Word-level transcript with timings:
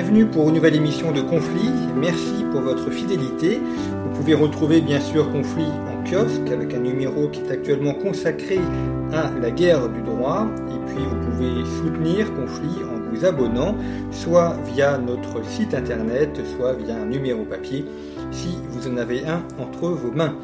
Bienvenue 0.00 0.26
pour 0.26 0.48
une 0.48 0.54
nouvelle 0.54 0.76
émission 0.76 1.10
de 1.10 1.20
Conflit. 1.20 1.72
Merci 1.96 2.44
pour 2.52 2.60
votre 2.60 2.88
fidélité. 2.88 3.60
Vous 4.04 4.10
pouvez 4.16 4.32
retrouver 4.32 4.80
bien 4.80 5.00
sûr 5.00 5.28
Conflit 5.32 5.64
en 5.64 6.08
kiosque 6.08 6.52
avec 6.52 6.72
un 6.72 6.78
numéro 6.78 7.26
qui 7.26 7.40
est 7.40 7.50
actuellement 7.50 7.94
consacré 7.94 8.60
à 9.12 9.32
la 9.42 9.50
guerre 9.50 9.88
du 9.88 10.00
droit. 10.02 10.46
Et 10.68 10.86
puis 10.86 11.02
vous 11.04 11.32
pouvez 11.32 11.64
soutenir 11.82 12.32
Conflit 12.32 12.84
en 12.84 13.10
vous 13.10 13.24
abonnant, 13.24 13.74
soit 14.12 14.56
via 14.72 14.98
notre 14.98 15.44
site 15.44 15.74
internet, 15.74 16.30
soit 16.56 16.74
via 16.74 16.94
un 16.94 17.06
numéro 17.06 17.42
papier 17.42 17.84
si 18.30 18.56
vous 18.70 18.86
en 18.86 18.98
avez 18.98 19.26
un 19.26 19.42
entre 19.58 19.88
vos 19.88 20.12
mains. 20.12 20.36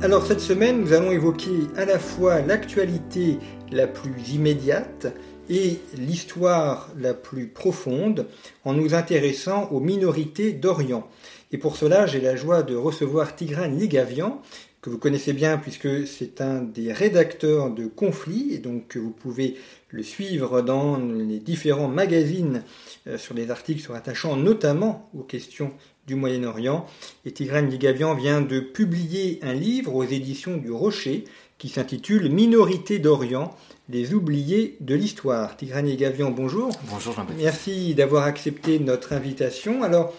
Alors 0.00 0.24
cette 0.24 0.40
semaine, 0.40 0.80
nous 0.80 0.94
allons 0.94 1.12
évoquer 1.12 1.68
à 1.76 1.84
la 1.84 1.98
fois 1.98 2.40
l'actualité 2.40 3.38
la 3.70 3.86
plus 3.86 4.30
immédiate, 4.32 5.08
et 5.48 5.78
l'histoire 5.96 6.90
la 6.98 7.14
plus 7.14 7.46
profonde 7.48 8.26
en 8.64 8.72
nous 8.72 8.94
intéressant 8.94 9.68
aux 9.70 9.80
minorités 9.80 10.52
d'Orient. 10.52 11.08
Et 11.52 11.58
pour 11.58 11.76
cela, 11.76 12.06
j'ai 12.06 12.20
la 12.20 12.36
joie 12.36 12.62
de 12.62 12.74
recevoir 12.74 13.36
Tigran 13.36 13.66
Ligavian, 13.66 14.42
que 14.80 14.90
vous 14.90 14.98
connaissez 14.98 15.32
bien 15.32 15.56
puisque 15.56 16.06
c'est 16.06 16.40
un 16.40 16.60
des 16.60 16.92
rédacteurs 16.92 17.70
de 17.70 17.86
Conflits, 17.86 18.52
et 18.52 18.58
donc 18.58 18.96
vous 18.96 19.10
pouvez 19.10 19.56
le 19.88 20.02
suivre 20.02 20.60
dans 20.60 20.98
les 20.98 21.38
différents 21.38 21.88
magazines 21.88 22.64
euh, 23.06 23.16
sur 23.16 23.34
des 23.34 23.50
articles 23.50 23.80
se 23.80 23.92
rattachant 23.92 24.36
notamment 24.36 25.08
aux 25.16 25.22
questions 25.22 25.72
du 26.06 26.16
Moyen-Orient. 26.16 26.86
Et 27.24 27.32
Tigran 27.32 27.62
Ligavian 27.62 28.14
vient 28.14 28.40
de 28.40 28.60
publier 28.60 29.38
un 29.42 29.54
livre 29.54 29.94
aux 29.94 30.04
éditions 30.04 30.56
du 30.56 30.70
Rocher 30.70 31.24
qui 31.64 31.70
s'intitule 31.70 32.28
Minorité 32.28 32.98
d'Orient, 32.98 33.56
les 33.88 34.12
oubliés 34.12 34.76
de 34.80 34.94
l'histoire. 34.94 35.56
Tigrani 35.56 35.96
Gavian, 35.96 36.30
bonjour. 36.30 36.70
Bonjour 36.90 37.14
Jean-Baptiste. 37.14 37.42
Merci 37.42 37.94
d'avoir 37.94 38.24
accepté 38.24 38.78
notre 38.78 39.14
invitation. 39.14 39.82
Alors, 39.82 40.12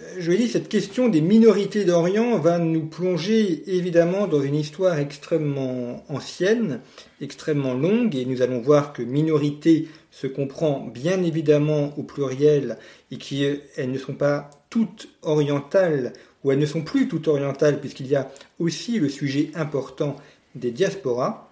euh, 0.00 0.04
je 0.20 0.30
vais 0.30 0.36
dire, 0.36 0.48
cette 0.48 0.68
question 0.68 1.08
des 1.08 1.20
minorités 1.20 1.84
d'Orient 1.84 2.38
va 2.38 2.60
nous 2.60 2.86
plonger 2.86 3.64
évidemment 3.66 4.28
dans 4.28 4.42
une 4.42 4.54
histoire 4.54 4.96
extrêmement 5.00 6.04
ancienne, 6.08 6.78
extrêmement 7.20 7.74
longue, 7.74 8.14
et 8.14 8.24
nous 8.24 8.40
allons 8.40 8.60
voir 8.60 8.92
que 8.92 9.02
minorité 9.02 9.88
se 10.12 10.28
comprend 10.28 10.86
bien 10.86 11.24
évidemment 11.24 11.98
au 11.98 12.04
pluriel 12.04 12.78
et 13.10 13.16
qu'elles 13.16 13.90
ne 13.90 13.98
sont 13.98 14.14
pas 14.14 14.50
toutes 14.70 15.08
orientales, 15.22 16.12
ou 16.44 16.52
elles 16.52 16.60
ne 16.60 16.66
sont 16.66 16.82
plus 16.82 17.08
toutes 17.08 17.26
orientales, 17.26 17.80
puisqu'il 17.80 18.06
y 18.06 18.14
a 18.14 18.30
aussi 18.60 19.00
le 19.00 19.08
sujet 19.08 19.50
important 19.56 20.16
des 20.54 20.70
diasporas. 20.70 21.48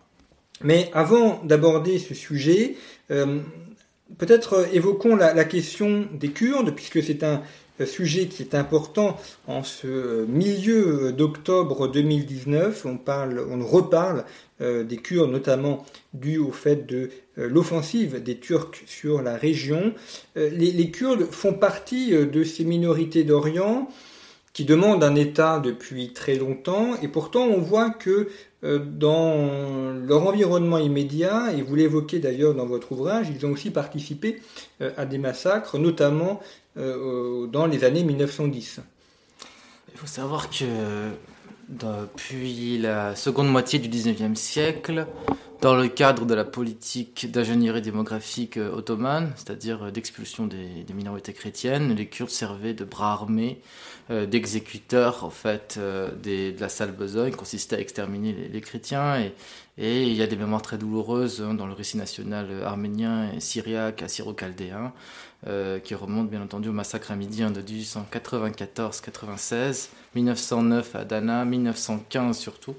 Mais 0.63 0.91
avant 0.93 1.41
d'aborder 1.45 1.99
ce 1.99 2.15
sujet, 2.15 2.77
euh, 3.11 3.39
peut-être 4.19 4.69
évoquons 4.75 5.17
la, 5.17 5.45
question 5.45 6.07
des 6.13 6.29
Kurdes, 6.31 6.75
puisque 6.75 7.03
c'est 7.03 7.25
un 7.25 7.43
sujet 7.87 8.27
qui 8.27 8.43
est 8.43 8.55
important 8.55 9.17
en 9.47 9.63
ce 9.63 10.27
milieu 10.27 11.13
d'octobre 11.13 11.89
2019. 11.89 12.85
On, 12.85 12.99
parle, 12.99 13.43
on 13.51 13.65
reparle 13.65 14.27
euh, 14.61 14.85
des 14.85 14.99
Kurdes, 14.99 15.31
notamment 15.31 15.87
dû 16.13 16.37
au 16.37 16.53
fait 16.53 16.87
de 16.87 17.09
euh, 17.39 17.49
l'offensive 17.49 18.23
des 18.23 18.37
Turcs 18.37 18.83
sur 18.85 19.23
la 19.23 19.37
région. 19.37 19.95
les, 20.37 20.91
Kurdes 20.91 21.25
font 21.31 21.55
partie 21.55 22.11
de 22.11 22.45
ces 22.45 22.65
minorités 22.65 23.25
d'Orient 23.25 23.89
qui 24.53 24.65
demandent 24.65 25.05
un 25.05 25.15
État 25.15 25.61
depuis 25.61 26.13
très 26.13 26.35
longtemps, 26.35 26.97
et 27.03 27.09
pourtant 27.09 27.45
on 27.45 27.61
voit 27.61 27.91
que 27.91 28.11
euh, 28.11 28.27
dans 28.63 29.93
leur 30.07 30.27
environnement 30.27 30.79
immédiat, 30.79 31.53
et 31.53 31.63
vous 31.63 31.75
l'évoquez 31.75 32.19
d'ailleurs 32.19 32.55
dans 32.55 32.67
votre 32.67 32.93
ouvrage, 32.93 33.29
ils 33.35 33.47
ont 33.47 33.53
aussi 33.53 33.71
participé 33.71 34.43
euh, 34.83 34.91
à 34.97 35.07
des 35.07 35.19
massacres, 35.19 35.79
notamment 35.79 36.41
euh, 36.77 37.47
dans 37.47 37.67
les 37.67 37.85
années 37.85 38.05
1910. 38.05 38.81
Il 39.93 39.99
faut 39.99 40.07
savoir 40.07 40.51
que 40.51 40.65
depuis 41.71 42.79
la 42.79 43.15
seconde 43.17 43.49
moitié 43.49 43.79
du 43.79 43.89
19e 43.89 44.35
siècle, 44.35 45.07
dans 45.61 45.77
le 45.77 45.89
cadre 45.89 46.25
de 46.25 46.35
la 46.35 46.45
politique 46.45 47.31
d'ingénierie 47.31 47.83
démographique 47.83 48.57
ottomane, 48.57 49.33
c'est-à-dire 49.37 49.93
d'expulsion 49.93 50.47
des, 50.47 50.85
minorités 50.95 51.33
chrétiennes, 51.33 51.95
les 51.95 52.07
Kurdes 52.07 52.31
servaient 52.31 52.75
de 52.75 52.85
bras 52.85 53.13
armés 53.13 53.61
euh, 54.11 54.27
d'exécuteurs 54.27 55.23
en 55.23 55.31
fait 55.31 55.77
euh, 55.79 56.11
de 56.25 56.59
la 56.59 56.69
sale 56.69 56.91
besogne 56.91 57.33
consistait 57.33 57.77
à 57.77 57.81
exterminer 57.81 58.33
les, 58.51 58.61
chrétiens 58.61 59.21
et, 59.21 59.33
et, 59.81 60.03
il 60.03 60.15
y 60.15 60.23
a 60.23 60.27
des 60.27 60.37
mémoires 60.37 60.63
très 60.63 60.79
douloureuses 60.79 61.43
hein, 61.43 61.53
dans 61.55 61.67
le 61.67 61.73
récit 61.73 61.97
national 61.97 62.49
arménien 62.65 63.33
et 63.33 63.41
syriaque, 63.41 64.03
assyro-chaldéen 64.03 64.93
euh, 65.47 65.79
qui 65.79 65.95
remontent 65.95 66.31
bien 66.31 66.43
entendu 66.43 66.69
au 66.69 66.73
massacre 66.73 67.11
amidien 67.11 67.51
de 67.51 67.63
1894-96, 67.63 69.89
1909 70.15 70.97
à 70.97 71.05
Dana, 71.05 71.45
1915 71.45 72.39
surtout, 72.39 72.77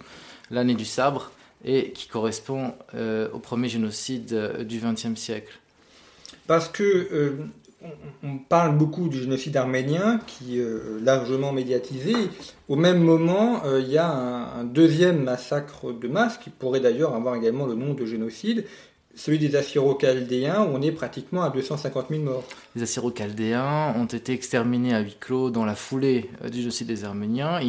l'année 0.52 0.76
du 0.76 0.86
sabre 0.86 1.32
et 1.66 1.92
qui 1.92 2.08
correspond 2.08 2.74
au 3.34 3.40
premier 3.40 3.70
génocide 3.70 4.66
du 4.68 4.80
XXe 4.80 5.16
siècle. 5.16 5.60
Parce 6.48 6.70
que 6.70 7.38
on 8.24 8.38
parle 8.38 8.78
beaucoup 8.78 9.10
du 9.10 9.20
génocide 9.20 9.58
arménien 9.58 10.20
qui 10.28 10.60
est 10.60 10.64
euh, 10.64 11.00
largement 11.02 11.52
médiatisé. 11.52 12.14
Au 12.68 12.76
même 12.76 13.04
moment, 13.04 13.66
euh, 13.66 13.82
il 13.82 13.90
y 13.90 13.98
a 13.98 14.10
un, 14.10 14.64
deuxième 14.64 15.24
massacre 15.24 15.92
de 15.92 16.08
masse 16.08 16.38
qui 16.38 16.50
pourrait 16.50 16.80
d'ailleurs 16.80 17.16
avoir 17.16 17.36
également 17.36 17.66
le 17.66 17.74
nom 17.74 17.94
de 17.94 18.06
génocide, 18.06 18.66
celui 19.16 19.40
des 19.40 19.56
Assyro-Chaldéens, 19.56 20.62
où 20.64 20.76
on 20.76 20.82
est 20.82 20.92
pratiquement 20.92 21.42
à 21.42 21.50
250 21.50 22.08
000 22.10 22.24
morts. 22.24 22.44
Les 22.76 22.84
Assyro-Chaldéens 22.84 23.96
ont 23.98 24.06
été 24.06 24.34
exterminés 24.34 24.94
à 24.94 25.00
huis 25.00 25.18
clos 25.20 25.50
dans 25.50 25.66
la 25.66 25.76
foulée 25.76 26.30
euh, 26.44 26.50
du 26.50 26.60
génocide 26.60 26.88
des 26.88 27.04
Arméniens. 27.04 27.60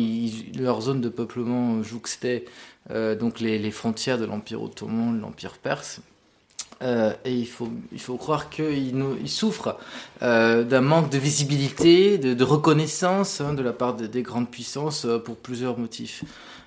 leur 0.58 0.82
zone 0.82 1.00
de 1.00 1.08
peuplement 1.08 1.82
jouxtait 1.82 2.44
donc 2.90 3.38
les, 3.38 3.60
les, 3.60 3.70
frontières 3.70 4.18
de 4.18 4.24
l'Empire 4.24 4.60
ottoman, 4.60 5.16
de 5.16 5.22
l'Empire 5.22 5.56
perse. 5.62 6.00
Euh, 6.82 7.12
et 7.24 7.32
il 7.32 7.46
faut, 7.46 7.68
il 7.92 8.00
faut 8.00 8.16
croire 8.16 8.50
qu'il 8.50 9.04
il 9.20 9.28
souffre 9.28 9.78
euh, 10.22 10.64
d'un 10.64 10.80
manque 10.80 11.10
de 11.10 11.18
visibilité, 11.18 12.18
de, 12.18 12.44
reconnaissance 12.44 13.40
hein, 13.40 13.54
de 13.54 13.62
la 13.62 13.72
part 13.72 13.94
des 13.94 14.22
grandes 14.22 14.50
puissances 14.50 15.04
euh, 15.04 15.18
pour 15.18 15.36
plusieurs 15.36 15.78
motifs. 15.78 16.24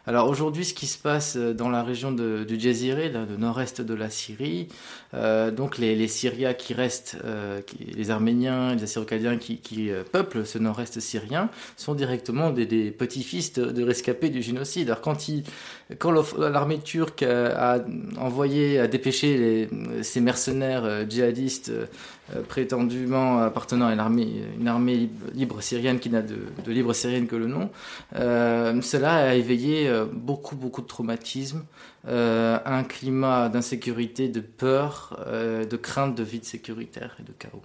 Alors 0.08 0.30
aujourd'hui, 0.30 0.66
ce 0.66 0.76
qui 0.76 0.86
se 0.86 1.00
passe 1.00 1.36
euh, 1.36 1.54
dans 1.54 1.70
la 1.70 1.82
région 1.82 2.12
de, 2.12 2.44
du 2.44 2.60
Jaziré, 2.60 3.10
le 3.10 3.38
nord-est 3.38 3.82
de 3.82 3.94
la 3.96 4.12
Syrie, 4.12 4.68
euh, 5.16 5.50
donc 5.50 5.80
les, 5.80 6.08
Syriens 6.08 6.54
qui 6.54 6.76
restent, 6.76 7.18
euh, 7.26 7.62
les 7.80 8.12
Arméniens, 8.12 8.76
les 8.76 8.84
assyro 8.84 9.06
qui, 9.06 9.92
peuplent 10.12 10.46
ce 10.46 10.60
nord-est 10.60 11.00
syrien, 11.00 11.50
sont 11.76 11.96
directement 11.96 12.52
des, 12.52 12.92
petits-fils 12.92 13.54
de, 13.54 13.84
rescapés 13.84 14.30
du 14.30 14.42
génocide. 14.42 14.90
Alors 14.90 15.02
quand, 15.02 15.18
l'armée 16.38 16.80
turque 16.80 17.24
a, 17.24 17.80
envoyé, 18.18 18.80
a 18.80 18.88
dépêché 18.88 19.38
les, 19.38 20.04
ces 20.04 20.22
mercenaires 20.22 21.10
djihadistes 21.10 21.72
prétendument 22.48 23.40
appartenant 23.40 23.88
à 23.88 23.94
une 23.94 24.68
armée, 24.68 25.10
libre 25.34 25.62
syrienne 25.62 26.00
qui 26.00 26.10
n'a 26.10 26.22
de, 26.22 26.38
libre 26.68 26.94
syrienne 26.94 27.28
que 27.28 27.36
le 27.36 27.48
nom, 27.48 27.70
cela 28.14 29.16
a 29.16 29.34
éveillé 29.36 29.90
euh, 29.96 30.06
beaucoup, 30.12 30.56
beaucoup 30.56 30.82
de 30.82 30.88
traumatisme, 30.88 31.66
euh, 32.08 32.58
un 32.66 32.84
climat 32.84 33.50
d'insécurité, 33.50 34.28
de 34.28 34.42
peur, 34.42 35.24
euh, 35.28 35.66
de 35.66 35.78
crainte 35.78 36.16
de 36.16 36.24
vide 36.24 36.44
sécuritaire 36.44 37.16
et 37.20 37.24
de 37.24 37.32
chaos. 37.32 37.62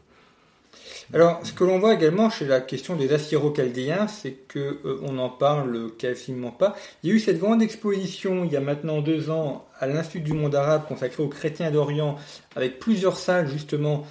Alors, 1.12 1.40
ce 1.42 1.52
que 1.52 1.64
l'on 1.64 1.80
voit 1.80 1.94
également 1.94 2.30
chez 2.30 2.46
la 2.46 2.60
question 2.60 2.94
des 2.94 3.12
Assyro-Chaldéens, 3.12 4.06
c'est 4.06 4.32
que 4.46 4.78
on 5.02 5.14
n'en 5.14 5.28
parle 5.28 5.90
quasiment 5.98 6.52
pas. 6.52 6.76
Il 7.02 7.10
y 7.10 7.12
a 7.12 7.16
eu 7.16 7.18
cette 7.18 7.40
grande 7.40 7.62
exposition 7.62 8.44
il 8.44 8.52
y 8.52 8.56
a 8.56 8.60
maintenant 8.60 9.00
deux 9.00 9.28
ans 9.28 9.66
à 9.80 9.88
l'Institut 9.88 10.20
du 10.20 10.32
monde 10.34 10.54
arabe 10.54 10.86
consacré 10.86 11.22
aux 11.22 11.28
chrétiens 11.28 11.72
d'Orient, 11.72 12.16
avec 12.54 12.78
plusieurs 12.78 13.18
salles 13.18 13.48
justement 13.48 14.06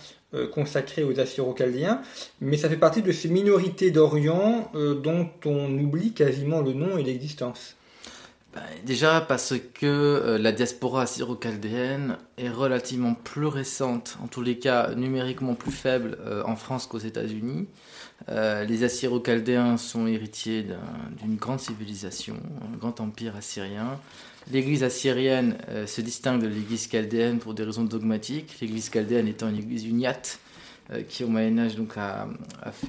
consacrée 0.52 1.04
aux 1.04 1.18
Assyro-Chaldéens, 1.18 2.02
mais 2.42 2.58
ça 2.58 2.70
fait 2.70 2.78
partie 2.78 3.02
de 3.02 3.12
ces 3.14 3.30
minorités 3.30 3.92
d'Orient 3.92 4.70
dont 4.74 5.30
on 5.46 5.74
oublie 5.80 6.12
quasiment 6.12 6.62
le 6.62 6.74
nom 6.74 6.98
et 6.98 7.04
l'existence. 7.04 7.78
Ben, 8.54 8.62
déjà 8.84 9.22
parce 9.22 9.54
que 9.76 10.38
la 10.40 10.52
diaspora 10.52 11.04
assyro-chaldéenne 11.04 12.18
est 12.38 12.50
relativement 12.50 13.14
plus 13.14 13.46
récente, 13.46 14.18
en 14.24 14.28
tous 14.28 14.42
les 14.42 14.58
cas 14.58 14.96
numériquement 14.96 15.54
plus 15.54 15.72
faible 15.72 16.18
en 16.46 16.56
France 16.56 16.88
qu'aux 16.88 16.98
États-Unis. 16.98 17.68
Euh, 18.28 18.66
les 18.66 18.84
Assyro-Chaldéens 18.84 19.78
sont 19.78 20.08
héritiers 20.08 20.66
d'une 21.22 21.36
grande 21.36 21.60
civilisation, 21.60 22.36
un 22.62 22.78
grand 22.78 23.00
empire 23.00 23.36
assyrien. 23.36 24.00
L'église 24.52 24.84
assyrienne 24.84 25.58
euh, 25.70 25.88
se 25.88 26.02
distingue 26.02 26.42
de 26.42 26.48
l'église 26.48 26.88
chaldéenne 26.88 27.40
pour 27.40 27.54
des 27.54 27.64
raisons 27.64 27.84
dogmatiques. 27.84 28.58
L'église 28.62 28.90
chaldéenne 28.90 29.28
étant 29.28 29.50
une 29.50 29.58
église 29.58 29.86
uniate 29.86 30.40
euh, 30.92 31.02
qui, 31.04 31.24
au 31.24 31.28
Moyen-Âge, 31.28 31.76
donc, 31.76 31.96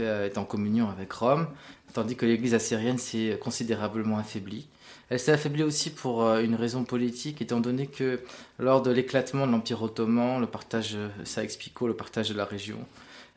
est 0.00 0.38
en 0.38 0.44
communion 0.44 0.88
avec 0.88 1.12
Rome, 1.12 1.46
tandis 1.92 2.16
que 2.16 2.26
l'église 2.26 2.54
assyrienne 2.54 2.98
s'est 2.98 3.38
considérablement 3.40 4.18
affaiblie. 4.18 4.66
Elle 5.10 5.18
s'est 5.18 5.32
affaiblie 5.32 5.64
aussi 5.64 5.90
pour 5.90 6.22
une 6.36 6.54
raison 6.54 6.84
politique, 6.84 7.42
étant 7.42 7.60
donné 7.60 7.88
que 7.88 8.20
lors 8.58 8.80
de 8.80 8.90
l'éclatement 8.92 9.46
de 9.46 9.52
l'Empire 9.52 9.82
ottoman, 9.82 10.40
le 10.40 10.46
partage, 10.46 10.96
ça 11.24 11.42
explique 11.42 11.80
le 11.80 11.94
partage 11.94 12.28
de 12.28 12.34
la 12.34 12.44
région, 12.44 12.78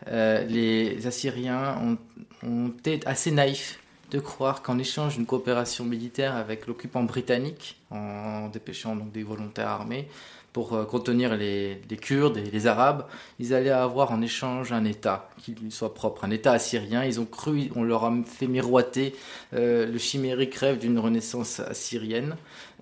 euh, 0.08 0.44
les 0.46 1.08
Assyriens 1.08 1.98
ont, 2.44 2.68
été 2.68 3.00
assez 3.06 3.32
naïfs 3.32 3.80
de 4.12 4.20
croire 4.20 4.62
qu'en 4.62 4.78
échange 4.78 5.16
d'une 5.16 5.26
coopération 5.26 5.86
militaire 5.86 6.36
avec 6.36 6.68
l'occupant 6.68 7.04
britannique, 7.04 7.78
en 7.90 8.50
dépêchant 8.50 8.96
des 8.96 9.24
volontaires 9.24 9.70
armés 9.70 10.08
pour 10.54 10.74
euh, 10.74 10.86
contenir 10.86 11.36
les, 11.36 11.82
Kurdes 12.00 12.38
et 12.38 12.50
les 12.50 12.68
Arabes, 12.68 13.06
ils 13.40 13.54
allaient 13.54 13.72
avoir 13.72 14.12
en 14.12 14.22
échange 14.22 14.72
un 14.72 14.86
État 14.86 15.30
qui 15.40 15.56
lui 15.56 15.72
soit 15.72 15.94
propre, 15.94 16.24
un 16.24 16.32
État 16.32 16.52
assyrien. 16.52 17.04
Ils 17.04 17.20
ont 17.20 17.26
cru, 17.26 17.72
on 17.76 17.84
leur 17.84 18.06
a 18.06 18.14
fait 18.26 18.48
miroiter 18.48 19.16
euh, 19.54 19.88
le 19.88 19.98
chimérique 19.98 20.56
rêve 20.56 20.78
d'une 20.78 21.00
renaissance 21.00 21.60
assyrienne. 21.60 22.36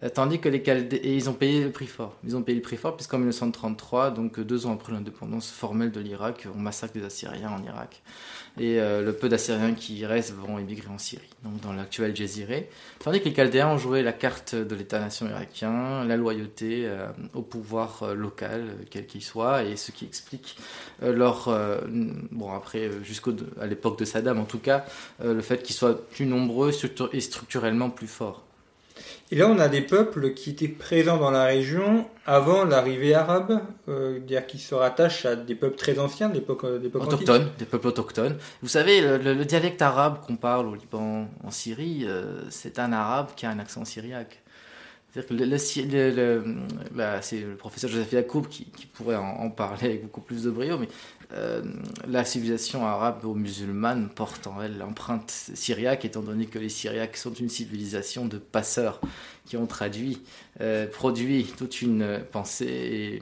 Euh, 0.04 0.10
tandis 0.10 0.40
que 0.40 0.50
les 0.50 0.64
Chaldéens, 0.64 1.00
ils 1.04 1.30
ont 1.30 1.34
payé 1.34 1.64
le 1.64 1.70
prix 1.70 1.88
fort. 1.88 2.16
Ils 2.24 2.36
ont 2.36 2.42
payé 2.42 2.56
le 2.56 2.62
prix 2.62 2.78
fort 2.78 2.96
puisqu'en 2.96 3.20
1933, 3.20 4.12
donc 4.12 4.40
deux 4.40 4.66
ans 4.66 4.74
après 4.74 4.94
l'indépendance 4.94 5.52
formelle 5.52 5.92
de 5.92 6.00
l'Irak, 6.00 6.48
on 6.56 6.60
massacre 6.60 6.94
des 6.94 7.04
Assyriens 7.04 7.52
en 7.52 7.64
Irak. 7.64 8.02
Et 8.60 8.82
euh, 8.82 9.02
le 9.02 9.14
peu 9.14 9.30
d'Assyriens 9.30 9.74
qui 9.74 10.06
restent 10.06 10.34
vont 10.34 10.58
émigrer 10.60 10.90
en 10.90 10.98
Syrie, 10.98 11.30
donc 11.44 11.62
dans 11.62 11.72
l'actuel 11.72 12.16
Jésiré. 12.16 12.70
Tandis 13.00 13.22
que 13.22 13.26
les 13.26 13.34
Chaldéens 13.34 13.70
ont 13.70 13.78
joué 13.78 14.02
la 14.02 14.12
carte 14.12 14.56
de 14.56 14.76
l'État-nation 14.76 15.30
irakien, 15.30 16.04
la 16.04 16.18
loyauté 16.18 16.84
euh, 16.86 17.08
au 17.34 17.44
pouvoir 17.44 18.14
local, 18.16 18.76
quel 18.90 19.06
qu'il 19.06 19.24
soit, 19.24 19.64
et 19.64 19.78
ce 19.78 19.92
qui 19.92 20.06
explique 20.06 20.58
leur, 21.02 21.50
bon 22.32 22.54
après 22.54 22.90
jusqu'à 23.04 23.32
l'époque 23.66 24.00
de 24.00 24.06
Saddam 24.06 24.40
en 24.40 24.46
tout 24.46 24.60
cas, 24.60 24.86
le 25.24 25.42
fait 25.42 25.64
qu'ils 25.64 25.76
soient 25.76 26.08
plus 26.10 26.26
nombreux 26.26 26.72
et 27.14 27.20
structurellement 27.22 27.90
plus 27.90 28.08
forts. 28.08 28.44
Et 29.34 29.38
là, 29.38 29.48
on 29.48 29.60
a 29.60 29.70
des 29.70 29.80
peuples 29.80 30.34
qui 30.34 30.50
étaient 30.50 30.68
présents 30.68 31.16
dans 31.16 31.32
la 31.32 31.46
région 31.46 32.06
avant 32.26 32.66
l'arrivée 32.66 33.14
arabe, 33.14 33.62
euh, 33.88 34.20
dire 34.20 34.46
qui 34.46 34.60
se 34.60 34.76
rattachent 34.76 35.26
à 35.26 35.38
des 35.38 35.56
peuples 35.56 35.78
très 35.78 36.00
anciens, 36.00 36.28
des 36.28 36.42
peuples, 36.42 36.66
euh, 36.66 36.90
autochtones, 36.96 37.50
des 37.58 37.64
peuples 37.64 37.88
autochtones. 37.88 38.36
Vous 38.62 38.68
savez, 38.68 39.00
le, 39.00 39.46
dialecte 39.46 39.82
arabe 39.82 40.18
qu'on 40.28 40.36
parle 40.36 40.68
au 40.68 40.76
Liban, 40.76 41.30
en 41.46 41.50
Syrie, 41.50 42.04
euh, 42.06 42.42
c'est 42.50 42.78
un 42.78 42.92
arabe 42.92 43.28
qui 43.38 43.46
a 43.46 43.52
un 43.52 43.60
accent 43.60 43.86
syriaque. 43.86 44.41
C'est 45.14 45.30
le 47.42 47.56
professeur 47.58 47.90
Joseph 47.90 48.14
Yacoub 48.14 48.48
qui, 48.48 48.66
pourrait 48.94 49.18
en, 49.18 49.50
parler 49.50 49.90
avec 49.90 50.04
beaucoup 50.04 50.22
plus 50.22 50.44
de 50.44 50.52
brio, 50.52 50.78
mais 50.78 50.88
euh, 51.34 51.62
la 52.08 52.24
civilisation 52.24 52.86
arabe 52.86 53.26
ou 53.26 53.34
musulmane 53.34 54.08
porte 54.10 54.48
en 54.48 54.62
elle 54.62 54.78
l'empreinte 54.78 55.30
syriaque, 55.30 56.06
étant 56.06 56.22
donné 56.22 56.46
que 56.46 56.60
les 56.60 56.70
Syriaques 56.70 57.18
sont 57.18 57.34
une 57.34 57.50
civilisation 57.50 58.26
de 58.26 58.38
passeurs 58.38 59.02
qui 59.46 59.58
ont 59.58 59.68
traduit, 59.68 60.22
euh, 60.62 60.88
produit 60.88 61.44
toute 61.58 61.82
une 61.82 62.22
pensée 62.32 63.22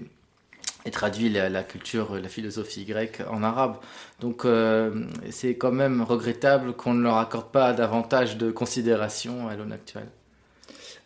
et, 0.85 0.92
traduit 0.92 1.30
la, 1.30 1.63
culture, 1.63 2.15
la 2.19 2.30
philosophie 2.30 2.85
grecque 2.85 3.21
en 3.30 3.44
arabe. 3.44 3.77
Donc 4.19 4.45
euh, 4.45 5.06
c'est 5.30 5.56
quand 5.56 5.71
même 5.71 6.01
regrettable 6.01 6.74
qu'on 6.74 6.94
ne 6.94 7.03
leur 7.03 7.18
accorde 7.18 7.51
pas 7.51 7.74
davantage 7.74 8.38
de 8.38 8.50
considération 8.51 9.47
à 9.50 9.56
l'heure 9.56 9.71
actuelle. 9.71 10.09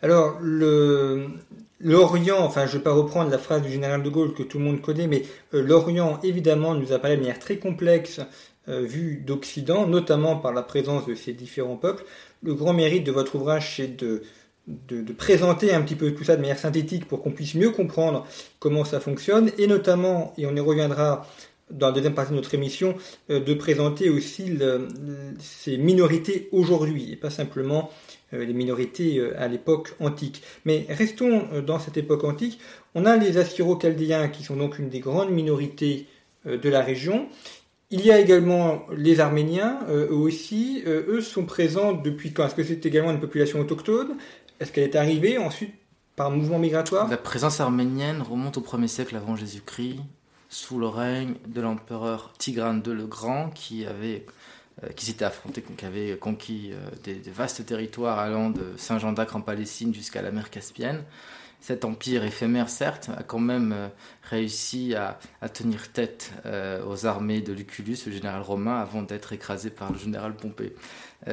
Alors, 0.04 0.38
l'Orient, 1.80 2.40
enfin, 2.40 2.66
je 2.66 2.72
ne 2.72 2.76
vais 2.76 2.84
pas 2.84 2.92
reprendre 2.92 3.30
la 3.30 3.38
phrase 3.38 3.62
du 3.62 3.70
général 3.70 4.02
de 4.02 4.10
Gaulle 4.10 4.34
que 4.34 4.42
tout 4.42 4.58
le 4.58 4.64
monde 4.64 4.82
connaît, 4.82 5.06
mais 5.06 5.22
euh, 5.54 5.62
l'Orient, 5.62 6.20
évidemment, 6.22 6.74
nous 6.74 6.92
apparaît 6.92 7.16
de 7.16 7.22
manière 7.22 7.38
très 7.38 7.56
complexe 7.56 8.20
euh, 8.68 8.82
vu 8.82 9.22
d'Occident, 9.26 9.86
notamment 9.86 10.36
par 10.36 10.52
la 10.52 10.62
présence 10.62 11.06
de 11.06 11.14
ces 11.14 11.32
différents 11.32 11.76
peuples. 11.76 12.04
Le 12.42 12.52
grand 12.52 12.74
mérite 12.74 13.04
de 13.04 13.12
votre 13.12 13.34
ouvrage, 13.36 13.76
c'est 13.76 13.96
de, 13.96 14.22
présenter 15.16 15.72
un 15.72 15.80
petit 15.80 15.96
peu 15.96 16.12
tout 16.12 16.24
ça 16.24 16.36
de 16.36 16.42
manière 16.42 16.58
synthétique 16.58 17.08
pour 17.08 17.22
qu'on 17.22 17.32
puisse 17.32 17.54
mieux 17.54 17.70
comprendre 17.70 18.26
comment 18.58 18.84
ça 18.84 19.00
fonctionne, 19.00 19.52
et 19.56 19.66
notamment, 19.66 20.34
et 20.36 20.44
on 20.44 20.54
y 20.54 20.60
reviendra 20.60 21.26
dans 21.70 21.86
la 21.86 21.92
deuxième 21.94 22.14
partie 22.14 22.32
de 22.32 22.36
notre 22.36 22.52
émission, 22.52 22.94
euh, 23.30 23.40
de 23.40 23.54
présenter 23.54 24.10
aussi 24.10 24.58
ces 25.38 25.78
minorités 25.78 26.50
aujourd'hui, 26.52 27.10
et 27.10 27.16
pas 27.16 27.30
simplement 27.30 27.90
les 28.38 28.52
minorités 28.52 29.18
euh, 29.18 29.34
à 29.38 29.48
l'époque 29.48 29.94
antique. 30.00 30.42
Mais 30.64 30.86
restons 30.88 31.46
euh, 31.52 31.60
dans 31.60 31.78
cette 31.78 31.96
époque 31.96 32.24
antique. 32.24 32.58
On 32.94 33.06
a 33.06 33.16
les 33.16 33.38
Assyro-Chaldéens 33.38 34.28
qui 34.28 34.42
sont 34.42 34.56
donc 34.56 34.78
une 34.78 34.88
des 34.88 35.00
grandes 35.00 35.30
minorités 35.30 36.06
de 36.46 36.68
la 36.68 36.82
région. 36.82 37.26
Il 37.90 38.04
y 38.04 38.12
a 38.12 38.20
également 38.20 38.82
les 38.94 39.18
Arméniens, 39.20 39.80
eux 39.88 40.12
aussi. 40.12 40.82
eux 40.86 41.20
sont 41.22 41.46
présents 41.46 41.92
depuis 41.92 42.32
quand? 42.32 42.46
Est-ce 42.46 42.54
que 42.54 42.62
c'est 42.62 42.84
également 42.84 43.10
une 43.10 43.20
population 43.20 43.60
autochtone? 43.60 44.16
Est-ce 44.60 44.72
qu'elle 44.72 44.84
est 44.84 44.96
arrivée 44.96 45.38
ensuite 45.38 45.74
par 46.16 46.30
mouvement 46.30 46.58
migratoire? 46.58 47.08
La 47.08 47.16
présence 47.16 47.60
arménienne 47.60 48.22
remonte 48.22 48.56
au 48.56 48.60
1er 48.60 48.86
siècle 48.86 49.16
avant 49.16 49.36
Jésus-Christ, 49.36 49.98
sous 50.48 50.78
le 50.78 50.86
règne 50.86 51.34
de 51.46 51.60
l'empereur 51.60 52.32
Tigrane 52.38 52.82
II 52.86 52.94
le 52.94 53.06
Grand, 53.06 53.50
qui 53.50 53.84
avait 53.84 54.24
euh, 54.26 54.30
qui 54.96 55.06
s'étaient 55.06 55.24
affrontés, 55.24 55.62
qui 55.62 55.84
avaient 55.84 56.16
conquis 56.16 56.70
euh, 56.72 56.90
des, 57.04 57.30
vastes 57.30 57.64
territoires 57.64 58.18
allant 58.18 58.50
de 58.50 58.74
Saint-Jean 58.76 59.12
d'Acre 59.12 59.36
en 59.36 59.40
Palestine 59.40 59.94
jusqu'à 59.94 60.22
la 60.22 60.30
mer 60.30 60.50
Caspienne. 60.50 61.02
Cet 61.60 61.86
empire 61.86 62.24
éphémère, 62.24 62.68
certes, 62.68 63.08
a 63.16 63.22
quand 63.22 63.38
même 63.38 63.72
euh, 63.72 63.88
réussi 64.22 64.94
à, 64.94 65.18
tenir 65.48 65.92
tête 65.92 66.32
aux 66.86 67.06
armées 67.06 67.40
de 67.40 67.52
Lucullus, 67.52 67.98
le 68.06 68.12
général 68.12 68.42
romain, 68.42 68.80
avant 68.80 69.02
d'être 69.02 69.32
écrasé 69.32 69.70
par 69.70 69.92
le 69.92 69.98
général 69.98 70.34
Pompée. 70.34 70.74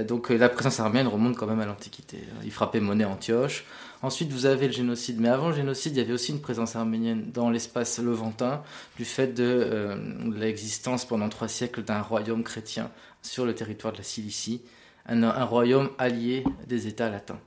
donc 0.07 0.29
la 0.29 0.49
présence 0.49 0.79
arménienne 0.79 1.07
remonte 1.07 1.37
quand 1.37 1.47
même 1.47 1.61
à 1.61 1.65
l'Antiquité. 1.65 2.19
Il 2.43 2.51
frappait 2.51 2.81
monnaie 2.81 3.05
Antioche. 3.05 3.65
Ensuite, 4.03 4.31
vous 4.31 4.45
avez 4.45 4.67
le 4.67 4.73
génocide. 4.73 5.19
Mais 5.19 5.29
avant 5.29 5.49
le 5.49 5.55
génocide, 5.55 5.95
il 5.95 5.99
y 5.99 6.01
avait 6.01 6.13
aussi 6.13 6.31
une 6.31 6.41
présence 6.41 6.75
arménienne 6.75 7.31
dans 7.31 7.49
l'espace 7.49 7.99
levantin, 7.99 8.63
du 8.97 9.05
fait 9.05 9.27
de 9.27 9.95
l'existence 10.35 11.05
pendant 11.05 11.29
trois 11.29 11.47
siècles 11.47 11.83
d'un 11.83 12.01
royaume 12.01 12.43
chrétien 12.43 12.91
sur 13.21 13.45
le 13.45 13.53
territoire 13.53 13.93
de 13.93 13.99
la 13.99 14.03
Cilicie, 14.03 14.61
un, 15.07 15.45
royaume 15.45 15.89
allié 15.97 16.43
des 16.67 16.87
États 16.87 17.09
latins. 17.09 17.39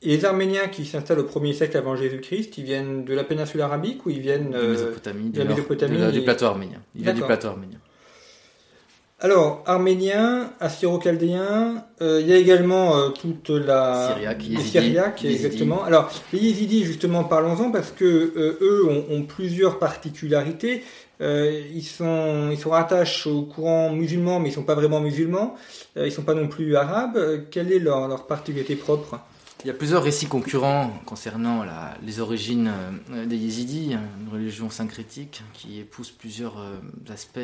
Et 0.00 0.08
les 0.08 0.24
Arméniens 0.24 0.68
qui 0.68 0.84
s'installent 0.84 1.20
au 1.20 1.26
1er 1.26 1.52
siècle 1.54 1.76
avant 1.76 1.96
Jésus-Christ, 1.96 2.56
ils 2.58 2.64
viennent 2.64 3.04
de 3.04 3.14
la 3.14 3.24
péninsule 3.24 3.60
arabique 3.62 4.06
ou 4.06 4.10
ils 4.10 4.20
viennent 4.20 4.50
de 4.50 4.68
Mésopotamie, 4.68 5.30
de, 5.30 5.38
la 5.38 5.44
Mésopotamie 5.46 6.12
du 6.12 6.22
plateau 6.22 6.46
arménien. 6.46 6.80
Ils 6.94 7.02
viennent 7.02 7.16
du 7.16 7.22
plateau 7.22 7.48
arménien. 7.48 7.78
Alors, 9.20 9.64
arménien, 9.66 10.52
assyro-chaldéen, 10.60 11.84
euh, 12.02 12.20
il 12.20 12.28
y 12.28 12.32
a 12.32 12.36
également 12.36 12.96
euh, 12.96 13.08
toute 13.08 13.48
la... 13.48 14.14
Syriaque, 14.14 15.24
exactement. 15.24 15.82
Alors, 15.82 16.08
les 16.32 16.38
Yézidis, 16.38 16.84
justement, 16.84 17.24
parlons-en, 17.24 17.72
parce 17.72 17.90
que 17.90 18.04
euh, 18.04 18.58
eux 18.60 18.88
ont, 19.10 19.22
plusieurs 19.22 19.80
particularités. 19.80 20.84
ils, 21.20 21.82
sont, 21.82 22.50
ils 22.52 22.58
sont 22.58 22.70
rattachés 22.70 23.28
au 23.28 23.42
courant 23.42 23.90
musulman, 23.90 24.38
mais 24.38 24.50
ils 24.50 24.52
ne 24.52 24.56
sont 24.56 24.62
pas 24.62 24.76
vraiment 24.76 25.00
musulmans. 25.00 25.56
ils 25.96 26.04
ne 26.04 26.10
sont 26.10 26.22
pas 26.22 26.34
non 26.34 26.46
plus 26.46 26.76
arabes. 26.76 27.18
quelle 27.50 27.72
est 27.72 27.80
leur, 27.80 28.06
leur 28.06 28.28
particularité 28.28 28.76
propre? 28.76 29.18
Il 29.64 29.66
y 29.66 29.70
a 29.70 29.74
plusieurs 29.74 30.04
récits 30.04 30.26
concurrents 30.26 30.92
concernant 31.06 31.64
les 32.06 32.20
origines 32.20 32.70
des 33.26 33.36
Yézidis, 33.36 33.94
une 33.94 34.32
religion 34.32 34.70
syncrétique 34.70 35.42
qui 35.54 35.80
épouse 35.80 36.12
plusieurs 36.12 36.54
aspects 37.12 37.40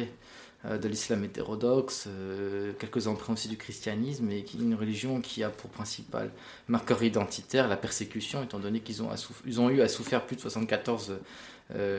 de 0.65 0.89
l'islam 0.89 1.23
hétérodoxe, 1.25 2.07
euh, 2.09 2.73
quelques 2.79 3.07
emprunts 3.07 3.35
aussi 3.35 3.49
du 3.49 3.59
christianisme, 3.59 4.31
et 4.31 4.45
une 4.59 4.75
religion 4.75 5.21
qui 5.21 5.43
a 5.43 5.51
pour 5.51 5.69
principal 5.69 6.31
marqueur 6.69 7.03
identitaire 7.03 7.69
la 7.69 7.77
persécution, 7.77 8.43
étant 8.43 8.59
donné 8.59 8.81
qu'ils 8.81 9.03
ont, 9.03 9.71
eu 9.71 9.83
à 9.83 9.89
souffrir 9.89 10.25
plus 10.25 10.37
de 10.37 10.41
74 10.41 11.19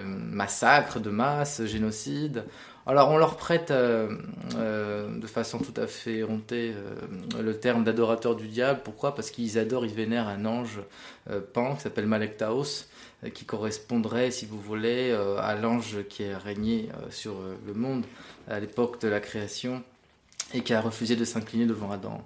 massacres 0.06 1.00
de 1.00 1.10
masse, 1.10 1.66
génocide. 1.66 2.44
Alors 2.86 3.10
on 3.10 3.18
leur 3.18 3.36
prête 3.36 3.72
de 3.72 5.28
façon 5.28 5.58
tout 5.58 5.74
à 5.82 5.88
fait 5.88 6.24
hontée 6.24 6.74
le 7.42 7.60
terme 7.60 7.84
d'adorateur 7.84 8.36
du 8.36 8.48
diable. 8.48 8.82
Pourquoi? 8.84 9.16
Parce 9.16 9.32
qu'ils 9.32 9.58
adorent, 9.58 9.86
ils 9.86 9.94
vénèrent 9.94 10.28
un 10.28 10.46
ange 10.46 10.82
pan 11.54 11.76
qui 11.76 11.82
s'appelle 11.82 12.06
Malek 12.06 12.38
Taos, 12.38 12.86
qui 13.34 13.46
correspondrait, 13.46 14.30
si 14.30 14.46
vous 14.46 14.60
voulez, 14.60 15.12
à 15.40 15.56
l'ange 15.56 15.98
qui 16.10 16.26
a 16.26 16.38
régné 16.38 16.90
sur 17.10 17.34
le 17.66 17.74
monde 17.74 18.06
à 18.48 18.60
l'époque 18.60 19.02
de 19.02 19.08
la 19.08 19.20
création 19.20 19.84
et 20.54 20.62
qui 20.62 20.74
a 20.74 20.82
refusé 20.82 21.16
de 21.16 21.26
s'incliner 21.26 21.66
devant 21.66 21.92
Adam, 21.92 22.24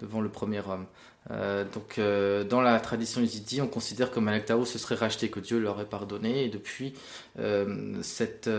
devant 0.00 0.20
le 0.20 0.28
premier 0.28 0.60
homme. 0.60 0.86
Euh, 1.30 1.64
donc, 1.64 1.98
euh, 1.98 2.44
dans 2.44 2.60
la 2.60 2.80
tradition 2.80 3.20
yézidi, 3.20 3.60
on 3.60 3.68
considère 3.68 4.10
que 4.10 4.20
Malek 4.20 4.46
Tao 4.46 4.64
se 4.64 4.78
serait 4.78 4.94
racheté, 4.94 5.28
que 5.28 5.38
Dieu 5.38 5.58
leur 5.58 5.80
ait 5.80 5.86
pardonné, 5.86 6.44
et 6.44 6.48
depuis, 6.48 6.94
euh, 7.38 7.94
cette, 8.02 8.50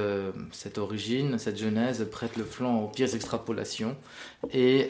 cette 0.51 0.77
origine, 0.77 1.37
cette 1.39 1.57
genèse 1.57 2.07
prête 2.11 2.37
le 2.37 2.43
flanc 2.43 2.83
aux 2.83 2.87
pires 2.87 3.13
extrapolations, 3.13 3.97
et 4.53 4.89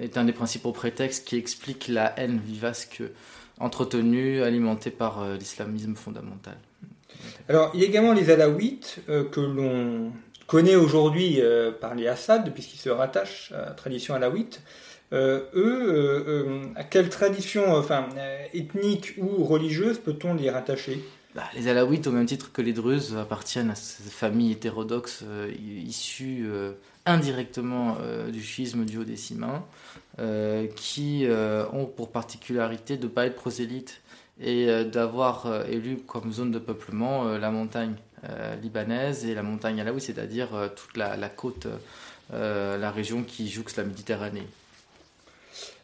est 0.00 0.16
un 0.16 0.24
des 0.24 0.32
principaux 0.32 0.72
prétextes 0.72 1.26
qui 1.26 1.36
explique 1.36 1.88
la 1.88 2.18
haine 2.18 2.38
vivace 2.38 2.86
que, 2.86 3.10
entretenue, 3.58 4.42
alimentée 4.42 4.90
par 4.90 5.26
l'islamisme 5.34 5.94
fondamental. 5.96 6.56
Alors, 7.48 7.70
il 7.74 7.80
y 7.80 7.84
a 7.84 7.86
également 7.86 8.12
les 8.12 8.30
Alaouites 8.30 9.00
que 9.06 9.40
l'on 9.40 10.12
connaît 10.52 10.76
aujourd'hui 10.76 11.40
par 11.80 11.94
les 11.94 12.06
Assad, 12.06 12.52
puisqu'ils 12.52 12.78
se 12.78 12.90
rattachent 12.90 13.52
à 13.52 13.70
la 13.70 13.70
tradition 13.70 14.14
alaouite. 14.14 14.60
Euh, 15.12 15.40
eux, 15.54 15.88
euh, 15.88 16.24
euh, 16.26 16.62
à 16.74 16.84
quelle 16.84 17.10
tradition 17.10 17.74
enfin, 17.74 18.08
ethnique 18.54 19.14
ou 19.18 19.44
religieuse 19.44 19.98
peut-on 19.98 20.34
les 20.34 20.50
rattacher? 20.50 21.04
Bah, 21.34 21.44
les 21.54 21.68
Alaouites, 21.68 22.06
au 22.06 22.12
même 22.12 22.26
titre 22.26 22.52
que 22.52 22.62
les 22.62 22.72
Druzes, 22.72 23.16
appartiennent 23.16 23.70
à 23.70 23.74
cette 23.74 24.12
famille 24.12 24.52
hétérodoxe 24.52 25.24
issue 25.86 26.46
indirectement 27.06 27.96
du 28.30 28.42
schisme 28.42 28.84
du 28.84 28.98
haut-décimain, 28.98 29.64
qui 30.76 31.26
ont 31.72 31.86
pour 31.86 32.12
particularité 32.12 32.98
de 32.98 33.04
ne 33.04 33.08
pas 33.08 33.24
être 33.24 33.36
prosélytes 33.36 34.02
et 34.42 34.84
d'avoir 34.84 35.64
élu 35.70 36.00
comme 36.06 36.30
zone 36.32 36.50
de 36.50 36.58
peuplement 36.58 37.24
la 37.38 37.50
montagne 37.50 37.94
libanaise 38.62 39.24
et 39.24 39.34
la 39.34 39.42
montagne 39.42 39.80
alaouite, 39.80 40.04
c'est-à-dire 40.04 40.70
toute 40.76 40.96
la, 40.96 41.16
la 41.16 41.28
côte, 41.28 41.66
la 42.32 42.90
région 42.90 43.24
qui 43.24 43.48
jouxte 43.48 43.78
la 43.78 43.84
Méditerranée. 43.84 44.46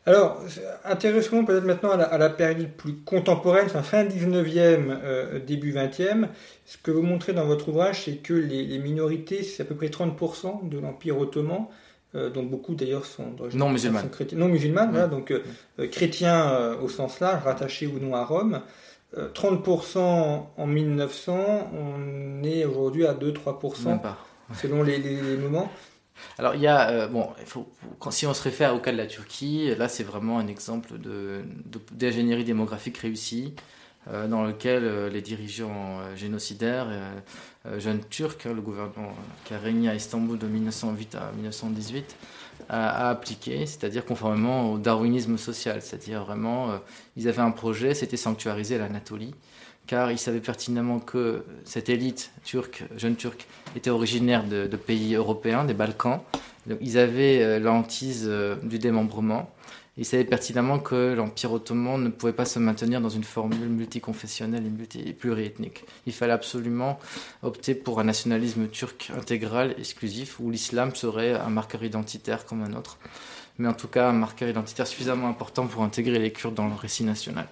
Alors, 0.09 0.43
intéressons 0.87 1.45
peut-être 1.45 1.67
maintenant 1.67 1.91
à 1.91 2.17
la, 2.17 2.31
période 2.31 2.71
plus 2.71 2.95
contemporaine, 2.95 3.69
fin 3.69 4.05
19e, 4.05 4.99
euh, 5.05 5.39
début 5.39 5.75
20e. 5.75 6.29
Ce 6.65 6.79
que 6.79 6.91
vous 6.91 7.03
montrez 7.03 7.35
dans 7.35 7.45
votre 7.45 7.69
ouvrage, 7.69 8.05
c'est 8.07 8.17
que 8.17 8.33
les, 8.33 8.79
minorités, 8.79 9.43
c'est 9.43 9.63
à 9.63 9.67
peu 9.67 9.75
près 9.75 9.89
30% 9.89 10.67
de 10.67 10.79
l'Empire 10.79 11.19
ottoman, 11.19 11.67
euh, 12.15 12.31
dont 12.31 12.43
beaucoup 12.43 12.75
d'ailleurs 12.75 13.05
sont, 13.05 13.35
non 13.53 13.69
musulmanes. 13.69 14.09
non 14.33 14.49
musulmanes, 14.49 15.11
donc 15.11 15.31
euh, 15.31 15.43
chrétiens 15.89 16.73
au 16.83 16.89
sens 16.89 17.21
large, 17.21 17.45
rattachés 17.45 17.87
ou 17.87 17.99
non 17.99 18.15
à 18.15 18.25
Rome. 18.25 18.63
30% 19.17 19.99
en 20.57 20.67
1900, 20.67 21.71
on 21.73 22.43
est 22.43 22.65
aujourd'hui 22.65 23.07
à 23.07 23.15
2-3%, 23.15 24.01
selon 24.55 24.83
les, 24.83 24.99
les 24.99 25.37
moments. 25.37 25.71
Alors 26.39 26.55
il 26.55 26.61
y 26.61 26.67
a, 26.67 26.91
euh, 26.91 27.09
bon, 27.09 27.29
il 27.41 27.47
faut, 27.47 27.69
si 28.11 28.27
on 28.27 28.35
se 28.35 28.43
réfère 28.43 28.75
au 28.75 28.79
cas 28.79 28.93
de 28.93 28.97
la 28.97 29.07
Turquie, 29.07 29.75
là 29.77 29.89
c'est 29.89 30.05
vraiment 30.05 30.39
un 30.39 30.47
exemple 30.47 30.95
d'ingénierie 31.93 32.45
démographique 32.45 32.99
réussie, 32.99 33.55
euh, 34.09 34.27
dans 34.27 34.45
lequel 34.45 34.85
euh, 34.85 35.09
les 35.09 35.21
dirigeants 35.21 36.01
génocidaires, 36.15 36.89
jeunes 37.79 38.01
turcs, 38.09 38.47
hein, 38.47 38.53
le 38.55 38.63
gouvernement 38.63 39.13
qui 39.45 39.55
a 39.55 39.59
régné 39.59 39.89
à 39.89 39.95
Istanbul 39.95 40.39
de 40.39 40.47
1908 40.47 41.15
à 41.17 41.33
1918, 41.33 42.17
a, 42.69 43.09
appliqué, 43.09 43.67
c'est-à-dire 43.67 44.05
conformément 44.05 44.73
au 44.73 44.79
darwinisme 44.79 45.39
social, 45.39 45.81
c'est-à-dire 45.83 46.25
vraiment, 46.25 46.79
ils 47.17 47.29
avaient 47.29 47.43
un 47.43 47.51
projet, 47.51 47.95
c'était 47.95 48.17
sanctuariser 48.17 48.79
l'Anatolie 48.79 49.35
car 49.89 50.13
ils 50.13 50.19
savaient 50.19 50.39
pertinemment 50.39 51.01
que 51.01 51.45
cette 51.65 51.89
élite 51.89 52.31
turque, 52.45 52.85
jeune 52.97 53.17
turque, 53.17 53.49
était 53.75 53.91
originaire 53.91 54.45
de, 54.45 54.69
pays 54.77 55.15
européens, 55.15 55.65
des 55.65 55.75
Balkans. 55.75 56.21
ils 56.81 56.99
avaient 56.99 57.43
euh, 57.43 57.59
l'antise 57.59 58.27
euh, 58.29 58.55
du 58.63 58.79
démembrement. 58.79 59.51
Ils 59.99 60.05
savaient 60.05 60.25
pertinemment 60.25 60.79
que 60.79 61.13
l'Empire 61.15 61.53
ottoman 61.53 62.03
ne 62.03 62.09
pouvait 62.09 62.33
pas 62.33 62.45
se 62.45 62.61
maintenir 62.61 63.01
dans 63.01 63.09
une 63.09 63.25
formule 63.25 63.69
multiconfessionnelle 63.69 64.65
et, 64.65 64.71
multi 64.71 65.13
pluriethnique. 65.13 65.85
Il 66.07 66.13
fallait 66.13 66.33
absolument 66.33 67.01
opter 67.43 67.75
pour 67.75 67.99
un 67.99 68.05
nationalisme 68.05 68.69
turc 68.69 69.11
intégral, 69.19 69.75
exclusif, 69.77 70.39
où 70.39 70.51
l'islam 70.51 70.95
serait 70.95 71.35
un 71.35 71.51
marqueur 71.51 71.83
identitaire 71.83 72.47
comme 72.47 72.63
un 72.63 72.75
autre, 72.75 72.99
mais 73.59 73.67
en 73.67 73.75
tout 73.75 73.89
cas 73.89 74.09
un 74.09 74.13
marqueur 74.13 74.49
identitaire 74.49 74.87
suffisamment 74.87 75.29
important 75.29 75.67
pour 75.67 75.83
intégrer 75.83 76.21
les 76.21 76.33
Kurdes 76.33 76.55
dans 76.55 76.69
le 76.69 76.75
récit 76.75 77.03
national. 77.03 77.49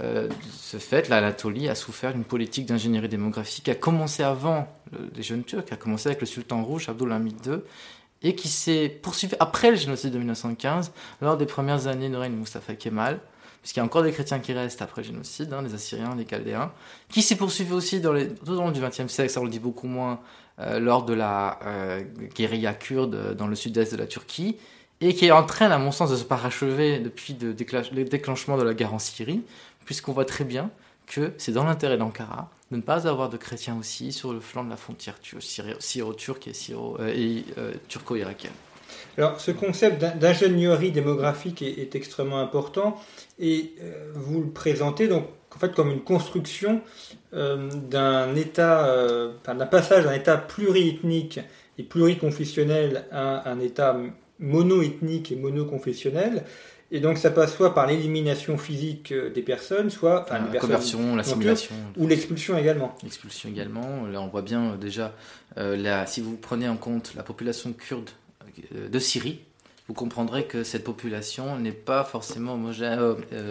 Euh, 0.00 0.28
ce 0.52 0.78
fait, 0.78 1.08
l'Anatolie 1.08 1.68
a 1.68 1.74
souffert 1.74 2.12
d'une 2.12 2.24
politique 2.24 2.66
d'ingénierie 2.66 3.08
démographique 3.08 3.64
qui 3.64 3.70
a 3.70 3.74
commencé 3.74 4.22
avant 4.22 4.68
les 5.14 5.22
jeunes 5.22 5.42
Turcs, 5.42 5.64
qui 5.64 5.74
a 5.74 5.76
commencé 5.76 6.08
avec 6.08 6.20
le 6.20 6.26
sultan 6.26 6.62
rouge 6.62 6.88
Abdulhamid 6.88 7.46
II, 7.46 7.58
et 8.26 8.34
qui 8.34 8.48
s'est 8.48 8.88
poursuivi 8.88 9.36
après 9.38 9.70
le 9.70 9.76
génocide 9.76 10.10
de 10.10 10.18
1915, 10.18 10.90
lors 11.22 11.36
des 11.36 11.46
premières 11.46 11.86
années 11.86 12.08
de 12.08 12.16
règne 12.16 12.32
de 12.32 12.38
Mustafa 12.38 12.74
Kemal, 12.74 13.20
puisqu'il 13.62 13.78
y 13.78 13.82
a 13.82 13.84
encore 13.84 14.02
des 14.02 14.10
chrétiens 14.10 14.40
qui 14.40 14.52
restent 14.52 14.82
après 14.82 15.02
le 15.02 15.06
génocide, 15.06 15.52
hein, 15.52 15.62
les 15.62 15.74
Assyriens, 15.74 16.16
les 16.16 16.24
Chaldéens, 16.24 16.72
qui 17.08 17.22
s'est 17.22 17.36
poursuivi 17.36 17.72
aussi 17.72 18.00
dans 18.00 18.12
les, 18.12 18.34
tout 18.34 18.50
au 18.50 18.56
long 18.56 18.72
du 18.72 18.80
XXe 18.80 19.06
siècle, 19.06 19.30
ça 19.30 19.40
on 19.40 19.44
le 19.44 19.50
dit 19.50 19.60
beaucoup 19.60 19.86
moins, 19.86 20.18
euh, 20.58 20.80
lors 20.80 21.04
de 21.04 21.14
la 21.14 21.60
euh, 21.64 22.02
guérilla 22.34 22.74
kurde 22.74 23.36
dans 23.36 23.46
le 23.46 23.54
sud-est 23.54 23.92
de 23.92 23.96
la 23.96 24.08
Turquie, 24.08 24.56
et 25.00 25.14
qui 25.14 25.26
est 25.26 25.30
en 25.30 25.44
train, 25.44 25.70
à 25.70 25.78
mon 25.78 25.92
sens, 25.92 26.10
de 26.10 26.16
se 26.16 26.24
parachever 26.24 26.98
depuis 26.98 27.36
le 27.40 27.54
déclenchement 27.54 28.56
de 28.56 28.64
la 28.64 28.74
guerre 28.74 28.92
en 28.92 28.98
Syrie, 28.98 29.44
puisqu'on 29.84 30.12
voit 30.12 30.24
très 30.24 30.44
bien 30.44 30.70
que 31.06 31.32
c'est 31.38 31.52
dans 31.52 31.64
l'intérêt 31.64 31.96
d'Ankara 31.96 32.50
de 32.70 32.76
ne 32.76 32.82
pas 32.82 33.06
avoir 33.06 33.28
de 33.28 33.36
chrétiens 33.36 33.76
aussi 33.78 34.12
sur 34.12 34.32
le 34.32 34.40
flanc 34.40 34.64
de 34.64 34.70
la 34.70 34.76
frontière 34.76 35.16
syro-turque 35.78 36.48
et, 36.48 36.52
syro, 36.52 36.96
euh, 37.00 37.40
euh, 37.58 37.72
turco-irakienne. 37.88 38.52
Alors, 39.18 39.40
ce 39.40 39.50
concept 39.50 40.00
d'ingénierie 40.18 40.90
démographique 40.90 41.62
est, 41.62 41.94
extrêmement 41.94 42.40
important 42.40 43.00
et 43.38 43.72
euh, 43.82 44.12
vous 44.14 44.42
le 44.42 44.50
présentez 44.50 45.08
donc 45.08 45.26
en 45.54 45.58
fait 45.58 45.74
comme 45.74 45.90
une 45.90 46.02
construction 46.02 46.82
d'un 47.32 48.34
état, 48.34 48.90
d'un 49.46 49.66
passage 49.66 50.04
d'un 50.04 50.12
état 50.12 50.36
pluriethnique 50.36 51.40
et 51.78 51.82
pluriconfessionnel 51.82 53.06
à 53.10 53.50
un 53.50 53.58
état 53.60 53.98
monoethnique 54.38 55.32
et 55.32 55.36
monoconfessionnel. 55.36 56.44
Et 56.92 57.00
donc 57.00 57.18
ça 57.18 57.30
passe 57.30 57.56
soit 57.56 57.74
par 57.74 57.86
l'élimination 57.86 58.58
physique 58.58 59.10
euh, 59.10 59.30
des 59.30 59.42
personnes, 59.42 59.90
soit 59.90 60.22
enfin, 60.22 60.38
la 60.52 60.60
conversion, 60.60 61.16
l'assimilation, 61.16 61.74
ou 61.96 62.06
l'expulsion 62.06 62.56
également. 62.56 62.94
L'expulsion 63.02 63.48
également. 63.48 64.06
Là, 64.06 64.20
on 64.20 64.28
voit 64.28 64.42
bien 64.42 64.72
euh, 64.72 64.76
déjà, 64.76 65.12
euh, 65.58 66.04
si 66.06 66.20
vous 66.20 66.36
prenez 66.36 66.68
en 66.68 66.76
compte 66.76 67.12
la 67.16 67.24
population 67.24 67.72
kurde 67.72 68.10
de 68.72 68.98
Syrie, 68.98 69.40
vous 69.88 69.94
comprendrez 69.94 70.44
que 70.44 70.64
cette 70.64 70.84
population 70.84 71.58
n'est 71.58 71.72
pas 71.72 72.04
forcément 72.04 72.54
homogène, 72.54 72.98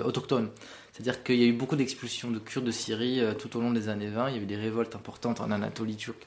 autochtone. 0.04 0.50
C'est-à-dire 0.92 1.24
qu'il 1.24 1.36
y 1.36 1.44
a 1.44 1.48
eu 1.48 1.54
beaucoup 1.54 1.76
d'expulsions 1.76 2.32
de 2.32 2.40
Kurdes 2.40 2.66
de 2.66 2.72
Syrie 2.72 3.22
tout 3.38 3.56
au 3.56 3.62
long 3.62 3.72
des 3.72 3.88
années 3.88 4.08
20. 4.08 4.30
Il 4.30 4.36
y 4.36 4.40
a 4.40 4.42
eu 4.42 4.46
des 4.46 4.56
révoltes 4.56 4.96
importantes 4.96 5.42
en 5.42 5.52
Anatolie 5.52 5.96
turque 5.96 6.26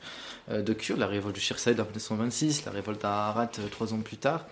de 0.49 0.73
Kurdes, 0.73 1.01
la 1.01 1.09
révolte 1.09 1.35
du 1.35 1.41
Shirsaïd 1.41 1.81
en 1.81 1.85
1926, 1.85 2.67
la 2.67 2.71
révolte 2.71 3.05
à 3.05 3.29
Arat 3.29 3.51
trois 3.71 3.93
ans 3.93 3.99
plus 3.99 4.19
tard 4.19 4.47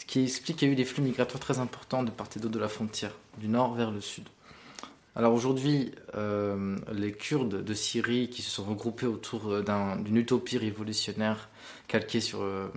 ce 0.00 0.06
qui 0.06 0.22
explique 0.22 0.56
qu'il 0.56 0.68
y 0.68 0.70
a 0.70 0.72
eu 0.72 0.76
des 0.76 0.86
flux 0.86 1.02
migratoires 1.02 1.40
très 1.40 1.58
importants 1.58 2.02
de 2.02 2.10
part 2.10 2.28
et 2.34 2.40
d'autre 2.40 2.54
de 2.54 2.58
la 2.58 2.68
frontière, 2.68 3.12
du 3.36 3.48
nord 3.48 3.74
vers 3.74 3.90
le 3.90 4.00
sud. 4.00 4.24
Alors 5.14 5.34
aujourd'hui, 5.34 5.92
euh, 6.16 6.76
les 6.94 7.12
Kurdes 7.12 7.62
de 7.62 7.74
Syrie 7.74 8.30
qui 8.30 8.40
se 8.40 8.50
sont 8.50 8.64
regroupés 8.64 9.06
autour 9.06 9.50
euh, 9.50 9.64
d'une 10.02 10.16
utopie 10.16 10.56
révolutionnaire 10.56 11.50
calquée 11.86 12.20
sur, 12.20 12.40
euh, 12.40 12.68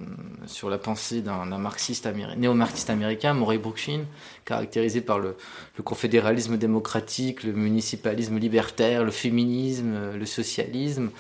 sur 0.47 0.69
la 0.69 0.77
pensée 0.77 1.21
d'un 1.21 1.45
marxiste 1.45 2.09
néo-marxiste 2.35 2.89
américain, 2.89 3.33
Murray 3.33 3.57
Bookchin, 3.57 4.01
caractérisé 4.43 4.99
par 4.99 5.19
le, 5.19 5.37
le, 5.77 5.83
confédéralisme 5.83 6.57
démocratique, 6.57 7.43
le 7.43 7.53
municipalisme 7.53 8.37
libertaire, 8.37 9.05
le 9.05 9.11
féminisme, 9.11 10.17
le 10.17 10.25
socialisme, 10.25 11.11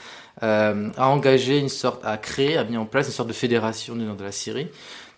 a 0.41 0.73
engagé 0.97 1.59
une 1.59 1.69
sorte, 1.69 2.03
a 2.03 2.17
créé, 2.17 2.57
a 2.57 2.65
mis 2.65 2.75
en 2.75 2.85
place 2.85 3.05
une 3.05 3.13
sorte 3.13 3.29
de 3.29 3.33
fédération 3.33 3.95
du 3.95 4.03
nord 4.03 4.17
de 4.17 4.23
la 4.23 4.31
Syrie 4.33 4.67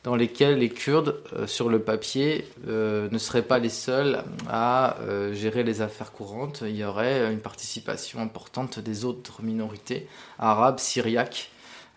dans 0.05 0.15
lesquels 0.15 0.59
les 0.59 0.69
Kurdes, 0.69 1.15
euh, 1.35 1.47
sur 1.47 1.67
le 1.67 1.79
papier, 1.79 2.45
euh, 2.67 3.09
ne 3.11 3.17
seraient 3.17 3.41
pas 3.41 3.57
les 3.57 3.69
seuls 3.69 4.23
à 4.47 4.99
euh, 5.01 5.33
gérer 5.33 5.63
les 5.63 5.81
affaires 5.81 6.11
courantes. 6.11 6.61
Il 6.63 6.77
y 6.77 6.85
aurait 6.85 7.33
une 7.33 7.39
participation 7.39 8.19
importante 8.19 8.79
des 8.79 9.03
autres 9.03 9.41
minorités 9.41 10.07
arabes, 10.37 10.77
syriaques. 10.77 11.49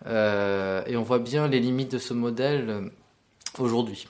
et 0.07 0.97
on 0.97 1.03
voit 1.03 1.19
bien 1.19 1.47
les 1.47 1.59
limites 1.59 1.91
de 1.91 1.99
ce 1.99 2.15
modèle 2.15 2.89
aujourd'hui. 3.59 4.07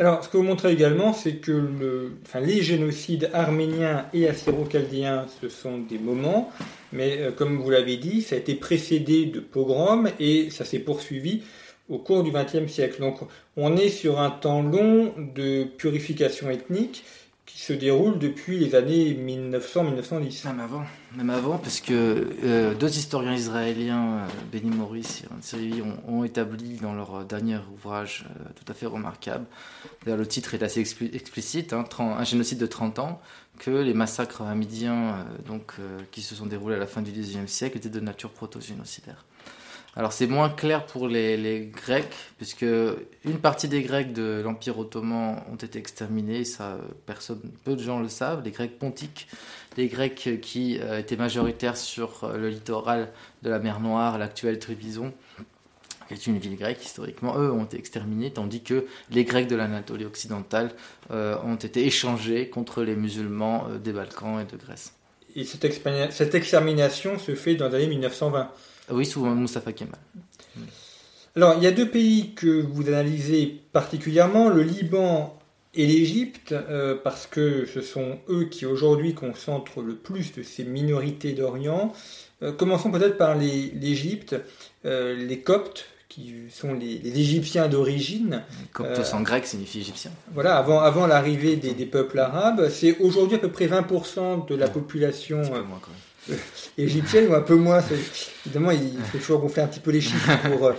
Alors, 0.00 0.24
ce 0.24 0.28
que 0.28 0.36
vous 0.36 0.42
montrez 0.42 0.72
également, 0.72 1.12
c'est 1.12 1.36
que 1.36 2.10
les 2.40 2.62
génocides 2.62 3.30
arméniens 3.32 4.06
et 4.12 4.26
assyro-chaldéens, 4.26 5.26
ce 5.40 5.48
sont 5.48 5.78
des 5.78 5.98
moments, 5.98 6.50
mais 6.92 7.28
comme 7.36 7.58
vous 7.58 7.70
l'avez 7.70 7.98
dit, 7.98 8.22
ça 8.22 8.34
a 8.34 8.38
été 8.38 8.56
précédé 8.56 9.26
de 9.26 9.38
pogroms 9.38 10.10
et 10.18 10.50
ça 10.50 10.64
s'est 10.64 10.80
poursuivi 10.80 11.42
au 11.88 11.98
cours 11.98 12.22
du 12.22 12.30
XXe 12.30 12.70
siècle. 12.70 13.00
Donc 13.00 13.20
on 13.56 13.76
est 13.76 13.90
sur 13.90 14.20
un 14.20 14.30
temps 14.30 14.62
long 14.62 15.12
de 15.34 15.64
purification 15.64 16.50
ethnique 16.50 17.04
qui 17.46 17.60
se 17.60 17.72
déroule 17.72 18.18
depuis 18.18 18.58
les 18.58 18.74
années 18.74 19.14
1900-1910. 19.14 20.46
Même 20.46 20.60
avant, 20.60 20.82
même 21.16 21.30
avant, 21.30 21.58
parce 21.58 21.80
que 21.80 22.26
euh, 22.42 22.74
deux 22.74 22.96
historiens 22.96 23.34
israéliens, 23.34 24.18
euh, 24.18 24.26
Benny 24.50 24.74
Morris 24.74 25.22
et 25.22 25.26
Rantzeri, 25.28 25.82
ont, 25.82 26.12
ont, 26.12 26.24
établi 26.24 26.78
dans 26.78 26.94
leur 26.94 27.24
dernier 27.24 27.58
ouvrage 27.72 28.26
euh, 28.28 28.44
tout 28.56 28.70
à 28.72 28.74
fait 28.74 28.86
remarquable, 28.86 29.44
d'ailleurs 30.04 30.18
le 30.18 30.26
titre 30.26 30.54
est 30.54 30.64
assez 30.64 30.80
explicite, 30.80 31.72
hein, 31.74 31.84
un 32.00 32.24
génocide 32.24 32.58
de 32.58 32.66
30 32.66 32.98
ans, 32.98 33.20
que 33.58 33.70
les 33.70 33.94
massacres 33.94 34.42
hamidiens 34.42 35.24
donc, 35.46 35.74
qui 36.10 36.22
se 36.22 36.34
sont 36.34 36.46
déroulés 36.46 36.74
à 36.74 36.78
la 36.78 36.88
fin 36.88 37.02
du 37.02 37.12
XIXe 37.12 37.50
siècle 37.50 37.76
étaient 37.76 37.88
de 37.88 38.00
nature 38.00 38.30
proto-génocidaire. 38.30 39.24
Alors 39.96 40.12
c'est 40.12 40.26
moins 40.26 40.48
clair 40.48 40.86
pour 40.86 41.06
les, 41.06 41.70
Grecs, 41.72 42.12
puisque 42.36 42.64
une 43.24 43.38
partie 43.40 43.68
des 43.68 43.82
Grecs 43.82 44.12
de 44.12 44.40
l'Empire 44.44 44.78
ottoman 44.78 45.40
ont 45.50 45.56
été 45.56 45.78
exterminés, 45.78 46.44
ça 46.44 46.78
personne, 47.06 47.40
peu 47.64 47.76
de 47.76 47.82
gens 47.82 48.00
le 48.00 48.08
savent, 48.08 48.42
les 48.44 48.50
Grecs 48.50 48.76
pontiques, 48.78 49.28
les 49.76 49.86
Grecs 49.86 50.40
qui 50.42 50.78
euh, 50.80 50.98
étaient 50.98 51.16
majoritaires 51.16 51.76
sur 51.76 52.24
euh, 52.24 52.36
le 52.36 52.48
littoral 52.48 53.12
de 53.42 53.50
la 53.50 53.60
mer 53.60 53.78
Noire, 53.78 54.18
l'actuelle 54.18 54.58
Trubizon, 54.58 55.12
qui 56.08 56.14
est 56.14 56.26
une 56.26 56.38
ville 56.38 56.56
grecque 56.56 56.84
historiquement, 56.84 57.38
eux 57.38 57.52
ont 57.52 57.64
été 57.64 57.78
exterminés, 57.78 58.32
tandis 58.32 58.62
que 58.62 58.86
les 59.10 59.24
Grecs 59.24 59.46
de 59.46 59.56
l'Anatolie 59.56 60.04
occidentale 60.04 60.72
euh, 61.12 61.36
ont 61.44 61.54
été 61.54 61.86
échangés 61.86 62.48
contre 62.48 62.82
les 62.82 62.96
musulmans 62.96 63.68
des 63.82 63.92
Balkans 63.92 64.40
et 64.40 64.44
de 64.44 64.56
Grèce. 64.60 64.92
Et 65.36 65.44
cette 65.44 66.34
extermination 66.34 67.18
se 67.18 67.34
fait 67.34 67.54
dans 67.54 67.68
les 67.68 67.76
années 67.76 67.86
1920 67.88 68.50
oui, 68.90 69.06
sous 69.06 69.24
Mustafa 69.24 69.72
Kemal. 69.72 69.98
Alors, 71.36 71.54
il 71.56 71.64
y 71.64 71.66
a 71.66 71.72
deux 71.72 71.88
pays 71.88 72.32
que 72.34 72.62
vous 72.62 72.88
analysez 72.88 73.60
particulièrement, 73.72 74.48
le 74.48 74.62
Liban 74.62 75.36
et 75.74 75.86
l'Égypte, 75.86 76.52
euh, 76.52 76.94
parce 77.02 77.26
que 77.26 77.66
ce 77.66 77.80
sont 77.80 78.18
eux 78.28 78.44
qui 78.44 78.66
aujourd'hui 78.66 79.14
concentrent 79.14 79.82
le 79.82 79.94
plus 79.94 80.32
de 80.32 80.42
ces 80.42 80.64
minorités 80.64 81.32
d'Orient. 81.32 81.92
Euh, 82.42 82.52
commençons 82.52 82.90
peut-être 82.90 83.16
par 83.16 83.36
l'Égypte, 83.36 84.36
euh, 84.84 85.16
les 85.16 85.40
Coptes, 85.40 85.86
qui 86.08 86.32
sont 86.48 86.74
les, 86.74 87.00
Égyptiens 87.18 87.66
d'origine. 87.66 88.44
Coptos 88.72 89.14
en 89.14 89.22
grec 89.22 89.46
signifie 89.46 89.80
égyptien. 89.80 90.12
Voilà, 90.32 90.56
avant, 90.56 90.78
avant 90.78 91.08
l'arrivée 91.08 91.56
des, 91.56 91.74
des, 91.74 91.86
peuples 91.86 92.20
arabes, 92.20 92.68
c'est 92.70 92.98
aujourd'hui 92.98 93.34
à 93.34 93.40
peu 93.40 93.50
près 93.50 93.66
20% 93.66 94.46
de 94.46 94.54
la 94.54 94.68
population. 94.68 95.38
Moins, 95.38 95.80
égyptienne 96.78 97.28
ou 97.28 97.34
un 97.34 97.40
peu 97.40 97.54
moins. 97.54 97.82
Évidemment, 98.46 98.70
il 98.70 98.98
faut 99.12 99.18
toujours 99.18 99.40
gonfler 99.40 99.62
un 99.62 99.66
petit 99.66 99.80
peu 99.80 99.90
les 99.90 100.00
chiffres 100.00 100.36
pour 100.50 100.66
euh, 100.66 100.72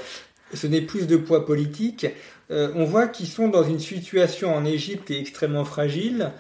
donner 0.62 0.82
plus 0.82 1.08
de 1.08 1.18
poids 1.18 1.46
politique. 1.46 2.08
Euh, 2.52 2.72
on 2.76 2.86
voit 2.86 3.08
qu'ils 3.08 3.28
sont 3.28 3.48
dans 3.48 3.64
une 3.64 3.80
situation 3.80 4.56
en 4.56 4.66
Égypte 4.66 5.08
qui 5.08 5.16
est 5.16 5.20
extrêmement 5.20 5.66
fragile. 5.66 6.32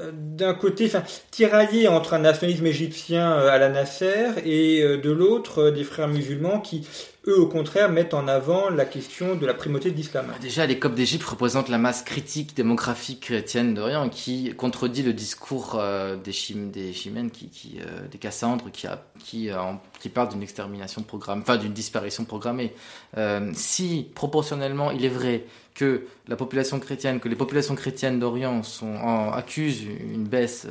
Euh, 0.00 0.10
d'un 0.12 0.54
côté, 0.54 0.90
tiraillé 1.30 1.88
entre 1.88 2.14
un 2.14 2.18
nationalisme 2.18 2.66
égyptien 2.66 3.32
à 3.32 3.58
la 3.58 3.68
Nasser 3.68 4.26
et 4.44 4.82
de 4.82 5.10
l'autre 5.10 5.70
des 5.70 5.84
frères 5.84 6.08
musulmans 6.08 6.60
qui 6.60 6.86
eux, 7.28 7.40
au 7.40 7.46
contraire, 7.46 7.90
mettent 7.90 8.14
en 8.14 8.28
avant 8.28 8.70
la 8.70 8.84
question 8.84 9.34
de 9.34 9.46
la 9.46 9.54
primauté 9.54 9.90
de 9.90 9.96
l'islam. 9.96 10.26
Bah, 10.28 10.34
déjà, 10.40 10.66
les 10.66 10.78
Coptes 10.78 10.94
d'Égypte 10.94 11.24
représentent 11.24 11.68
la 11.68 11.78
masse 11.78 12.02
critique 12.02 12.56
démographique 12.56 13.20
chrétienne 13.20 13.74
d'Orient 13.74 14.08
qui 14.08 14.54
contredit 14.54 15.02
le 15.02 15.12
discours 15.12 15.76
euh, 15.78 16.16
des, 16.16 16.32
chim 16.32 16.70
des 16.72 16.92
chimènes, 16.92 17.30
qui, 17.30 17.50
euh, 17.80 18.06
des 18.08 18.18
Cassandres, 18.18 18.70
qui, 18.70 19.50
euh, 19.50 19.72
parlent 20.14 20.28
d'une 20.28 20.42
extermination 20.42 21.02
programmée, 21.02 21.42
enfin 21.42 21.56
d'une 21.56 21.72
disparition 21.72 22.24
programmée. 22.24 22.72
si, 23.54 24.08
proportionnellement, 24.14 24.92
il 24.92 25.04
est 25.04 25.10
vrai 25.10 25.44
que 25.76 26.06
la 26.26 26.34
population 26.34 26.80
chrétienne, 26.80 27.20
que 27.20 27.28
les 27.28 27.36
populations 27.36 27.76
chrétiennes 27.76 28.18
d'Orient 28.18 28.64
sont 28.64 28.96
en, 28.96 29.30
accusent 29.30 29.84
une 29.84 30.24
baisse 30.24 30.66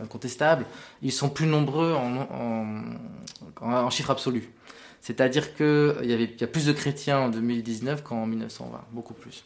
incontestable, 0.00 0.64
ils 1.02 1.12
sont 1.12 1.28
plus 1.28 1.46
nombreux 1.46 1.92
en, 1.92 2.26
en, 3.60 3.72
en 3.72 3.90
chiffre 3.90 4.10
absolu. 4.10 4.52
C'est-à-dire 5.06 5.54
qu'il 5.54 5.94
y, 6.02 6.12
avait, 6.12 6.34
y 6.40 6.42
a 6.42 6.48
plus 6.48 6.66
de 6.66 6.72
chrétiens 6.72 7.20
en 7.20 7.28
2019 7.28 8.02
qu'en 8.02 8.26
1920, 8.26 8.86
beaucoup 8.90 9.14
plus. 9.14 9.44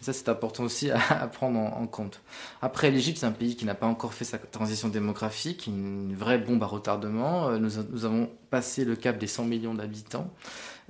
ça, 0.00 0.12
c'est 0.12 0.28
important 0.28 0.64
aussi 0.64 0.90
à, 0.90 0.98
prendre 1.32 1.60
en, 1.60 1.86
compte. 1.86 2.20
Après, 2.60 2.90
l'Égypte, 2.90 3.18
c'est 3.18 3.26
un 3.26 3.30
pays 3.30 3.54
qui 3.54 3.66
n'a 3.66 3.76
pas 3.76 3.86
encore 3.86 4.14
fait 4.14 4.24
sa 4.24 4.36
transition 4.36 4.88
démographique, 4.88 5.68
une 5.68 6.16
vraie 6.16 6.38
bombe 6.38 6.60
à 6.64 6.66
retardement. 6.66 7.50
Euh, 7.50 7.58
nous 7.58 8.04
avons 8.04 8.28
passé 8.50 8.84
le 8.84 8.96
cap 8.96 9.16
des 9.16 9.28
100 9.28 9.44
millions 9.44 9.74
d'habitants. 9.74 10.28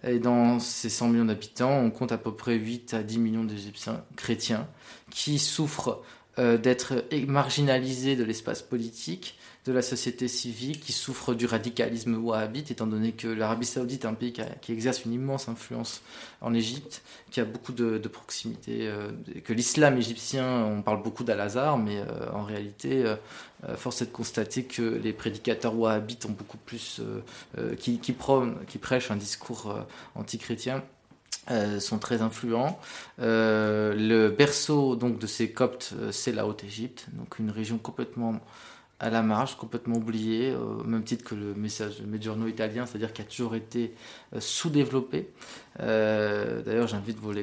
Et 0.02 0.18
dans 0.18 0.58
ces 0.58 0.90
100 0.90 1.08
millions 1.08 1.24
d'habitants, 1.24 1.78
on 1.78 1.90
compte 1.90 2.12
à 2.12 2.18
peu 2.18 2.34
près 2.34 2.56
8 2.56 2.94
à 2.94 3.02
10 3.02 3.18
millions 3.18 3.44
d'Égyptiens 3.44 4.04
chrétiens 4.16 4.68
qui 5.10 5.38
souffrent 5.38 6.02
euh, 6.38 6.58
d'être 6.58 7.04
marginalisés 7.26 8.14
de 8.16 8.24
l'espace 8.24 8.60
politique, 8.60 9.38
de 9.66 9.72
la 9.72 9.82
société 9.82 10.28
civile 10.28 10.78
qui 10.78 10.92
souffre 10.92 11.34
du 11.34 11.44
radicalisme 11.46 12.14
wahhabite, 12.14 12.70
étant 12.70 12.86
donné 12.86 13.12
que 13.12 13.26
l'Arabie 13.26 13.66
saoudite 13.66 14.04
est 14.04 14.08
un 14.08 14.14
pays 14.14 14.32
qui, 14.32 14.72
exerce 14.72 15.04
une 15.04 15.12
immense 15.12 15.48
influence 15.48 16.02
en 16.40 16.54
Égypte, 16.54 17.02
qui 17.32 17.40
a 17.40 17.44
beaucoup 17.44 17.72
de, 17.72 17.98
proximité, 18.06 18.86
euh, 18.86 19.10
que 19.44 19.52
l'islam 19.52 19.98
égyptien, 19.98 20.64
on 20.64 20.82
parle 20.82 21.02
beaucoup 21.02 21.24
d'Al-Azhar, 21.24 21.78
mais 21.78 21.98
euh, 21.98 22.30
en 22.32 22.44
réalité, 22.44 23.04
euh, 23.04 23.76
force 23.76 24.02
est 24.02 24.06
de 24.06 24.12
constater 24.12 24.64
que 24.64 24.82
les 24.82 25.12
prédicateurs 25.12 25.76
wahhabites 25.76 26.26
ont 26.26 26.32
beaucoup 26.32 26.58
plus, 26.58 27.00
qui, 27.78 27.98
qui, 27.98 28.14
qui 28.68 28.78
prêchent 28.78 29.10
un 29.10 29.16
discours 29.16 29.74
anti-chrétien. 30.14 30.84
sont 31.80 31.98
très 31.98 32.22
influents. 32.22 32.78
le 33.18 34.28
berceau 34.28 34.94
donc 34.94 35.18
de 35.18 35.26
ces 35.26 35.50
Coptes, 35.50 35.94
c'est 36.12 36.32
la 36.32 36.46
Haute-Égypte, 36.46 37.06
donc 37.14 37.38
une 37.40 37.50
région 37.50 37.78
complètement 37.78 38.40
à 38.98 39.10
la 39.10 39.22
marge, 39.22 39.56
complètement 39.56 39.96
oublié, 39.96 40.54
au 40.54 40.82
même 40.84 41.04
titre 41.04 41.22
que 41.22 41.34
le 41.34 41.54
message 41.54 42.00
de 42.00 42.06
Medgiorno 42.06 42.46
italien, 42.46 42.86
c'est-à-dire 42.86 43.12
qui 43.12 43.20
a 43.20 43.26
toujours 43.26 43.54
été 43.54 43.92
euh, 44.34 44.40
sous-développé. 44.40 45.28
Euh, 45.80 46.62
d'ailleurs, 46.62 46.88
j'invite 46.88 47.18
vos, 47.18 47.34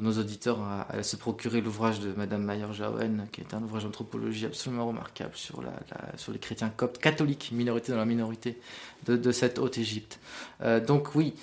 nos 0.00 0.18
auditeurs 0.18 0.60
à, 0.62 1.02
se 1.02 1.16
procurer 1.16 1.60
l'ouvrage 1.60 2.00
de 2.00 2.14
Madame 2.14 2.42
Mayer-Jaouen, 2.44 3.26
qui 3.32 3.42
est 3.42 3.52
un 3.52 3.62
ouvrage 3.62 3.84
d'anthropologie 3.84 4.46
absolument 4.46 4.86
remarquable 4.86 5.34
sur, 5.34 5.60
la, 5.60 5.74
sur 6.16 6.32
les 6.32 6.38
chrétiens 6.38 6.70
coptes, 6.74 6.96
catholiques, 6.96 7.50
minorité 7.52 7.92
dans 7.92 7.98
la 7.98 8.06
minorité 8.06 8.58
de, 9.06 9.32
cette 9.32 9.58
haute 9.58 9.76
Égypte. 9.76 10.18
Euh, 10.62 10.80
donc 10.80 11.14
oui, 11.14 11.34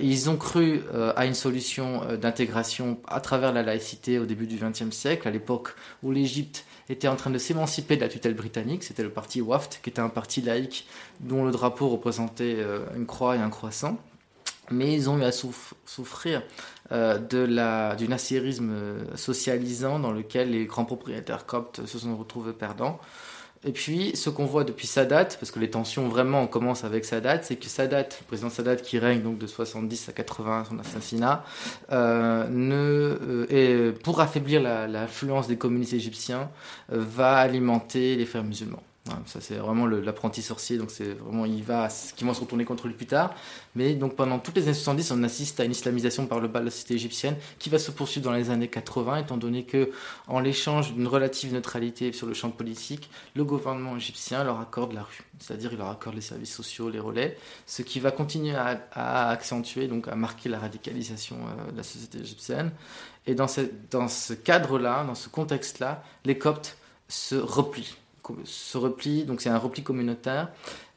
ils 0.00 0.30
ont 0.30 0.36
cru 0.36 0.82
à 1.16 1.24
une 1.26 1.34
solution 1.34 2.02
d'intégration 2.16 2.98
à 3.06 3.20
travers 3.20 3.52
la 3.52 3.62
laïcité 3.62 4.18
au 4.18 4.26
début 4.26 4.46
du 4.46 4.56
XXe 4.56 4.90
siècle, 4.90 5.26
à 5.26 5.30
l'époque 5.30 5.74
où 6.02 6.10
l'Égypte 6.10 6.64
était 6.92 7.08
en 7.08 7.16
train 7.16 7.30
de 7.30 7.38
s'émanciper 7.38 7.96
de 7.96 8.02
la 8.02 8.08
tutelle 8.08 8.34
britannique. 8.34 8.84
C'était 8.84 9.02
le 9.02 9.10
parti 9.10 9.40
WAFT, 9.40 9.80
qui 9.82 9.90
était 9.90 10.00
un 10.00 10.08
parti 10.08 10.40
laïque 10.40 10.86
dont 11.20 11.44
le 11.44 11.52
drapeau 11.52 11.88
représentait 11.88 12.56
euh, 12.58 12.80
une 12.96 13.06
croix 13.06 13.36
et 13.36 13.40
un 13.40 13.50
croissant. 13.50 13.98
Mais 14.70 14.92
ils 14.92 15.08
ont 15.08 15.18
eu 15.18 15.24
à 15.24 15.32
souffrir 15.32 16.42
euh, 16.92 17.18
de 17.18 17.38
la, 17.38 17.96
du 17.96 18.06
nasserisme 18.06 18.72
socialisant 19.14 19.98
dans 19.98 20.12
lequel 20.12 20.50
les 20.50 20.66
grands 20.66 20.84
propriétaires 20.84 21.46
coptes 21.46 21.86
se 21.86 21.98
sont 21.98 22.16
retrouvés 22.16 22.52
perdants. 22.52 23.00
Et 23.64 23.72
puis, 23.72 24.14
ce 24.14 24.30
qu'on 24.30 24.44
voit 24.44 24.64
depuis 24.64 24.86
Sadat, 24.86 25.24
parce 25.24 25.50
que 25.50 25.58
les 25.58 25.70
tensions 25.70 26.08
vraiment 26.08 26.46
commencent 26.46 26.84
avec 26.84 27.04
Sadat, 27.04 27.42
c'est 27.42 27.56
que 27.56 27.66
Sadat, 27.66 28.02
le 28.02 28.26
président 28.26 28.50
Sadat 28.50 28.76
qui 28.76 28.98
règne 28.98 29.20
donc 29.20 29.38
de 29.38 29.46
70 29.46 30.08
à 30.08 30.12
80 30.12 30.66
son 30.70 30.78
assassinat, 30.78 31.44
euh, 31.90 32.46
ne, 32.48 33.18
euh, 33.50 33.92
pour 34.04 34.20
affaiblir 34.20 34.62
l'influence 34.62 35.48
des 35.48 35.56
communistes 35.56 35.92
égyptiens, 35.92 36.50
euh, 36.92 37.04
va 37.04 37.36
alimenter 37.36 38.14
les 38.16 38.26
frères 38.26 38.44
musulmans 38.44 38.82
ça 39.26 39.40
c'est 39.40 39.56
vraiment 39.56 39.86
l'apprenti 39.86 40.42
sorcier, 40.42 40.78
donc 40.78 40.90
c'est 40.90 41.14
vraiment 41.14 41.44
il 41.44 41.64
qui 42.16 42.24
vont 42.24 42.34
se 42.34 42.40
retourner 42.40 42.64
contre 42.64 42.86
lui 42.86 42.94
plus 42.94 43.06
tard. 43.06 43.34
Mais 43.74 43.94
donc 43.94 44.16
pendant 44.16 44.38
toutes 44.38 44.56
les 44.56 44.64
années 44.64 44.74
70, 44.74 45.12
on 45.12 45.22
assiste 45.22 45.60
à 45.60 45.64
une 45.64 45.72
islamisation 45.72 46.26
par 46.26 46.40
le 46.40 46.48
bas 46.48 46.60
de 46.60 46.66
la 46.66 46.70
société 46.70 46.94
égyptienne 46.94 47.36
qui 47.58 47.70
va 47.70 47.78
se 47.78 47.90
poursuivre 47.90 48.24
dans 48.24 48.34
les 48.34 48.50
années 48.50 48.68
80, 48.68 49.18
étant 49.18 49.36
donné 49.36 49.64
que 49.64 49.90
en 50.26 50.40
l'échange 50.40 50.94
d'une 50.94 51.06
relative 51.06 51.52
neutralité 51.52 52.12
sur 52.12 52.26
le 52.26 52.34
champ 52.34 52.50
politique, 52.50 53.10
le 53.34 53.44
gouvernement 53.44 53.96
égyptien 53.96 54.44
leur 54.44 54.60
accorde 54.60 54.92
la 54.92 55.02
rue, 55.02 55.22
c'est-à-dire 55.38 55.72
il 55.72 55.78
leur 55.78 55.90
accorde 55.90 56.14
les 56.14 56.20
services 56.22 56.54
sociaux, 56.54 56.90
les 56.90 57.00
relais, 57.00 57.36
ce 57.66 57.82
qui 57.82 58.00
va 58.00 58.10
continuer 58.10 58.54
à, 58.54 59.28
accentuer, 59.28 59.88
donc 59.88 60.08
à 60.08 60.14
marquer 60.14 60.48
la 60.48 60.58
radicalisation 60.58 61.36
euh, 61.36 61.72
de 61.72 61.76
la 61.76 61.82
société 61.82 62.18
égyptienne. 62.18 62.72
Et 63.26 63.34
dans 63.34 63.48
ce, 63.48 63.60
dans 63.90 64.08
ce 64.08 64.32
cadre-là, 64.32 65.04
dans 65.04 65.14
ce 65.14 65.28
contexte-là, 65.28 66.02
les 66.24 66.38
Coptes 66.38 66.78
se 67.08 67.34
replient 67.34 67.96
se 68.44 68.78
donc 69.24 69.40
c'est 69.40 69.48
un 69.48 69.58
repli 69.58 69.82
communautaire, 69.82 70.48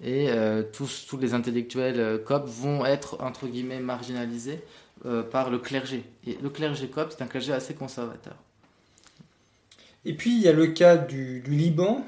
et 0.04 0.30
euh, 0.30 0.64
tous, 0.64 1.06
tous 1.08 1.18
les 1.18 1.34
intellectuels 1.34 2.00
euh, 2.00 2.18
coptes 2.18 2.50
vont 2.50 2.86
être, 2.86 3.18
entre 3.22 3.48
guillemets, 3.48 3.80
marginalisés 3.80 4.62
euh, 5.06 5.24
par 5.24 5.50
le 5.50 5.60
clergé. 5.60 6.04
Et 6.28 6.38
le 6.42 6.50
clergé 6.50 6.88
copte, 6.88 7.16
c'est 7.18 7.24
un 7.24 7.28
clergé 7.28 7.54
assez 7.54 7.74
conservateur. 7.74 8.36
Et 10.06 10.14
puis 10.14 10.32
il 10.32 10.42
y 10.42 10.48
a 10.48 10.54
le 10.54 10.68
cas 10.68 10.98
du, 10.98 11.44
Liban, 11.48 12.04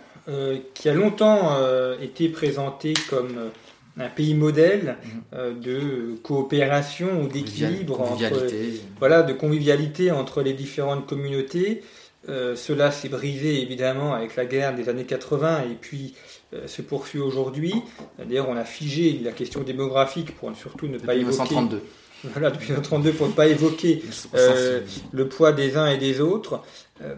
qui 0.74 0.90
a 0.90 0.94
longtemps 0.94 1.56
été 2.02 2.30
présenté 2.30 2.94
comme 3.08 3.52
un 4.00 4.10
pays 4.10 4.34
modèle 4.34 4.98
mhm. 5.32 5.60
de 5.60 6.16
coopération 6.24 7.22
ou 7.22 7.28
d'équilibre 7.28 8.02
entre 8.02 8.48
voilà 8.98 9.22
de 9.22 9.34
convivialité 9.34 10.10
entre 10.10 10.42
les 10.42 10.54
différentes 10.54 11.06
communautés. 11.06 11.84
Cela 12.28 12.92
s'est 12.92 13.10
brisé 13.10 13.62
évidemment 13.62 14.14
avec 14.14 14.36
la 14.36 14.46
guerre 14.46 14.74
des 14.76 14.90
années 14.90 15.06
80 15.06 15.64
et 15.72 15.76
puis 15.80 16.14
se 16.68 16.82
poursuit 16.82 17.20
aujourd'hui. 17.20 17.74
D'ailleurs, 18.18 18.48
on 18.50 18.56
a 18.56 18.64
figé 18.64 19.20
la 19.24 19.32
question 19.32 19.62
démographique 19.62 20.36
pour 20.36 20.56
surtout 20.56 20.88
ne 20.88 20.98
pas 20.98 21.16
évoquer. 21.16 21.32
1932. 21.32 21.82
Voilà, 22.32 22.52
depuis 22.52 22.68
1932 22.68 23.12
pour 23.12 23.28
ne 23.28 23.34
pas 23.34 23.48
évoquer 23.48 24.02
le 25.12 25.28
poids 25.28 25.52
des 25.52 25.76
uns 25.76 25.88
et 25.88 25.98
des 25.98 26.22
autres. 26.22 26.62
Euh, 27.02 27.16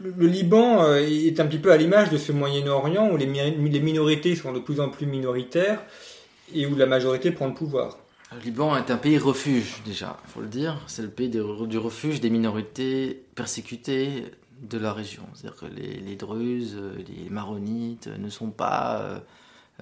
le, 0.00 0.26
Liban 0.26 0.84
euh, 0.84 1.06
est 1.06 1.38
un 1.40 1.46
petit 1.46 1.58
peu 1.58 1.72
à 1.72 1.76
l'image 1.76 2.10
de 2.10 2.16
ce 2.16 2.32
Moyen-Orient 2.32 3.10
où 3.10 3.16
les, 3.16 3.26
minorités 3.26 4.36
sont 4.36 4.52
de 4.52 4.60
plus 4.60 4.80
en 4.80 4.88
plus 4.88 5.06
minoritaires 5.06 5.82
et 6.54 6.66
où 6.66 6.76
la 6.76 6.86
majorité 6.86 7.30
prend 7.30 7.48
le 7.48 7.54
pouvoir. 7.54 7.98
Le 8.34 8.40
Liban 8.40 8.76
est 8.76 8.90
un 8.90 8.96
pays 8.96 9.18
refuge 9.18 9.82
déjà, 9.84 10.18
il 10.26 10.30
faut 10.30 10.40
le 10.40 10.48
dire. 10.48 10.80
C'est 10.88 11.02
le 11.02 11.10
pays 11.10 11.28
du 11.28 11.78
refuge 11.78 12.20
des 12.20 12.30
minorités 12.30 13.22
persécutées 13.34 14.24
de 14.60 14.78
la 14.78 14.92
région. 14.92 15.22
C'est-à-dire 15.34 15.60
que 15.60 15.66
les, 15.66 16.00
les, 16.00 16.16
Druzes, 16.16 16.76
les 17.06 17.30
Maronites 17.30 18.08
ne 18.08 18.28
sont 18.28 18.50
pas 18.50 19.22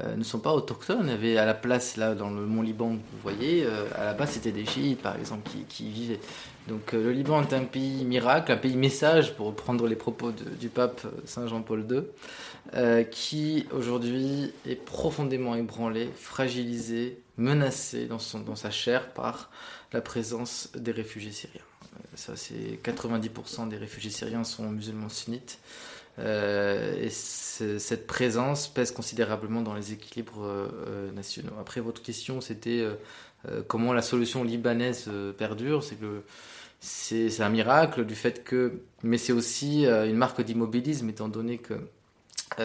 euh, 0.02 0.16
ne 0.16 0.24
sont 0.24 0.40
pas 0.40 0.52
autochtones. 0.52 1.04
Il 1.04 1.10
y 1.10 1.12
avait 1.12 1.36
à 1.36 1.46
la 1.46 1.54
place, 1.54 1.96
là, 1.96 2.16
dans 2.16 2.28
le 2.28 2.46
mont 2.46 2.62
Liban, 2.62 2.88
vous 2.88 3.18
voyez, 3.22 3.64
euh, 3.64 3.86
à 3.94 4.04
la 4.04 4.12
base, 4.12 4.30
c'était 4.30 4.50
des 4.50 4.66
chiites, 4.66 5.00
par 5.00 5.16
exemple, 5.16 5.48
qui, 5.68 5.88
vivaient. 5.88 6.18
Donc 6.66 6.94
euh, 6.94 7.04
le 7.04 7.12
Liban 7.12 7.40
est 7.42 7.52
un 7.52 7.62
pays 7.62 8.04
miracle, 8.04 8.50
un 8.50 8.56
pays 8.56 8.76
message, 8.76 9.36
pour 9.36 9.46
reprendre 9.46 9.86
les 9.86 9.94
propos 9.94 10.32
du 10.32 10.68
pape 10.68 11.02
Saint 11.26 11.46
Jean-Paul 11.46 11.86
II, 11.88 13.04
qui 13.12 13.66
aujourd'hui 13.70 14.52
est 14.66 14.74
profondément 14.74 15.54
ébranlé, 15.54 16.10
fragilisé, 16.16 17.18
menacé 17.36 18.06
dans, 18.06 18.18
son, 18.18 18.40
dans 18.40 18.56
sa 18.56 18.70
chair 18.70 19.12
par 19.12 19.50
la 19.92 20.00
présence 20.00 20.70
des 20.74 20.92
réfugiés 20.92 21.32
syriens. 21.32 21.62
ça, 22.14 22.36
c'est 22.36 22.80
90% 22.82 23.68
des 23.68 23.76
réfugiés 23.76 24.10
syriens 24.10 24.44
sont 24.44 24.70
musulmans 24.70 25.08
sunnites. 25.08 25.58
Euh, 26.18 26.94
et 27.00 27.10
cette 27.10 28.06
présence 28.06 28.68
pèse 28.68 28.92
considérablement 28.92 29.62
dans 29.62 29.74
les 29.74 29.92
équilibres 29.92 30.44
euh, 30.44 30.68
euh, 30.86 31.12
nationaux. 31.12 31.52
Après, 31.60 31.80
votre 31.80 32.02
question, 32.02 32.40
c'était 32.40 32.86
comment 33.68 33.92
la 33.92 34.00
solution 34.00 34.42
libanaise 34.42 35.10
perdure. 35.36 35.82
C'est 35.82 35.96
que 35.96 36.22
c'est 36.80 37.40
un 37.40 37.50
miracle 37.50 38.04
du 38.04 38.14
fait 38.14 38.42
que, 38.44 38.80
mais 39.02 39.18
c'est 39.18 39.32
aussi 39.32 39.84
une 39.84 40.16
marque 40.16 40.40
d'immobilisme 40.40 41.08
étant 41.10 41.28
donné 41.28 41.58
que 41.58 41.74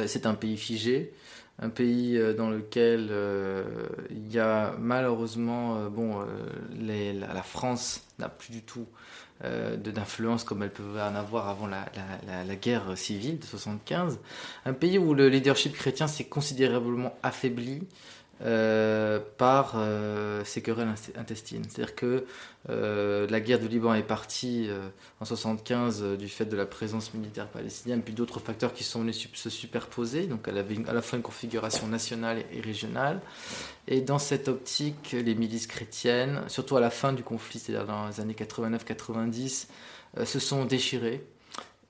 c'est 0.08 0.26
un 0.26 0.36
pays 0.36 0.56
figé, 0.56 1.14
un 1.62 1.70
pays 1.70 2.20
dans 2.38 2.50
lequel 2.50 3.12
il 4.10 4.32
y 4.32 4.40
a 4.40 4.74
malheureusement, 4.80 5.90
bon, 5.90 6.26
la 6.78 7.44
France 7.44 8.04
n'a 8.18 8.30
plus 8.30 8.52
du 8.52 8.62
tout 8.62 8.86
euh, 9.46 9.78
d'influence 9.78 10.44
comme 10.44 10.64
elle 10.64 10.70
pouvait 10.72 11.02
en 11.02 11.16
avoir 11.16 11.48
avant 11.48 11.66
la, 11.66 11.86
la, 12.46 12.56
guerre 12.58 12.98
civile 12.98 13.40
de 13.40 13.46
75. 13.46 14.20
Un 14.66 14.74
pays 14.74 14.98
où 14.98 15.14
le 15.14 15.30
leadership 15.30 15.72
chrétien 15.72 16.08
s'est 16.08 16.26
considérablement 16.26 17.18
affaibli 17.24 17.84
euh, 18.42 19.20
par 19.38 19.74
euh, 19.76 20.44
ces 20.46 20.62
querelles 20.62 20.94
intestines. 21.18 21.66
C'est-à-dire 21.68 21.94
que 21.94 22.26
euh, 22.70 23.28
la 23.30 23.42
guerre 23.42 23.60
du 23.60 23.68
Liban 23.68 23.94
est 23.94 24.02
partie 24.02 24.70
en 25.20 25.26
75 25.26 26.18
du 26.18 26.30
fait 26.30 26.46
de 26.46 26.56
la 26.56 26.66
présence 26.66 27.14
militaire 27.14 27.48
palestinienne, 27.48 28.02
puis 28.02 28.14
d'autres 28.14 28.40
facteurs 28.40 28.74
qui 28.74 28.86
sont 28.86 29.02
venus 29.02 29.30
se 29.34 29.50
superposer. 29.50 30.26
Donc 30.28 30.48
elle 30.48 30.58
avait 30.58 30.78
à 30.88 30.94
la 30.94 31.02
fois 31.02 31.18
une 31.18 31.24
configuration 31.24 31.88
nationale 31.88 32.46
et 32.54 32.62
régionale. 32.62 33.20
Et 33.88 34.00
dans 34.00 34.20
cette 34.20 34.48
optique, 34.48 35.12
les 35.12 35.36
milices 35.36 35.68
chrétiennes, 35.68 36.42
surtout 36.48 36.78
à 36.78 36.80
la 36.80 36.92
fin 36.92 37.12
du 37.12 37.24
conflit, 37.24 37.60
c'est-à-dire 37.60 37.88
dans 37.88 38.08
les 38.08 38.22
années 38.22 38.36
89-90, 38.36 39.68
se 40.24 40.40
sont 40.40 40.64
déchirées. 40.64 41.26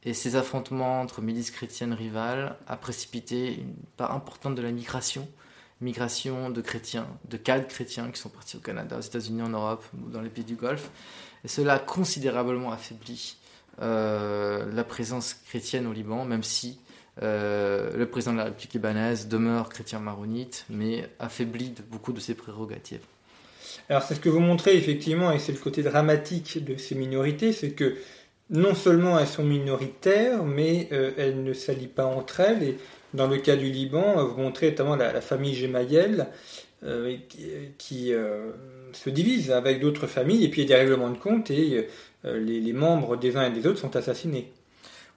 Et 0.03 0.13
ces 0.15 0.35
affrontements 0.35 1.01
entre 1.01 1.21
milices 1.21 1.51
chrétiennes 1.51 1.93
rivales 1.93 2.55
a 2.67 2.75
précipité 2.75 3.53
une 3.53 3.75
part 3.97 4.15
importante 4.15 4.55
de 4.55 4.61
la 4.61 4.71
migration 4.71 5.27
migration 5.81 6.49
de 6.49 6.61
chrétiens, 6.61 7.07
de 7.29 7.37
cadres 7.37 7.67
chrétiens 7.67 8.11
qui 8.11 8.19
sont 8.19 8.29
partis 8.29 8.57
au 8.57 8.59
Canada, 8.59 8.97
aux 8.97 9.01
États-Unis, 9.01 9.41
en 9.41 9.49
Europe, 9.49 9.83
ou 9.93 10.09
dans 10.09 10.21
les 10.21 10.29
pays 10.29 10.43
du 10.43 10.55
Golfe. 10.55 10.89
Et 11.43 11.47
cela 11.47 11.75
a 11.75 11.79
considérablement 11.79 12.71
affaibli 12.71 13.37
euh, 13.81 14.69
la 14.73 14.83
présence 14.83 15.35
chrétienne 15.47 15.87
au 15.87 15.93
Liban, 15.93 16.25
même 16.25 16.43
si 16.43 16.79
euh, 17.21 17.95
le 17.95 18.05
président 18.07 18.33
de 18.33 18.37
la 18.37 18.43
République 18.45 18.73
libanaise 18.73 19.27
demeure 19.27 19.69
chrétien 19.69 19.99
maronite, 19.99 20.65
mais 20.69 21.09
affaibli 21.19 21.73
beaucoup 21.89 22.13
de 22.13 22.19
ses 22.19 22.33
prérogatives. 22.33 23.01
Alors 23.87 24.03
c'est 24.03 24.15
ce 24.15 24.19
que 24.19 24.29
vous 24.29 24.39
montrez 24.39 24.77
effectivement, 24.77 25.31
et 25.31 25.39
c'est 25.39 25.51
le 25.51 25.57
côté 25.57 25.81
dramatique 25.81 26.63
de 26.63 26.77
ces 26.77 26.95
minorités, 26.95 27.53
c'est 27.53 27.71
que 27.71 27.97
non 28.49 28.75
seulement 28.75 29.19
elles 29.19 29.27
sont 29.27 29.43
minoritaires, 29.43 30.43
mais 30.43 30.89
euh, 30.91 31.11
elles 31.17 31.43
ne 31.43 31.53
s'allient 31.53 31.87
pas 31.87 32.05
entre 32.05 32.39
elles, 32.39 32.75
dans 33.13 33.27
le 33.27 33.37
cas 33.37 33.55
du 33.55 33.69
Liban, 33.69 34.25
vous 34.25 34.41
montrez 34.41 34.69
notamment 34.69 34.95
la, 34.95 35.21
famille 35.21 35.55
Gemayel 35.55 36.27
euh, 36.83 37.17
qui, 37.77 38.13
euh, 38.13 38.51
se 38.93 39.09
divise 39.09 39.51
avec 39.51 39.81
d'autres 39.81 40.07
familles 40.07 40.45
et 40.45 40.49
puis 40.49 40.61
il 40.61 40.69
y 40.69 40.73
a 40.73 40.77
des 40.77 40.83
règlements 40.83 41.09
de 41.09 41.17
compte 41.17 41.51
et 41.51 41.87
euh, 42.25 42.39
les, 42.39 42.73
membres 42.73 43.17
des 43.17 43.35
uns 43.35 43.45
et 43.45 43.51
des 43.51 43.67
autres 43.67 43.79
sont 43.79 43.95
assassinés. 43.95 44.51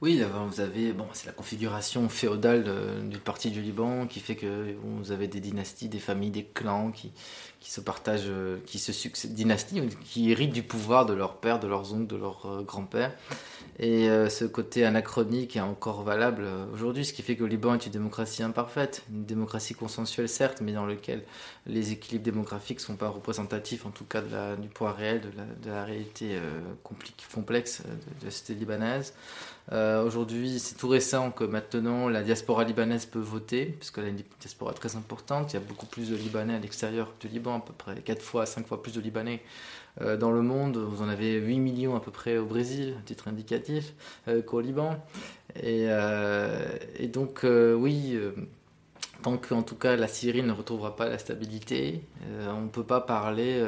Oui, 0.01 0.21
vous 0.49 0.61
avez, 0.61 0.93
bon, 0.93 1.07
c'est 1.13 1.27
la 1.27 1.33
configuration 1.33 2.09
féodale 2.09 2.65
du 3.05 3.19
parti 3.19 3.53
du 3.53 3.63
Liban 3.63 4.09
qui 4.09 4.19
fait 4.19 4.35
que 4.35 4.75
vous 4.83 5.13
avez 5.13 5.29
des 5.29 5.39
dynasties, 5.39 5.89
des 5.89 6.01
familles, 6.01 6.33
des 6.33 6.43
clans 6.43 6.91
qui, 6.91 7.13
qui 7.61 7.71
se 7.71 7.81
partagent, 7.81 8.33
qui 8.67 8.81
se 8.81 8.93
succèdent, 8.93 9.33
dynasties, 9.33 9.81
qui 10.05 10.33
héritent 10.33 10.53
du 10.53 10.65
pouvoir 10.65 11.07
de 11.07 11.15
leur 11.15 11.37
père, 11.37 11.61
de 11.61 11.69
leurs 11.69 11.95
oncles, 11.95 12.09
de 12.09 12.17
leurs 12.17 12.65
grands-pères. 12.67 13.13
Et 13.79 14.11
euh, 14.11 14.29
ce 14.29 14.45
côté 14.45 14.85
anachronique 14.85 15.57
est 15.57 15.61
encore 15.61 16.03
valable 16.03 16.43
euh, 16.45 16.67
aujourd'hui, 16.75 17.07
ce 17.07 17.15
qui 17.15 17.23
fait 17.23 17.37
que 17.37 17.43
le 17.43 17.49
Liban 17.49 17.75
est 17.75 17.87
une 17.87 17.93
démocratie 17.93 18.43
imparfaite, 18.43 19.03
une 19.11 19.25
démocratie 19.25 19.75
consensuelle 19.75 20.29
certes, 20.29 20.61
mais 20.61 20.73
dans 20.73 20.85
laquelle 20.85 21.23
les 21.67 21.93
équilibres 21.93 22.25
démographiques 22.25 22.79
ne 22.79 22.85
sont 22.85 22.97
pas 22.97 23.09
représentatifs, 23.09 23.87
en 23.87 23.91
tout 23.91 24.05
cas 24.05 24.21
du 24.57 24.69
poids 24.69 24.93
réel, 24.93 25.23
de 25.63 25.71
la, 25.71 25.85
réalité 25.85 26.37
euh, 26.37 26.61
complexe 27.31 27.83
de, 27.83 28.25
la 28.27 28.31
société 28.31 28.55
libanaise. 28.55 29.15
aujourd'hui, 29.71 30.59
c'est 30.59 30.75
tout 30.75 30.89
récent 30.89 31.31
que 31.31 31.45
maintenant 31.45 32.11
la 32.11 32.23
diaspora 32.23 32.65
libanaise 32.65 33.07
peut 33.07 33.21
voter, 33.21 33.65
puisqu'elle 33.65 34.05
a 34.05 34.09
une 34.09 34.21
diaspora 34.39 34.75
très 34.75 34.97
importante. 34.97 35.53
Il 35.53 35.57
y 35.57 35.59
a 35.59 35.63
beaucoup 35.67 35.87
plus 35.87 36.11
de 36.11 36.17
Libanais 36.17 36.55
à 36.55 36.59
l'extérieur 36.59 37.15
du 37.21 37.29
Liban, 37.29 37.57
à 37.57 37.61
peu 37.61 37.73
près 37.73 37.95
4 37.95 38.21
fois, 38.21 38.45
5 38.45 38.67
fois 38.67 38.83
plus 38.83 38.93
de 38.93 39.01
Libanais 39.01 39.41
dans 40.01 40.31
le 40.31 40.43
monde, 40.43 40.79
vous 40.79 41.03
en 41.03 41.09
avez 41.09 41.35
8 41.35 41.59
millions 41.59 41.97
à 41.97 42.01
peu 42.01 42.11
près 42.11 42.39
au 42.39 42.47
Brésil, 42.47 42.95
à 42.99 43.03
titre 43.03 43.29
indicatif, 43.29 43.93
euh, 44.29 44.43
qu'au 44.43 44.61
Liban. 44.61 44.97
Et, 45.57 45.87
euh, 45.89 46.59
donc, 47.13 47.45
oui, 47.45 48.19
tant 49.23 49.37
qu'en 49.37 49.63
tout 49.63 49.77
cas 49.77 49.97
la 49.97 50.09
Syrie 50.09 50.43
ne 50.43 50.53
retrouvera 50.53 50.97
pas 50.97 51.09
la 51.09 51.19
stabilité, 51.19 52.01
on 52.49 52.63
ne 52.63 52.69
peut 52.69 52.85
pas 52.85 53.01
parler 53.01 53.63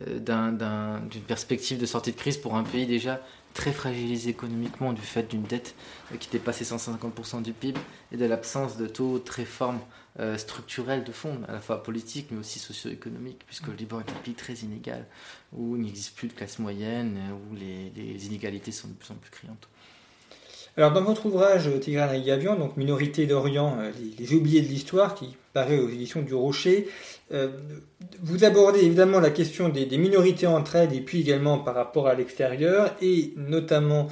d'une 0.00 1.22
perspective 1.26 1.78
de 1.78 1.86
sortie 1.86 2.12
de 2.12 2.16
crise 2.16 2.38
pour 2.38 2.56
un 2.56 2.64
pays 2.64 2.86
déjà 2.86 3.20
très 3.54 3.72
fragilisé 3.72 4.30
économiquement 4.30 4.92
du 4.92 5.02
fait 5.02 5.28
d'une 5.28 5.42
dette 5.42 5.74
qui 6.18 6.30
dépassait 6.30 6.64
150% 6.64 7.42
du 7.42 7.52
PIB 7.52 7.78
et 8.12 8.16
de 8.16 8.24
l'absence 8.24 8.76
de 8.76 8.86
taux 8.86 9.18
de 9.18 9.30
réforme 9.30 9.80
euh, 10.18 10.36
structurelle 10.36 11.04
de 11.04 11.12
fond, 11.12 11.40
à 11.46 11.52
la 11.52 11.60
fois 11.60 11.82
politique 11.82 12.28
mais 12.30 12.38
aussi 12.38 12.58
socio-économique, 12.58 13.42
puisque 13.46 13.68
le 13.68 13.74
Liban 13.74 14.00
est 14.00 14.10
un 14.10 14.20
pays 14.24 14.34
très 14.34 14.54
inégal, 14.54 15.06
où 15.52 15.76
il 15.76 15.82
n'existe 15.82 16.16
plus 16.16 16.26
de 16.26 16.32
classe 16.32 16.58
moyenne, 16.58 17.16
où 17.32 17.54
les, 17.54 18.26
inégalités 18.26 18.72
sont 18.72 18.88
de 18.88 18.94
plus 18.94 19.12
en 19.12 19.14
plus 19.14 19.30
criantes. 19.30 19.68
Alors 20.76 20.92
dans 20.92 21.02
votre 21.02 21.26
ouvrage 21.26 21.68
Tigran 21.80 22.08
Gavion, 22.24 22.56
donc 22.56 22.76
Minorité 22.76 23.26
d'Orient, 23.26 23.76
euh, 23.80 23.90
les, 24.18 24.32
oubliés 24.34 24.62
de 24.62 24.68
l'histoire, 24.68 25.14
qui 25.14 25.36
paraît 25.52 25.78
aux 25.78 25.88
éditions 25.88 26.22
du 26.22 26.34
Rocher, 26.34 26.88
euh, 27.32 27.48
vous 28.22 28.44
abordez 28.44 28.80
évidemment 28.80 29.20
la 29.20 29.30
question 29.30 29.68
des, 29.68 29.86
minorités 29.98 30.46
entre 30.46 30.76
elles 30.76 30.92
et 30.92 31.00
puis 31.00 31.20
également 31.20 31.58
par 31.58 31.74
rapport 31.74 32.08
à 32.08 32.14
l'extérieur 32.14 32.94
et 33.00 33.32
notamment 33.36 34.08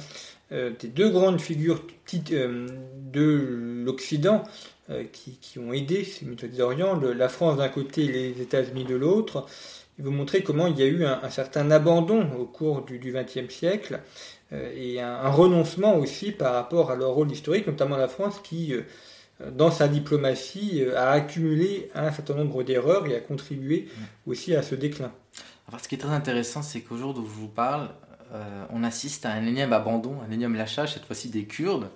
euh, 0.51 0.71
des 0.79 0.87
deux 0.87 1.09
grandes 1.09 1.41
figures 1.41 1.81
de 2.13 3.83
l'Occident 3.85 4.43
qui, 5.11 5.59
ont 5.59 5.71
aidé 5.71 6.03
ces 6.03 6.25
minorités 6.25 6.47
d'Orient, 6.57 6.99
la 6.99 7.29
France 7.29 7.57
d'un 7.57 7.69
côté 7.69 8.05
et 8.05 8.11
les 8.11 8.41
États-Unis 8.41 8.85
de 8.85 8.95
l'autre. 8.95 9.45
Et 9.99 10.01
vous 10.01 10.11
montrez 10.11 10.43
comment 10.43 10.67
il 10.67 10.79
y 10.79 10.83
a 10.83 10.85
eu 10.85 11.05
un, 11.05 11.29
certain 11.29 11.69
abandon 11.71 12.27
au 12.39 12.45
cours 12.45 12.83
du 12.83 12.99
XXe 12.99 13.53
siècle 13.53 13.99
euh, 14.53 14.71
et 14.75 15.01
un, 15.01 15.29
renoncement 15.29 15.95
aussi 15.97 16.31
par 16.31 16.53
rapport 16.53 16.89
à 16.89 16.95
leur 16.95 17.11
rôle 17.11 17.31
historique, 17.31 17.67
notamment 17.67 17.97
la 17.97 18.07
France 18.07 18.39
qui, 18.41 18.73
euh, 18.73 18.83
dans 19.51 19.71
sa 19.71 19.87
diplomatie, 19.87 20.81
euh, 20.83 20.97
a 20.97 21.11
accumulé 21.11 21.91
un 21.93 22.11
certain 22.11 22.35
nombre 22.35 22.63
d'erreurs 22.63 23.05
et 23.07 23.15
a 23.15 23.19
contribué 23.19 23.89
aussi 24.25 24.55
à 24.55 24.63
ce 24.63 24.73
déclin. 24.73 25.11
ce 25.81 25.87
qui 25.87 25.95
est 25.95 25.99
très 25.99 26.09
intéressant, 26.09 26.61
c'est 26.61 26.81
qu'au 26.81 26.97
jour 26.97 27.11
où 27.17 27.25
je 27.25 27.31
vous 27.31 27.49
parle, 27.49 27.89
on 28.69 28.83
assiste 28.83 29.25
à 29.25 29.31
un 29.31 29.43
énième 29.43 29.73
abandon, 29.73 30.17
un 30.21 30.29
énième 30.29 30.53
lâchage, 30.53 30.93
cette 30.93 31.05
fois-ci 31.05 31.29
des 31.29 31.45
Kurdes, 31.45 31.89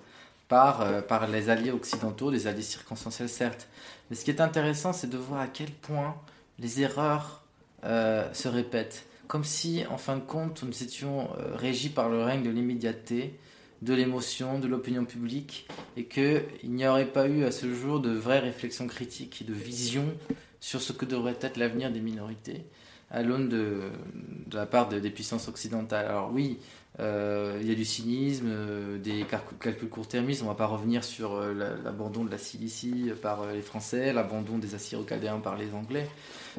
par, 0.48 1.06
par 1.06 1.26
les 1.28 1.50
alliés 1.50 1.70
occidentaux, 1.70 2.30
des 2.30 2.46
alliés 2.46 2.62
circonstanciels 2.62 3.28
certes. 3.28 3.68
Mais 4.08 4.16
ce 4.16 4.24
qui 4.24 4.30
est 4.30 4.40
intéressant, 4.40 4.92
c'est 4.92 5.08
de 5.08 5.18
voir 5.18 5.40
à 5.40 5.46
quel 5.46 5.70
point 5.70 6.16
les 6.58 6.82
erreurs 6.82 7.42
se 7.82 8.48
répètent. 8.48 9.06
Comme 9.26 9.44
si, 9.44 9.84
en 9.90 9.98
fin 9.98 10.16
de 10.16 10.22
compte, 10.22 10.62
nous 10.62 10.82
étions 10.82 11.28
régis 11.54 11.90
par 11.90 12.08
le 12.08 12.22
règne 12.22 12.42
de 12.42 12.50
l'immédiateté, 12.50 13.38
de 13.82 13.94
l'émotion, 13.94 14.58
de 14.58 14.66
l'opinion 14.66 15.04
publique, 15.04 15.68
et 15.96 16.04
qu'il 16.04 16.44
n'y 16.64 16.86
aurait 16.86 17.12
pas 17.12 17.28
eu 17.28 17.44
à 17.44 17.50
ce 17.50 17.72
jour 17.72 18.00
de 18.00 18.10
vraie 18.10 18.38
réflexion 18.38 18.86
critique, 18.86 19.44
de 19.46 19.52
vision 19.52 20.06
sur 20.60 20.80
ce 20.80 20.92
que 20.92 21.04
devrait 21.04 21.36
être 21.40 21.58
l'avenir 21.58 21.90
des 21.90 22.00
minorités 22.00 22.64
à 23.10 23.22
l'aune 23.22 23.48
de, 23.48 23.90
la 24.52 24.66
part 24.66 24.88
des 24.88 25.10
puissances 25.10 25.46
occidentales. 25.48 26.06
Alors 26.06 26.32
oui, 26.32 26.58
euh, 26.58 26.83
il 26.98 27.68
y 27.68 27.72
a 27.72 27.74
du 27.74 27.84
cynisme, 27.84 28.46
euh, 28.48 28.98
des 28.98 29.24
calculs 29.60 29.88
court-termistes. 29.88 30.42
On 30.42 30.44
ne 30.44 30.50
va 30.50 30.56
pas 30.56 30.66
revenir 30.66 31.02
sur 31.02 31.34
euh, 31.34 31.52
l'abandon 31.82 32.24
de 32.24 32.30
la 32.30 32.38
Cilicie 32.38 33.10
par 33.20 33.46
les 33.52 33.62
Français, 33.62 34.12
l'abandon 34.12 34.58
des 34.58 34.74
Assyro-Chaldéens 34.74 35.40
par 35.40 35.56
les 35.56 35.74
Anglais. 35.74 36.08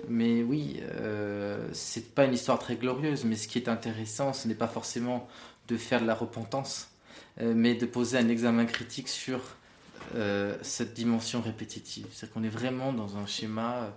Mais 0.09 0.43
oui, 0.43 0.81
c'est 1.71 2.13
pas 2.13 2.25
une 2.25 2.33
histoire 2.33 2.59
très 2.59 2.75
glorieuse. 2.75 3.23
Mais 3.23 3.37
ce 3.37 3.47
qui 3.47 3.57
est 3.57 3.69
intéressant, 3.69 4.33
ce 4.33 4.47
n'est 4.49 4.55
pas 4.55 4.67
forcément 4.67 5.29
de 5.69 5.77
faire 5.77 6.01
de 6.01 6.05
la 6.05 6.15
repentance, 6.15 6.89
mais 7.39 7.75
de 7.75 7.85
poser 7.85 8.17
un 8.17 8.27
examen 8.27 8.65
critique 8.65 9.07
sur 9.07 9.39
cette 10.61 10.93
dimension 10.93 11.39
répétitive. 11.39 12.07
C'est-à-dire 12.11 12.33
qu'on 12.33 12.43
est 12.43 12.49
vraiment 12.49 12.91
dans 12.91 13.15
un 13.15 13.25
schéma 13.25 13.95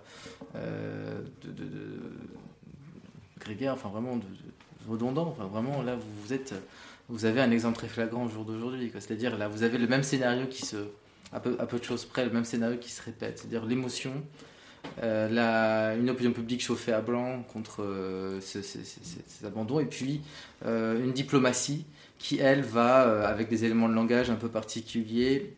de, 0.55 1.99
grégaire, 3.39 3.73
enfin 3.73 3.89
vraiment 3.89 4.15
de, 4.15 4.25
redondant. 4.87 5.35
Enfin 5.37 5.47
vraiment, 5.47 5.81
là, 5.81 5.97
vous, 6.23 6.33
êtes, 6.33 6.53
vous 7.09 7.25
avez 7.25 7.41
un 7.41 7.51
exemple 7.51 7.77
très 7.77 7.87
flagrant 7.87 8.25
au 8.25 8.29
jour 8.29 8.45
d'aujourd'hui. 8.45 8.91
C'est-à-dire, 8.93 9.37
là, 9.37 9.47
vous 9.47 9.63
avez 9.63 9.77
le 9.77 9.87
même 9.87 10.03
scénario 10.03 10.47
qui 10.47 10.65
se, 10.65 10.77
à 11.31 11.39
peu, 11.39 11.55
peu 11.55 11.79
de 11.79 11.83
choses 11.83 12.05
près, 12.05 12.25
le 12.25 12.31
même 12.31 12.45
scénario 12.45 12.77
qui 12.77 12.91
se 12.91 13.01
répète. 13.01 13.39
C'est-à-dire 13.39 13.65
l'émotion, 13.65 14.13
euh, 15.03 15.97
une 15.99 16.09
opinion 16.09 16.31
publique 16.31 16.61
chauffée 16.61 16.93
à 16.93 17.01
blanc 17.01 17.43
contre 17.53 17.83
euh, 17.83 18.39
ces, 18.41 19.45
abandons, 19.45 19.79
et 19.79 19.85
puis 19.85 20.21
euh, 20.65 21.03
une 21.03 21.13
diplomatie 21.13 21.85
qui, 22.17 22.39
elle, 22.39 22.61
va, 22.61 23.27
avec 23.27 23.49
des 23.49 23.63
éléments 23.65 23.87
de 23.87 23.93
langage 23.93 24.29
un 24.29 24.35
peu 24.35 24.49
particuliers, 24.49 25.53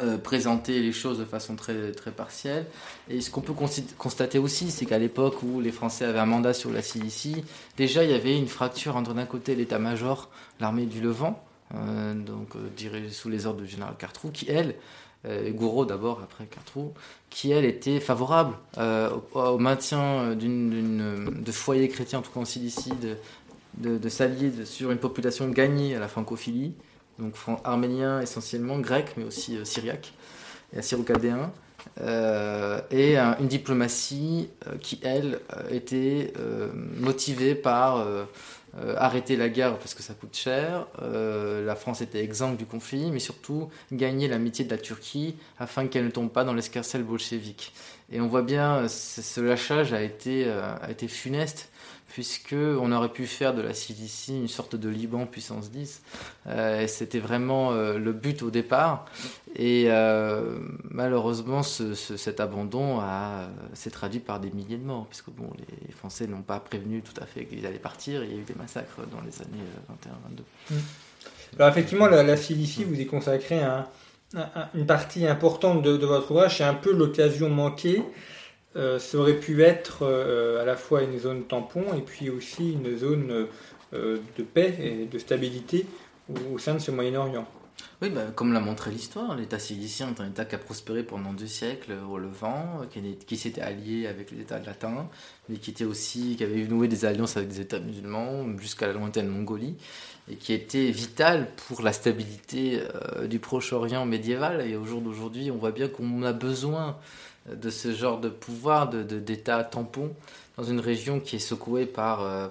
euh, 0.00 0.18
présenter 0.18 0.80
les 0.80 0.90
choses 0.90 1.18
de 1.18 1.24
façon 1.24 1.54
très, 1.54 1.92
très 1.92 2.10
partielle. 2.10 2.66
Et 3.08 3.20
ce 3.20 3.30
qu'on 3.30 3.42
peut 3.42 3.52
constater 3.98 4.38
aussi, 4.38 4.70
c'est 4.70 4.86
qu'à 4.86 4.98
l'époque 4.98 5.42
où 5.42 5.60
les 5.60 5.70
Français 5.70 6.06
avaient 6.06 6.18
un 6.18 6.26
mandat 6.26 6.54
sur 6.54 6.72
la 6.72 6.82
Cilicie, 6.82 7.44
déjà 7.76 8.02
il 8.02 8.10
y 8.10 8.14
avait 8.14 8.36
une 8.36 8.48
fracture 8.48 8.96
entre 8.96 9.14
d'un 9.14 9.26
côté 9.26 9.54
l'état-major, 9.54 10.28
l'armée 10.60 10.86
du 10.86 11.00
Levant, 11.00 11.44
euh, 11.74 12.14
donc 12.14 12.56
euh, 12.56 13.10
sous 13.10 13.28
les 13.28 13.46
ordres 13.46 13.60
du 13.60 13.68
général 13.68 13.94
Cartrou, 13.98 14.30
qui 14.30 14.46
elle, 14.48 14.74
Gouraud 15.50 15.84
d'abord, 15.84 16.20
après 16.20 16.46
Cartrou, 16.46 16.94
qui 17.30 17.52
elle 17.52 17.64
était 17.64 18.00
favorable 18.00 18.56
au, 19.36 19.58
maintien 19.58 20.34
de 20.34 21.52
foyers 21.52 21.88
chrétiens, 21.88 22.18
en 22.18 22.22
tout 22.22 22.32
cas 22.32 22.40
en 22.40 22.44
Cilicie, 22.44 22.90
de, 23.78 23.98
de 23.98 24.08
s'allier 24.08 24.50
sur 24.64 24.90
une 24.90 24.98
population 24.98 25.48
gagnée 25.48 25.94
à 25.94 26.00
la 26.00 26.08
francophilie 26.08 26.74
donc 27.18 27.34
arménien 27.64 28.20
essentiellement, 28.20 28.78
grec, 28.78 29.14
mais 29.16 29.24
aussi 29.24 29.56
euh, 29.56 29.64
syriaque 29.64 30.12
et 30.74 30.78
assyro-chaldéen. 30.78 31.52
Euh, 32.00 32.80
et 32.92 33.18
une 33.18 33.48
diplomatie 33.48 34.50
euh, 34.68 34.76
qui, 34.78 35.00
elle, 35.02 35.40
était 35.70 36.32
motivée 36.96 37.54
par 37.54 38.06
arrêter 38.96 39.36
la 39.36 39.48
guerre 39.48 39.76
parce 39.76 39.92
que 39.94 40.02
ça 40.02 40.14
coûte 40.14 40.34
cher, 40.34 40.86
la 41.02 41.74
France 41.74 42.00
était 42.00 42.22
exempte 42.22 42.56
du 42.56 42.64
conflit, 42.64 43.10
mais 43.10 43.18
surtout 43.18 43.68
gagner 43.90 44.28
l'amitié 44.28 44.64
de 44.64 44.70
la 44.70 44.78
Turquie 44.78 45.36
afin 45.58 45.88
qu'elle 45.88 46.06
ne 46.06 46.10
tombe 46.10 46.30
pas 46.30 46.44
dans 46.44 46.54
l'escarcelle 46.54 47.02
bolchevique. 47.02 47.74
Et 48.10 48.20
on 48.20 48.28
voit 48.28 48.42
bien, 48.42 48.88
ce 48.88 49.40
lâchage 49.40 49.92
a 49.92 50.02
été, 50.02 50.48
a 50.48 50.90
été 50.90 51.08
funeste 51.08 51.70
puisque 52.12 52.54
on 52.54 52.92
aurait 52.92 53.08
pu 53.08 53.26
faire 53.26 53.54
de 53.54 53.62
la 53.62 53.72
Cilicie 53.72 54.36
une 54.36 54.48
sorte 54.48 54.76
de 54.76 54.88
Liban 54.90 55.24
puissance 55.26 55.70
10. 55.70 56.02
Euh, 56.46 56.86
c'était 56.86 57.18
vraiment 57.18 57.72
euh, 57.72 57.96
le 57.96 58.12
but 58.12 58.42
au 58.42 58.50
départ. 58.50 59.06
Et 59.56 59.84
euh, 59.86 60.58
malheureusement, 60.90 61.62
cet 61.62 62.40
abandon 62.40 63.00
s'est 63.72 63.90
traduit 63.90 64.20
par 64.20 64.40
des 64.40 64.50
milliers 64.50 64.76
de 64.76 64.84
morts, 64.84 65.06
puisque 65.08 65.30
bon, 65.30 65.50
les 65.58 65.92
Français 65.92 66.26
n'ont 66.26 66.42
pas 66.42 66.60
prévenu 66.60 67.00
tout 67.00 67.18
à 67.20 67.24
fait 67.24 67.46
qu'ils 67.46 67.66
allaient 67.66 67.78
partir. 67.78 68.22
Il 68.24 68.30
y 68.30 68.34
a 68.34 68.38
eu 68.38 68.44
des 68.44 68.54
massacres 68.54 69.00
dans 69.10 69.20
les 69.22 69.40
années 69.40 69.64
21-22. 70.30 70.40
Mmh. 70.70 70.78
Alors 71.58 71.68
effectivement, 71.70 72.06
la, 72.08 72.22
la 72.22 72.36
Cilicie, 72.36 72.84
vous 72.84 73.00
y 73.00 73.06
consacrez 73.06 73.62
une 74.74 74.86
partie 74.86 75.26
importante 75.26 75.82
de, 75.82 75.96
de 75.96 76.06
votre 76.06 76.30
ouvrage. 76.30 76.58
C'est 76.58 76.64
un 76.64 76.74
peu 76.74 76.92
l'occasion 76.92 77.48
manquée 77.48 78.02
euh, 78.76 78.98
ça 78.98 79.18
aurait 79.18 79.38
pu 79.38 79.62
être 79.62 80.02
euh, 80.02 80.62
à 80.62 80.64
la 80.64 80.76
fois 80.76 81.02
une 81.02 81.18
zone 81.18 81.44
tampon 81.44 81.84
et 81.94 82.00
puis 82.00 82.30
aussi 82.30 82.72
une 82.72 82.96
zone 82.96 83.48
euh, 83.92 84.18
de 84.38 84.42
paix 84.42 84.74
et 84.80 85.04
de 85.04 85.18
stabilité 85.18 85.84
au, 86.50 86.58
sein 86.58 86.74
de 86.74 86.78
ce 86.78 86.90
Moyen-Orient. 86.90 87.46
Oui, 88.02 88.10
bah, 88.10 88.22
comme 88.34 88.52
l'a 88.52 88.58
montré 88.58 88.90
l'histoire, 88.90 89.36
l'État 89.36 89.60
silicien 89.60 90.08
est 90.08 90.20
un 90.20 90.26
État 90.26 90.44
qui 90.44 90.56
a 90.56 90.58
prospéré 90.58 91.04
pendant 91.04 91.32
deux 91.32 91.46
siècles 91.46 91.92
au 92.10 92.18
Levant, 92.18 92.80
qui, 92.90 93.36
s'était 93.36 93.60
allié 93.60 94.08
avec 94.08 94.32
les 94.32 94.40
États 94.40 94.58
latins, 94.58 95.08
mais 95.48 95.58
qui 95.58 95.70
était 95.70 95.84
aussi, 95.84 96.34
qui 96.34 96.42
avait 96.42 96.64
noué 96.64 96.88
des 96.88 97.04
alliances 97.04 97.36
avec 97.36 97.50
des 97.50 97.60
États 97.60 97.78
musulmans 97.78 98.44
jusqu'à 98.58 98.88
la 98.88 98.94
lointaine 98.94 99.28
Mongolie, 99.28 99.76
et 100.28 100.34
qui 100.34 100.52
était 100.52 100.90
vital 100.90 101.46
pour 101.68 101.82
la 101.82 101.92
stabilité 101.92 102.82
du 103.28 103.38
Proche-Orient 103.38 104.04
médiéval. 104.04 104.66
Et 104.66 104.74
au 104.74 104.84
jour 104.84 105.00
d'aujourd'hui, 105.00 105.52
on 105.52 105.58
voit 105.58 105.70
bien 105.70 105.86
qu'on 105.86 106.24
a 106.24 106.32
besoin 106.32 106.96
de 107.48 107.70
ce 107.70 107.92
genre 107.92 108.20
de 108.20 108.28
pouvoir, 108.28 108.88
d'État 108.90 109.62
de, 109.62 109.70
tampon, 109.70 110.12
dans 110.56 110.64
une 110.64 110.80
région 110.80 111.20
qui 111.20 111.36
est 111.36 111.40
secouée 111.40 111.86
par, 111.86 112.22
euh, 112.22 112.48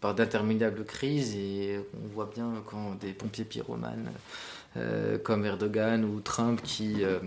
par, 0.00 0.14
d'interminables 0.14 0.84
crises. 0.84 1.34
Et 1.36 1.78
on 2.02 2.14
voit 2.14 2.30
bien 2.34 2.52
quand 2.66 2.98
des 3.00 3.12
pompiers 3.12 3.44
pyromanes 3.44 4.08
euh, 4.08 4.18
comme 5.22 5.44
Erdogan 5.44 6.04
ou 6.04 6.20
Trump 6.20 6.60
qui 6.62 7.04
euh, 7.04 7.18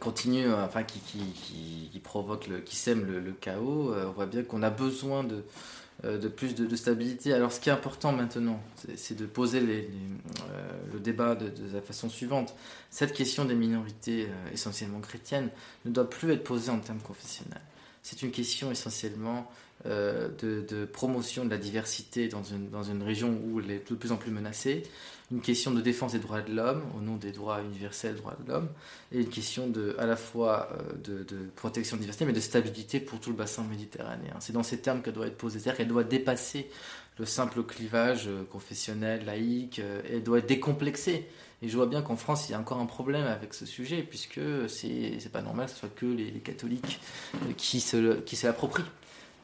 continuent, 0.00 0.52
enfin 0.52 0.82
qui, 0.82 0.98
qui, 1.00 1.90
qui, 1.92 1.98
provoquent, 2.00 2.48
le, 2.48 3.32
chaos, 3.40 3.94
on 3.94 4.10
voit 4.10 4.26
bien 4.26 4.42
qu'on 4.42 4.62
a 4.62 4.70
besoin 4.70 5.24
de, 5.24 6.28
plus 6.28 6.54
de, 6.54 6.76
stabilité. 6.76 7.32
Alors 7.32 7.52
ce 7.52 7.60
qui 7.60 7.68
est 7.68 7.72
important 7.72 8.12
maintenant, 8.12 8.60
c'est 8.96 9.16
de 9.16 9.26
poser 9.26 9.60
le 9.60 10.98
débat 11.00 11.34
de, 11.34 11.52
la 11.72 11.82
façon 11.82 12.08
suivante. 12.08 12.54
Cette 12.90 13.12
question 13.12 13.44
des 13.44 13.54
minorités 13.54 14.28
essentiellement 14.52 15.00
chrétiennes 15.00 15.50
ne 15.84 15.90
doit 15.90 16.08
plus 16.08 16.32
être 16.32 16.44
posée 16.44 16.70
en 16.70 16.78
termes 16.80 17.00
confessionnels. 17.00 17.62
C'est 18.02 18.22
une 18.22 18.30
question 18.30 18.70
essentiellement 18.70 19.50
euh, 19.84 20.28
de, 20.40 20.84
promotion 20.84 21.44
de 21.44 21.50
la 21.50 21.58
diversité 21.58 22.28
dans 22.28 22.42
une 22.42 23.02
région 23.02 23.38
où 23.44 23.60
elle 23.60 23.70
est 23.70 23.90
de 23.90 23.94
plus 23.94 24.10
en 24.10 24.16
plus 24.16 24.30
menacée, 24.30 24.84
une 25.32 25.40
question 25.40 25.72
de 25.72 25.80
défense 25.80 26.12
des 26.12 26.18
droits 26.18 26.40
de 26.40 26.54
l'homme 26.54 26.82
au 26.96 27.00
nom 27.00 27.16
des 27.16 27.32
droits 27.32 27.60
universels, 27.62 28.16
droits 28.16 28.36
de 28.44 28.52
l'homme, 28.52 28.68
et 29.12 29.20
une 29.20 29.28
question 29.28 29.66
de, 29.66 29.96
à 29.98 30.06
la 30.06 30.16
fois 30.16 30.68
euh, 30.72 31.24
de, 31.24 31.50
protection 31.56 31.96
de 31.96 32.02
diversité, 32.02 32.24
mais 32.24 32.32
de 32.32 32.40
stabilité 32.40 33.00
pour 33.00 33.18
tout 33.18 33.30
le 33.30 33.36
bassin 33.36 33.64
méditerranéen. 33.64 34.36
C'est 34.40 34.52
dans 34.52 34.62
ces 34.62 34.78
termes 34.78 35.02
qu'elle 35.02 35.14
doit 35.14 35.26
être 35.26 35.36
posée, 35.36 35.58
c'est-à-dire 35.58 35.78
qu'elle 35.78 35.88
doit 35.88 36.04
dépasser 36.04 36.70
le 37.18 37.26
simple 37.26 37.62
clivage 37.62 38.28
euh, 38.28 38.44
confessionnel, 38.44 39.24
laïque, 39.24 39.80
elle 40.10 40.22
doit 40.22 40.38
être 40.38 40.48
décomplexée. 40.48 41.26
Et 41.62 41.68
je 41.68 41.76
vois 41.76 41.86
bien 41.86 42.02
qu'en 42.02 42.16
France, 42.16 42.48
il 42.48 42.52
y 42.52 42.54
a 42.54 42.60
encore 42.60 42.80
un 42.80 42.86
problème 42.86 43.24
avec 43.26 43.54
ce 43.54 43.64
sujet, 43.64 44.02
puisque 44.02 44.40
c'est 44.68 45.32
pas 45.32 45.42
normal 45.42 45.66
que 45.66 45.72
ce 45.72 45.78
soit 45.78 45.94
que 45.94 46.06
les, 46.06 46.30
catholiques 46.32 47.00
euh, 47.34 47.52
qui 47.56 47.80
se, 47.80 48.20
qui 48.20 48.38
l'approprient. 48.44 48.84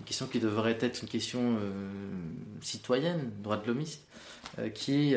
Une 0.00 0.06
question 0.06 0.26
qui 0.26 0.40
devrait 0.40 0.76
être 0.80 1.02
une 1.02 1.08
question 1.08 1.56
euh, 1.58 1.70
citoyenne, 2.60 3.30
droit 3.42 3.56
de 3.56 3.66
l'homiste, 3.66 4.02
euh, 4.02 4.31
qui 4.74 5.14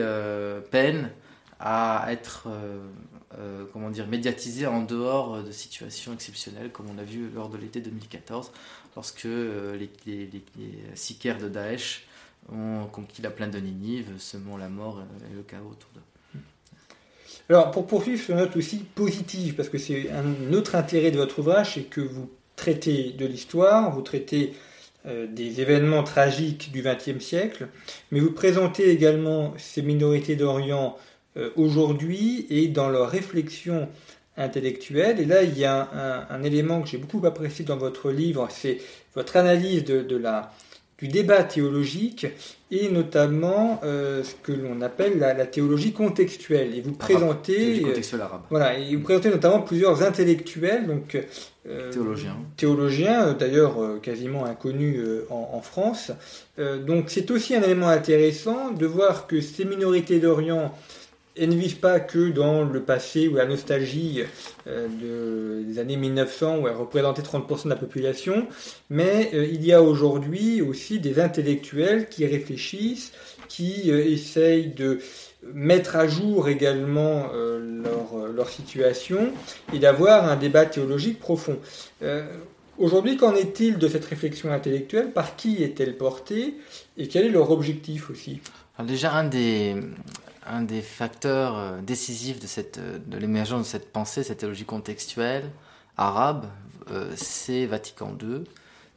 peine 0.71 1.09
à 1.59 2.07
être 2.09 2.47
comment 3.73 3.89
dire, 3.89 4.07
médiatisée 4.07 4.65
en 4.65 4.81
dehors 4.81 5.43
de 5.43 5.51
situations 5.51 6.13
exceptionnelles, 6.13 6.71
comme 6.71 6.89
on 6.89 6.95
l'a 6.95 7.03
vu 7.03 7.29
lors 7.33 7.49
de 7.49 7.57
l'été 7.57 7.81
2014, 7.81 8.51
lorsque 8.95 9.25
les, 9.25 9.89
les, 10.05 10.43
sicaires 10.93 11.37
de 11.37 11.49
Daesh 11.49 12.07
ont 12.51 12.85
conquis 12.91 13.21
la 13.21 13.31
plaine 13.31 13.51
de 13.51 13.59
Ninive, 13.59 14.07
semant 14.19 14.57
la 14.57 14.69
mort 14.69 15.01
et 15.31 15.35
le 15.35 15.41
chaos 15.43 15.69
autour 15.71 15.89
d'eux. 15.93 16.01
Alors, 17.49 17.69
pour 17.71 17.85
poursuivre 17.85 18.21
sur 18.21 18.33
une 18.33 18.39
note 18.39 18.55
aussi 18.55 18.77
positive, 18.77 19.53
parce 19.53 19.69
que 19.69 19.77
c'est 19.77 20.09
un 20.09 20.53
autre 20.53 20.75
intérêt 20.75 21.11
de 21.11 21.17
votre 21.17 21.39
ouvrage, 21.39 21.75
c'est 21.75 21.83
que 21.83 22.01
vous 22.01 22.29
traitez 22.55 23.11
de 23.11 23.25
l'histoire, 23.25 23.91
vous 23.91 24.01
traitez 24.01 24.53
euh, 24.53 24.74
des 25.05 25.61
événements 25.61 26.03
tragiques 26.03 26.71
du 26.71 26.81
XXe 26.81 27.23
siècle, 27.23 27.67
mais 28.11 28.19
vous 28.19 28.31
présentez 28.31 28.89
également 28.89 29.53
ces 29.57 29.81
minorités 29.81 30.35
d'Orient 30.35 30.97
euh, 31.37 31.49
aujourd'hui 31.57 32.47
et 32.49 32.69
dans 32.69 32.89
leur 32.89 33.09
réflexion 33.09 33.89
intellectuelle. 34.37 35.19
Et 35.19 35.25
là, 35.25 35.43
il 35.43 35.57
y 35.57 35.65
a 35.65 36.25
un, 36.29 36.43
élément 36.43 36.81
que 36.81 36.87
j'ai 36.87 36.97
beaucoup 36.97 37.25
apprécié 37.25 37.65
dans 37.65 37.75
votre 37.75 38.09
livre, 38.09 38.47
c'est 38.49 38.79
votre 39.15 39.35
analyse 39.35 39.83
de, 39.83 40.15
la, 40.15 40.53
du 40.99 41.07
débat 41.07 41.43
théologique 41.43 42.25
et 42.71 42.89
notamment 42.89 43.81
euh, 43.83 44.23
ce 44.23 44.33
que 44.35 44.51
l'on 44.51 44.81
appelle 44.81 45.19
la, 45.19 45.45
théologie 45.45 45.91
contextuelle. 45.91 46.75
Et 46.75 46.81
vous 46.81 46.93
présentez, 46.93 47.85
voilà, 48.49 48.77
et 48.77 48.95
vous 48.95 49.01
présentez 49.03 49.29
notamment 49.29 49.61
plusieurs 49.61 50.03
intellectuels, 50.03 50.87
donc 50.87 51.17
théologiens, 51.91 52.37
théologiens 52.57 53.33
d'ailleurs 53.33 54.01
quasiment 54.01 54.45
inconnus 54.45 54.99
en, 55.29 55.49
en, 55.53 55.61
France. 55.61 56.11
donc 56.57 57.05
c'est 57.07 57.31
aussi 57.31 57.55
un 57.55 57.61
élément 57.63 57.89
intéressant 57.89 58.71
de 58.71 58.85
voir 58.85 59.27
que 59.27 59.41
ces 59.41 59.65
minorités 59.65 60.19
d'Orient 60.19 60.73
elles 61.37 61.49
ne 61.49 61.55
vivent 61.55 61.79
pas 61.79 61.99
que 61.99 62.29
dans 62.29 62.63
le 62.63 62.81
passé 62.81 63.27
ou 63.27 63.35
la 63.35 63.45
nostalgie 63.45 64.23
euh, 64.67 65.63
des 65.63 65.79
années 65.79 65.97
1900 65.97 66.59
où 66.59 66.67
elles 66.67 66.75
représentaient 66.75 67.21
30% 67.21 67.65
de 67.65 67.69
la 67.69 67.75
population, 67.75 68.47
mais 68.89 69.31
euh, 69.33 69.45
il 69.45 69.65
y 69.65 69.73
a 69.73 69.81
aujourd'hui 69.81 70.61
aussi 70.61 70.99
des 70.99 71.19
intellectuels 71.19 72.07
qui 72.09 72.25
réfléchissent, 72.25 73.11
qui 73.49 73.91
euh, 73.91 74.05
essayent 74.05 74.67
de 74.67 74.99
mettre 75.53 75.95
à 75.95 76.07
jour 76.07 76.49
également 76.49 77.27
leur, 77.33 78.33
leur, 78.33 78.49
situation 78.49 79.31
et 79.71 79.77
d'avoir 79.77 80.27
un 80.27 80.37
débat 80.37 80.65
théologique 80.65 81.19
profond. 81.19 81.59
Aujourd'hui, 82.79 83.15
qu'en 83.15 83.35
est-il 83.35 83.77
de 83.77 83.87
cette 83.87 84.05
réflexion 84.05 84.51
intellectuelle? 84.51 85.11
Par 85.11 85.35
qui 85.35 85.61
est-elle 85.61 85.97
portée? 85.97 86.55
Et 86.97 87.07
quel 87.07 87.27
est 87.27 87.29
leur 87.29 87.51
objectif 87.51 88.09
aussi? 88.09 88.39
Déjà, 88.83 89.13
un 89.13 89.25
des, 89.25 89.75
un 90.45 90.61
des 90.61 90.81
facteurs 90.81 91.57
euh, 91.57 91.81
décisifs 91.81 92.37
euh, 92.77 92.99
de 93.05 93.17
l'émergence 93.17 93.61
de 93.61 93.67
cette 93.67 93.91
pensée, 93.91 94.23
cette 94.23 94.39
théologie 94.39 94.65
contextuelle 94.65 95.49
arabe, 95.97 96.45
euh, 96.91 97.11
c'est 97.15 97.65
Vatican 97.65 98.15
II. 98.21 98.43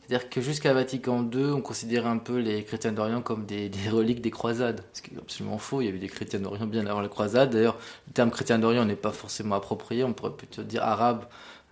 C'est-à-dire 0.00 0.30
que 0.30 0.40
jusqu'à 0.40 0.72
Vatican 0.72 1.28
II, 1.30 1.52
on 1.52 1.60
considérait 1.60 2.08
un 2.08 2.16
peu 2.16 2.38
les 2.38 2.64
chrétiens 2.64 2.92
d'Orient 2.92 3.20
comme 3.20 3.44
des, 3.44 3.70
reliques 3.90 4.22
des 4.22 4.30
croisades. 4.30 4.80
Ce 4.94 5.02
qui 5.02 5.14
est 5.14 5.18
absolument 5.18 5.58
faux. 5.58 5.82
Il 5.82 5.84
y 5.84 5.88
avait 5.88 5.98
des 5.98 6.08
chrétiens 6.08 6.40
d'Orient 6.40 6.66
bien 6.66 6.86
avant 6.86 7.02
la 7.02 7.08
croisade. 7.08 7.50
D'ailleurs, 7.50 7.76
le 8.06 8.14
terme 8.14 8.30
chrétien 8.30 8.58
d'Orient 8.58 8.86
n'est 8.86 8.96
pas 8.96 9.12
forcément 9.12 9.56
approprié. 9.56 10.04
On 10.04 10.14
pourrait 10.14 10.32
plutôt 10.32 10.62
dire 10.62 10.82
arabe 10.82 11.26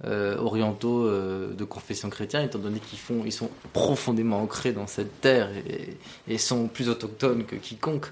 euh, 0.05 0.37
orientaux 0.37 1.07
euh, 1.07 1.55
de 1.55 1.65
confession 1.65 2.11
chrétienne, 2.11 2.45
étant 2.45 2.59
donné 2.59 2.81
qu'ils 2.81 2.99
font, 2.99 3.23
ils 3.25 3.33
sont 3.33 3.49
profondément 3.73 4.43
ancrés 4.43 4.73
dans 4.73 4.87
cette 4.87 5.23
terre 5.23 5.49
et, 6.29 6.37
sont 6.37 6.69
plus 6.69 6.91
autochtones 6.91 7.47
que 7.47 7.57
quiconque. 7.57 8.05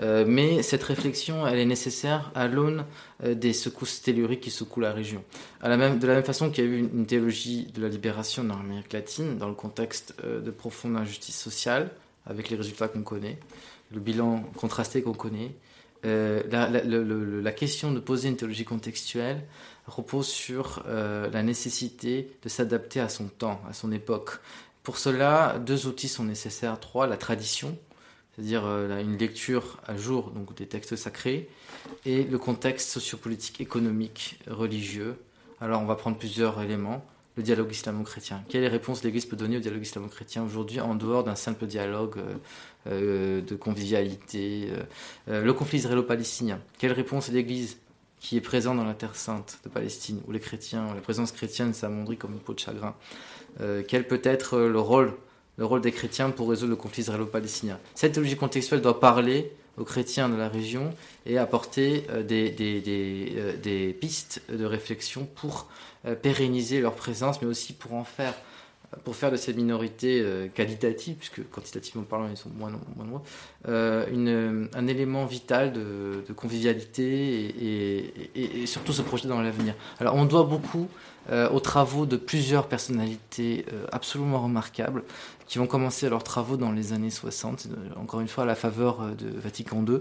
Euh, 0.00 0.24
mais 0.28 0.62
cette 0.62 0.84
réflexion, 0.84 1.44
elle 1.44 1.58
est 1.58 1.66
nécessaire 1.66 2.30
à 2.36 2.46
l'aune 2.46 2.84
des 3.24 3.52
secousses 3.52 4.00
telluriques 4.00 4.42
qui 4.42 4.52
secouent 4.52 4.80
la 4.80 4.92
région. 4.92 5.24
De 5.64 5.68
la 5.68 5.76
même 5.76 6.24
façon 6.24 6.50
qu'il 6.50 6.64
y 6.64 6.68
a 6.68 6.70
eu 6.70 6.78
une, 6.78 7.04
théologie 7.04 7.66
de 7.74 7.82
la 7.82 7.88
libération 7.88 8.44
dans 8.44 8.56
l'Amérique 8.56 8.92
latine, 8.92 9.36
dans 9.36 9.48
le 9.48 9.54
contexte 9.54 10.14
de 10.24 10.50
profonde 10.52 10.96
injustice 10.96 11.36
sociale, 11.36 11.90
avec 12.26 12.48
les 12.48 12.56
résultats 12.56 12.86
qu'on 12.86 13.02
connaît, 13.02 13.38
le 13.92 13.98
bilan 13.98 14.44
contrasté 14.56 15.02
qu'on 15.02 15.14
connaît, 15.14 15.54
la, 16.04 17.52
question 17.52 17.92
de 17.92 18.00
poser 18.00 18.28
une 18.28 18.36
théologie 18.36 18.64
contextuelle, 18.64 19.42
repose 19.86 20.26
sur 20.26 20.82
euh, 20.86 21.30
la 21.30 21.42
nécessité 21.42 22.30
de 22.42 22.48
s'adapter 22.48 23.00
à 23.00 23.08
son 23.08 23.28
temps, 23.28 23.60
à 23.68 23.72
son 23.72 23.92
époque. 23.92 24.40
Pour 24.82 24.98
cela, 24.98 25.58
deux 25.58 25.86
outils 25.86 26.08
sont 26.08 26.24
nécessaires. 26.24 26.78
Trois, 26.80 27.06
la 27.06 27.16
tradition, 27.16 27.76
c'est-à-dire 28.34 28.64
euh, 28.64 29.00
une 29.00 29.16
lecture 29.16 29.80
à 29.86 29.96
jour 29.96 30.30
donc 30.30 30.54
des 30.54 30.66
textes 30.66 30.96
sacrés, 30.96 31.48
et 32.06 32.24
le 32.24 32.38
contexte 32.38 32.90
sociopolitique, 32.90 33.60
économique, 33.60 34.38
religieux. 34.46 35.16
Alors 35.60 35.82
on 35.82 35.86
va 35.86 35.96
prendre 35.96 36.16
plusieurs 36.16 36.60
éléments. 36.60 37.04
Le 37.36 37.42
dialogue 37.42 37.72
islamo-chrétien. 37.72 38.44
Quelle 38.48 38.64
réponse 38.66 39.02
l'Église 39.02 39.26
peut 39.26 39.34
donner 39.34 39.56
au 39.56 39.60
dialogue 39.60 39.82
islamo-chrétien 39.82 40.44
aujourd'hui 40.44 40.78
en 40.78 40.94
dehors 40.94 41.24
d'un 41.24 41.34
simple 41.34 41.66
dialogue 41.66 42.20
euh, 42.86 43.40
de 43.40 43.56
convivialité 43.56 44.68
Le 45.26 45.52
conflit 45.52 45.78
israélo-palestinien? 45.78 46.60
Quelle 46.78 46.92
réponse 46.92 47.30
l'Église 47.30 47.76
qui 48.24 48.38
est 48.38 48.40
présent 48.40 48.74
dans 48.74 48.84
la 48.84 48.94
Terre 48.94 49.16
sainte 49.16 49.58
de 49.64 49.68
Palestine, 49.68 50.22
où 50.26 50.32
les 50.32 50.40
chrétiens, 50.40 50.94
la 50.94 51.02
présence 51.02 51.30
chrétienne 51.30 51.74
s'amondrit 51.74 52.16
comme 52.16 52.32
une 52.32 52.38
peau 52.38 52.54
de 52.54 52.58
chagrin. 52.58 52.94
Euh, 53.60 53.82
quel 53.86 54.08
peut 54.08 54.22
être 54.24 54.58
le 54.60 54.80
rôle, 54.80 55.12
le 55.58 55.66
rôle 55.66 55.82
des 55.82 55.92
chrétiens 55.92 56.30
pour 56.30 56.48
résoudre 56.48 56.70
le 56.70 56.76
conflit 56.76 57.02
israélo-palestinien? 57.02 57.78
Cette 57.94 58.12
théologie 58.12 58.36
contextuelle 58.36 58.80
doit 58.80 58.98
parler 58.98 59.52
aux 59.76 59.84
chrétiens 59.84 60.30
de 60.30 60.36
la 60.36 60.48
région 60.48 60.94
et 61.26 61.36
apporter 61.36 62.06
euh, 62.08 62.22
des, 62.22 62.50
des, 62.50 63.34
euh, 63.36 63.58
des, 63.58 63.92
pistes 63.92 64.40
de 64.48 64.64
réflexion 64.64 65.28
pour 65.34 65.68
pérenniser 66.22 66.80
leur 66.80 66.94
présence, 66.94 67.40
mais 67.42 67.48
aussi 67.48 67.74
pour 67.74 67.94
en 67.94 68.04
faire 68.04 68.34
pour 69.02 69.16
faire 69.16 69.30
de 69.30 69.36
ces 69.36 69.52
minorités 69.52 70.20
euh, 70.20 70.48
qualitatives, 70.48 71.16
puisque 71.16 71.48
quantitativement 71.50 72.04
parlant, 72.04 72.28
ils 72.30 72.36
sont 72.36 72.50
moins, 72.50 72.70
nombreux, 72.70 73.20
euh, 73.68 74.06
une, 74.12 74.68
un 74.74 74.86
élément 74.86 75.26
vital 75.26 75.72
de, 75.72 76.22
convivialité 76.36 77.54
et, 78.34 78.66
surtout 78.66 78.92
se 78.92 79.02
projeter 79.02 79.28
dans 79.28 79.40
l'avenir. 79.40 79.74
Alors 80.00 80.14
on 80.14 80.24
doit 80.24 80.44
beaucoup 80.44 80.88
euh, 81.30 81.48
aux 81.50 81.60
travaux 81.60 82.06
de 82.06 82.16
plusieurs 82.16 82.66
personnalités 82.66 83.64
absolument 83.92 84.42
remarquables 84.42 85.04
qui 85.46 85.58
vont 85.58 85.66
commencer 85.66 86.08
leurs 86.08 86.24
travaux 86.24 86.56
dans 86.56 86.72
les 86.72 86.92
années 86.92 87.10
60, 87.10 87.68
encore 87.96 88.20
une 88.20 88.28
fois 88.28 88.44
à 88.44 88.46
la 88.46 88.54
faveur 88.54 89.14
de 89.16 89.28
Vatican 89.38 89.84
II. 89.86 89.98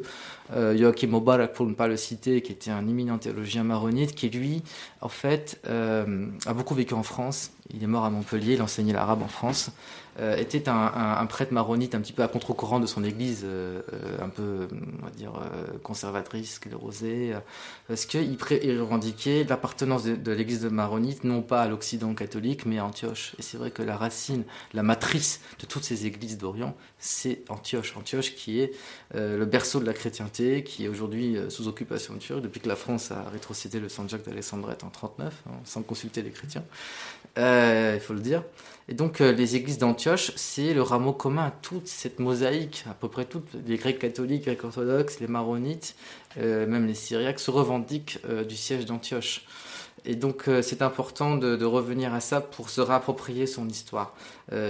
Joachim 0.77 1.07
Mubarak, 1.07 1.53
pour 1.53 1.65
ne 1.65 1.73
pas 1.73 1.87
le 1.87 1.97
citer, 1.97 2.41
qui 2.41 2.51
était 2.51 2.71
un 2.71 2.87
éminent 2.87 3.17
théologien 3.17 3.63
maronite, 3.63 4.15
qui 4.15 4.29
lui, 4.29 4.63
en 5.01 5.09
fait, 5.09 5.59
a 5.67 6.53
beaucoup 6.53 6.75
vécu 6.75 6.93
en 6.93 7.03
France 7.03 7.51
il 7.73 7.83
est 7.83 7.87
mort 7.87 8.05
à 8.05 8.09
Montpellier, 8.09 8.53
il 8.53 8.61
enseignait 8.61 8.93
l'arabe 8.93 9.21
en 9.23 9.27
France, 9.27 9.71
euh, 10.19 10.37
était 10.37 10.69
un, 10.69 11.25
prêtre 11.25 11.53
maronite 11.53 11.95
un 11.95 12.01
petit 12.01 12.13
peu 12.13 12.21
à 12.21 12.27
contre-courant 12.27 12.79
de 12.79 12.85
son 12.85 13.03
église, 13.03 13.41
euh, 13.43 13.81
euh, 13.93 14.23
un 14.23 14.29
peu, 14.29 14.67
on 15.01 15.05
va 15.05 15.11
dire, 15.11 15.33
conservatrice, 15.81 16.55
sclérosée, 16.55 17.33
parce 17.87 18.05
qu'il 18.05 18.37
revendiquait 18.79 19.43
l'appartenance 19.43 20.03
de, 20.03 20.31
l'église 20.31 20.61
de 20.61 20.69
maronite 20.69 21.23
non 21.23 21.41
pas 21.41 21.63
à 21.63 21.67
l'Occident 21.67 22.13
catholique, 22.13 22.65
mais 22.65 22.77
à 22.77 22.85
Antioche? 22.85 23.35
Et 23.39 23.41
c'est 23.41 23.57
vrai 23.57 23.71
que 23.71 23.81
la 23.81 23.97
racine, 23.97 24.43
la 24.73 24.83
matrice 24.83 25.41
de 25.59 25.65
toutes 25.65 25.83
ces 25.83 26.05
églises 26.05 26.37
d'Orient, 26.37 26.75
c'est 26.99 27.41
Antioche. 27.49 27.95
Antioche 27.97 28.35
qui 28.35 28.59
est 28.59 28.73
le 29.13 29.45
berceau 29.45 29.79
de 29.79 29.85
la 29.85 29.93
chrétienté, 29.93 30.63
qui 30.63 30.85
est 30.85 30.87
aujourd'hui 30.87 31.37
sous 31.49 31.67
occupation 31.67 32.15
turque, 32.17 32.41
depuis 32.41 32.59
que 32.59 32.69
la 32.69 32.75
France 32.75 33.11
a 33.11 33.23
rétrocédé 33.31 33.79
le 33.79 33.89
Saint-Jacques 33.89 34.25
d'Alexandrette 34.25 34.83
en 34.83 34.89
39, 34.89 35.33
hein, 35.47 35.51
sans 35.65 35.81
consulter 35.81 36.21
les 36.21 36.31
chrétiens. 36.31 36.63
Il 37.37 37.99
faut 37.99 38.13
le 38.13 38.21
dire. 38.21 38.43
Et 38.89 38.93
donc 38.93 39.19
les 39.19 39.55
églises 39.55 39.77
d'Antioche, 39.77 40.02
c'est 40.35 40.73
le 40.73 40.81
rameau 40.81 41.13
commun 41.13 41.45
à 41.45 41.51
toute 41.51 41.87
cette 41.87 42.19
mosaïque, 42.19 42.83
à 42.89 42.93
peu 42.93 43.07
près 43.07 43.25
toutes 43.25 43.53
les 43.65 43.77
Grecs 43.77 43.99
catholiques, 43.99 44.45
Grecs 44.45 44.63
orthodoxes, 44.63 45.19
les 45.19 45.27
Maronites, 45.27 45.95
euh, 46.37 46.67
même 46.67 46.87
les 46.87 46.93
Syriaques 46.93 47.39
se 47.39 47.51
revendiquent 47.51 48.19
du 48.47 48.55
siège 48.55 48.85
d'Antioche. 48.85 49.45
Et 50.05 50.15
donc 50.15 50.49
c'est 50.61 50.81
important 50.81 51.37
de, 51.37 51.63
revenir 51.63 52.13
à 52.13 52.19
ça 52.19 52.41
pour 52.41 52.69
se 52.69 52.81
réapproprier 52.81 53.47
son 53.47 53.69
histoire. 53.69 54.13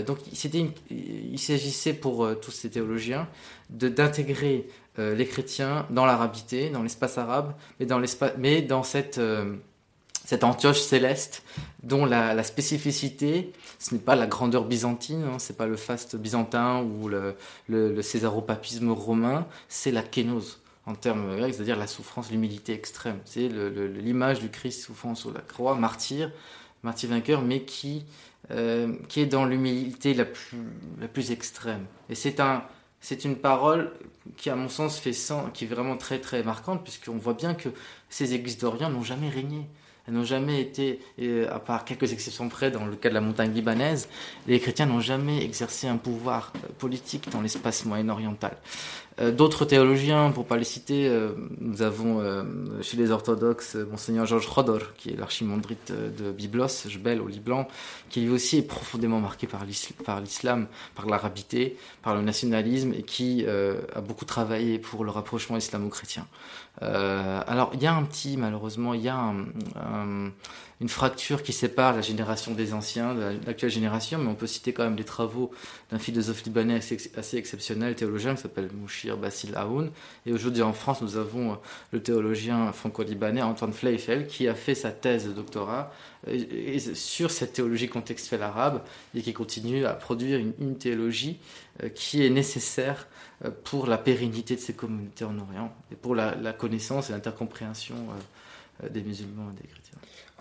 donc 0.06 0.20
il 0.32 1.40
s'agissait 1.40 1.94
pour 1.94 2.30
tous 2.40 2.52
ces 2.52 2.70
théologiens 2.70 3.28
d'intégrer 3.72 4.68
les 5.00 5.26
chrétiens 5.26 5.88
dans 5.90 6.06
l'arabité, 6.06 6.70
dans 6.70 6.84
l'espace 6.84 7.18
arabe, 7.18 7.56
mais 7.80 7.88
dans, 7.88 8.00
mais 8.38 8.62
dans 8.62 8.84
cette 8.84 9.20
cette 10.26 10.44
Antioche 10.44 10.80
céleste, 10.80 11.44
dont 11.84 12.06
la, 12.06 12.42
spécificité, 12.44 13.52
ce 13.78 13.94
n'est 13.94 14.00
pas 14.00 14.16
la 14.16 14.26
grandeur 14.26 14.64
byzantine, 14.64 15.24
hein, 15.24 15.40
c'est 15.40 15.58
pas 15.58 15.68
le 15.68 15.76
faste 15.76 16.16
byzantin 16.16 16.82
ou 16.82 17.10
le, 17.10 18.02
césaropapisme 18.02 18.92
romain, 18.92 19.46
c'est 19.68 19.92
la 19.92 20.02
kénose 20.02 20.62
en 20.86 20.96
termes 20.96 21.38
grecs, 21.38 21.54
c'est-à-dire 21.54 21.78
la 21.78 21.88
souffrance, 21.88 22.32
l'humilité 22.32 22.74
extrême. 22.74 23.20
C'est 23.26 23.48
l'image 23.48 24.40
du 24.40 24.50
Christ 24.50 24.84
souffrant 24.84 25.16
sur 25.16 25.32
la 25.32 25.40
croix, 25.42 25.76
martyr, 25.76 26.32
martyr 26.84 27.10
vainqueur, 27.10 27.42
mais 27.42 27.64
qui, 27.64 28.06
euh, 28.52 28.94
est 29.16 29.26
dans 29.26 29.46
l'humilité 29.46 30.14
la 30.14 30.26
plus, 30.26 31.32
extrême. 31.32 31.86
Et 32.10 32.16
c'est 32.16 33.26
une 33.26 33.36
parole 33.38 33.92
qui, 34.38 34.50
à 34.50 34.56
mon 34.56 34.70
sens, 34.70 35.00
fait 35.00 35.14
sens, 35.14 35.50
qui 35.54 35.66
est 35.66 35.68
vraiment 35.68 35.98
très 35.98 36.20
très 36.20 36.44
marquante, 36.44 36.84
puisqu'on 36.84 37.18
voit 37.18 37.34
bien 37.34 37.54
que 37.54 37.70
ces 38.10 38.34
églises 38.34 38.58
d'Orient 38.58 38.90
n'ont 38.90 39.04
jamais 39.04 39.30
régné. 39.30 39.68
Elles 40.08 40.14
n'ont 40.14 40.26
jamais 40.26 40.60
été, 40.60 41.00
à 41.50 41.60
part 41.60 41.86
quelques 41.86 42.12
exceptions 42.12 42.50
près 42.50 42.72
dans 42.72 42.86
le 42.86 42.96
cas 42.96 43.10
de 43.10 43.14
la 43.14 43.22
montagne 43.22 43.54
libanaise, 43.54 44.10
les 44.48 44.60
chrétiens 44.60 44.86
n'ont 44.86 45.00
jamais 45.00 45.44
exercé 45.44 45.88
un 45.88 45.98
pouvoir 45.98 46.52
euh, 46.56 46.68
politique 46.78 47.30
dans 47.30 47.42
l'espace 47.42 47.86
moyen-oriental. 47.86 48.58
Euh, 49.20 49.32
d'autres 49.32 49.66
théologiens, 49.66 50.32
pour 50.32 50.46
pas 50.46 50.58
les 50.58 50.64
citer, 50.64 51.08
euh, 51.08 51.30
nous 51.60 51.82
avons 51.82 52.20
euh, 52.20 52.44
chez 52.82 52.98
les 52.98 53.12
orthodoxes 53.12 53.76
monseigneur 53.76 54.26
Georges 54.26 54.48
Rodor, 54.48 54.94
qui 54.98 55.12
est 55.12 55.16
l'archimandrite 55.16 55.92
de 55.92 56.32
Byblos, 56.32 56.88
Jbel 56.88 57.22
au 57.22 57.28
Liban, 57.28 57.68
qui 58.10 58.22
lui 58.22 58.30
aussi 58.30 58.58
est 58.58 58.64
profondément 58.64 59.20
marqué 59.20 59.48
par 59.48 59.66
l'islam, 59.66 60.68
par 60.96 61.06
l'arabité, 61.06 61.78
par 62.02 62.16
le 62.16 62.22
nationalisme, 62.22 62.94
et 62.94 63.04
qui 63.04 63.46
a 63.46 64.02
beaucoup 64.02 64.26
travaillé 64.26 64.80
pour 64.80 65.04
le 65.04 65.12
rapprochement 65.12 65.58
islamo-chrétien. 65.58 66.26
alors 66.82 67.72
il 67.74 67.82
y 67.82 67.88
a 67.88 67.94
un 67.94 68.04
petit, 68.04 68.38
malheureusement, 68.38 68.94
il 68.94 69.02
y 69.02 69.10
a 69.10 69.18
un, 69.18 70.32
une 70.84 70.90
fracture 70.90 71.44
qui 71.44 71.54
sépare 71.54 71.96
la 71.96 72.02
génération 72.02 72.54
des 72.54 72.74
anciens 72.74 73.16
de 73.16 73.38
l'actuelle 73.48 73.72
génération, 73.72 74.20
mais 74.20 74.28
on 74.28 74.36
peut 74.36 74.48
citer 74.48 74.74
quand 74.74 74.84
même 74.84 74.98
les 74.98 75.06
travaux 75.06 75.50
d'un 75.90 75.98
philosophe 75.98 76.44
libanais 76.44 76.76
assez, 76.76 77.38
exceptionnel, 77.38 77.96
théologien, 77.96 78.36
qui 78.36 78.42
s'appelle 78.42 78.70
Mouchir 78.74 79.16
Bassil 79.16 79.56
Aoun. 79.56 79.92
Et 80.26 80.34
aujourd'hui 80.34 80.62
en 80.62 80.74
France, 80.74 81.02
nous 81.02 81.16
avons 81.16 81.54
euh, 81.54 81.56
le 81.94 82.04
théologien 82.04 82.74
franco-libanais 82.74 83.42
Antoine 83.42 83.72
Fleifel, 83.72 84.28
qui 84.28 84.50
a 84.50 84.56
fait 84.56 84.76
sa 84.76 84.92
thèse 84.92 85.26
de 85.26 85.32
doctorat 85.32 85.94
euh, 86.28 86.80
sur 86.96 87.32
cette 87.32 87.54
théologie 87.54 87.88
contextuelle 87.88 88.44
arabe 88.44 88.84
et 89.16 89.22
qui 89.22 89.32
continue 89.32 89.86
à 89.86 89.94
produire 89.94 90.38
une, 90.38 90.78
théologie 90.78 91.40
euh, 91.82 91.88
qui 91.88 92.26
est 92.26 92.30
nécessaire 92.30 93.08
pour 93.64 93.88
la 93.88 93.98
pérennité 93.98 94.58
de 94.58 94.60
ces 94.60 94.74
communautés 94.74 95.24
en 95.24 95.40
Orient 95.40 95.74
et 95.94 95.96
pour 95.96 96.14
la, 96.14 96.34
connaissance 96.52 97.10
et 97.10 97.14
l'intercompréhension 97.14 97.96
des 98.90 99.02
musulmans 99.02 99.50
et 99.52 99.62
des 99.62 99.68
chrétiens. 99.70 99.93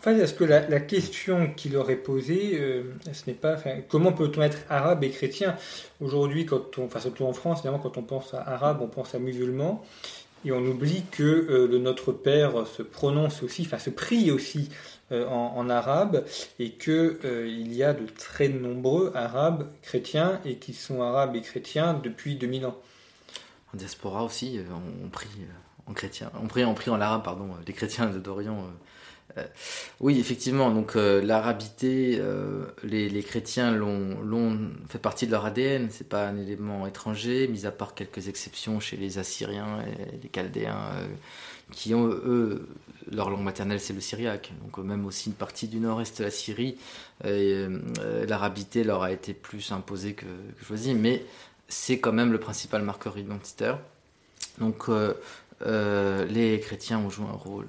Fait, 0.03 0.19
est-ce 0.19 0.35
que 0.35 0.43
la, 0.43 0.81
question 0.81 1.53
qu'il 1.55 1.77
aurait 1.77 1.95
posée, 1.95 2.59
euh, 2.59 2.83
ce 3.13 3.23
n'est 3.29 3.37
pas 3.37 3.57
comment 3.89 4.13
peut-on 4.13 4.43
être 4.43 4.59
arabe 4.69 5.05
et 5.05 5.11
chrétien? 5.11 5.55
Aujourd'hui, 6.01 6.45
quand 6.45 6.77
on, 6.79 6.87
enfin 6.87 6.99
surtout 6.99 7.25
en 7.25 7.33
France, 7.33 7.61
évidemment, 7.61 7.79
quand 7.79 7.97
on 7.99 8.03
pense 8.03 8.35
à 8.35 8.41
arabe, 8.41 8.81
on 8.83 8.89
pense 8.89 9.15
à 9.15 9.21
musulman, 9.21 9.81
et 10.45 10.51
on 10.51 10.59
oublie 10.67 11.05
que 11.13 11.23
euh, 11.23 11.79
Notre 11.79 12.11
Père 12.11 12.67
se 12.67 12.83
prononce 12.83 13.45
aussi, 13.45 13.63
enfin 13.65 13.79
se 13.79 13.91
prie 13.91 14.33
aussi 14.33 14.71
euh, 15.13 15.25
en, 15.29 15.71
arabe, 15.71 16.25
et 16.59 16.73
que 16.73 17.21
il 17.47 17.73
y 17.73 17.85
a 17.85 17.93
de 17.93 18.07
très 18.07 18.49
nombreux 18.49 19.13
arabes 19.15 19.69
chrétiens 19.83 20.41
et 20.45 20.57
qui 20.57 20.75
sont 20.75 21.01
arabes 21.01 21.37
et 21.37 21.43
chrétiens 21.43 21.95
depuis 21.95 22.35
2000 22.35 22.67
ans. 22.67 22.77
En 23.73 23.77
diaspora 23.77 24.25
aussi, 24.25 24.59
on, 25.05 25.09
prie 25.11 25.29
en 25.87 25.93
chrétien, 25.93 26.33
on 26.43 26.49
prie, 26.49 26.65
en 26.65 27.01
arabe, 27.01 27.23
pardon, 27.23 27.51
les 27.65 27.73
chrétiens 27.73 28.07
d'Orient 28.07 28.67
oui, 30.01 30.18
effectivement. 30.18 30.70
Donc 30.70 30.97
euh, 30.97 31.22
l'arabité, 31.22 32.18
euh, 32.20 32.66
les, 32.83 33.22
chrétiens 33.22 33.72
l'ont 33.72 34.70
fait 34.89 34.99
partie 34.99 35.26
de 35.26 35.33
leur 35.33 35.45
ADN. 35.45 35.89
C'est 35.91 36.09
pas 36.09 36.26
un 36.26 36.37
élément 36.37 36.87
étranger, 36.87 37.49
mis 37.49 37.66
à 37.66 37.70
part 37.70 37.95
quelques 37.95 38.28
exceptions 38.28 38.80
chez 38.80 38.97
les 38.97 39.18
Assyriens 39.18 39.80
et 39.83 40.16
les 40.22 40.28
Chaldéens, 40.28 40.93
qui 41.70 41.95
ont 41.95 42.09
eux 42.09 42.68
leur 43.11 43.30
langue 43.30 43.43
maternelle, 43.43 43.80
c'est 43.80 43.93
le 43.93 44.01
syriaque. 44.01 44.53
Donc 44.62 44.78
même 44.85 45.05
aussi 45.07 45.28
une 45.28 45.35
partie 45.35 45.68
du 45.68 45.78
nord-est 45.80 46.18
de 46.18 46.24
la 46.24 46.30
Syrie, 46.30 46.76
l'arabité 47.24 48.85
leur 48.85 49.03
a 49.03 49.12
été 49.12 49.35
plus 49.35 49.72
imposée 49.72 50.14
que, 50.14 50.24
que 50.24 50.64
choisie, 50.64 50.95
mais 50.95 51.24
c'est 51.68 51.99
quand 51.99 52.12
même 52.12 52.33
le 52.33 52.39
principal 52.39 52.83
marqueur 52.83 53.18
identitaire. 53.18 53.78
Donc 54.59 54.89
euh, 55.67 56.27
les 56.27 56.59
chrétiens 56.61 56.99
ont 56.99 57.11
joué 57.11 57.27
un 57.27 57.37
rôle 57.37 57.69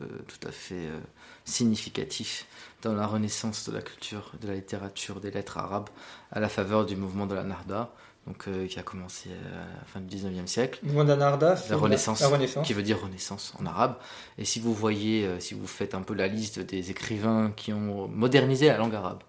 euh, 0.00 0.06
tout 0.26 0.46
à 0.46 0.52
fait 0.52 0.74
euh, 0.74 0.98
significatif 1.44 2.46
dans 2.82 2.94
la 2.94 3.06
renaissance 3.06 3.68
de 3.68 3.74
la 3.74 3.82
culture, 3.82 4.32
de 4.40 4.48
la 4.48 4.54
littérature, 4.54 5.20
des 5.20 5.30
lettres 5.30 5.58
arabes 5.58 5.88
à 6.30 6.40
la 6.40 6.48
faveur 6.48 6.86
du 6.86 6.96
mouvement 6.96 7.26
de 7.26 7.34
la 7.34 7.44
Narda, 7.44 7.90
donc, 8.26 8.48
qui 8.68 8.78
a 8.78 8.82
commencé 8.82 9.30
à 9.30 9.78
la 9.80 9.84
fin 9.84 10.00
du 10.00 10.16
19e 10.16 10.46
siècle. 10.46 10.78
Le 10.82 10.88
mouvement 10.88 11.04
de 11.04 11.08
la 11.10 11.16
Narda, 11.16 11.56
la 11.68 11.76
renaissance, 11.76 12.20
la 12.20 12.28
renaissance, 12.28 12.64
qui 12.64 12.72
veut 12.72 12.84
dire 12.84 13.00
renaissance 13.00 13.52
en 13.58 13.66
arabe. 13.66 13.96
Et 14.38 14.44
si 14.44 14.60
vous 14.60 14.72
voyez, 14.72 15.28
si 15.40 15.54
vous 15.54 15.66
faites 15.66 15.94
un 15.96 16.02
peu 16.02 16.14
la 16.14 16.28
liste 16.28 16.60
des 16.60 16.92
écrivains 16.92 17.52
qui 17.56 17.72
ont 17.72 18.06
modernisé 18.06 18.68
la 18.68 18.76
langue 18.76 18.94
arabe, 18.94 19.22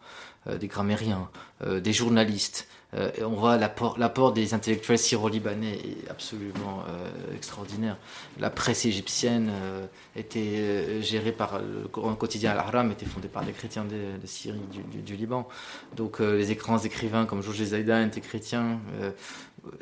des 0.48 0.68
grammairiens, 0.68 1.30
des 1.66 1.94
journalistes, 1.94 2.68
euh, 2.96 3.10
on 3.22 3.30
voit 3.30 3.58
l'apport 3.58 4.34
des 4.34 4.54
intellectuels 4.54 5.00
syro-libanais 5.00 5.74
est 5.74 6.10
absolument 6.10 6.84
euh, 6.88 7.36
extraordinaire. 7.36 7.98
La 8.40 8.50
presse 8.50 8.86
égyptienne 8.86 9.52
euh, 9.52 9.86
était 10.16 11.02
gérée 11.02 11.32
par 11.32 11.60
le 11.60 11.88
quotidien 11.88 12.52
Al-Ahram, 12.52 12.92
était 12.92 13.06
fondé 13.06 13.28
par 13.28 13.44
des 13.44 13.52
chrétiens 13.52 13.86
de, 13.86 14.28
Syrie, 14.28 14.60
du, 15.06 15.16
Liban. 15.16 15.48
Donc 15.96 16.20
les 16.20 16.56
grands 16.56 16.80
écrivains 16.80 17.26
comme 17.26 17.42
Georges 17.42 17.64
Zaidan 17.64 18.06
étaient 18.06 18.22
chrétiens. 18.22 18.80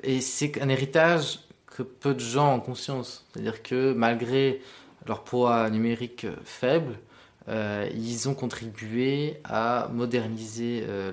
et 0.04 0.22
c'est 0.22 0.62
un 0.62 0.70
héritage 0.70 1.40
que 1.66 1.84
peu 1.84 2.14
de 2.14 2.20
gens 2.20 2.56
ont 2.56 2.60
conscience. 2.60 3.26
C'est-à-dire 3.32 3.62
que 3.62 3.94
malgré 3.94 4.62
leur 5.06 5.24
poids 5.24 5.70
numérique 5.70 6.28
faible, 6.44 6.96
euh, 7.50 7.90
ils 7.96 8.30
ont 8.30 8.36
contribué 8.36 9.38
à 9.44 9.90
moderniser 9.92 10.84
euh, 10.88 11.12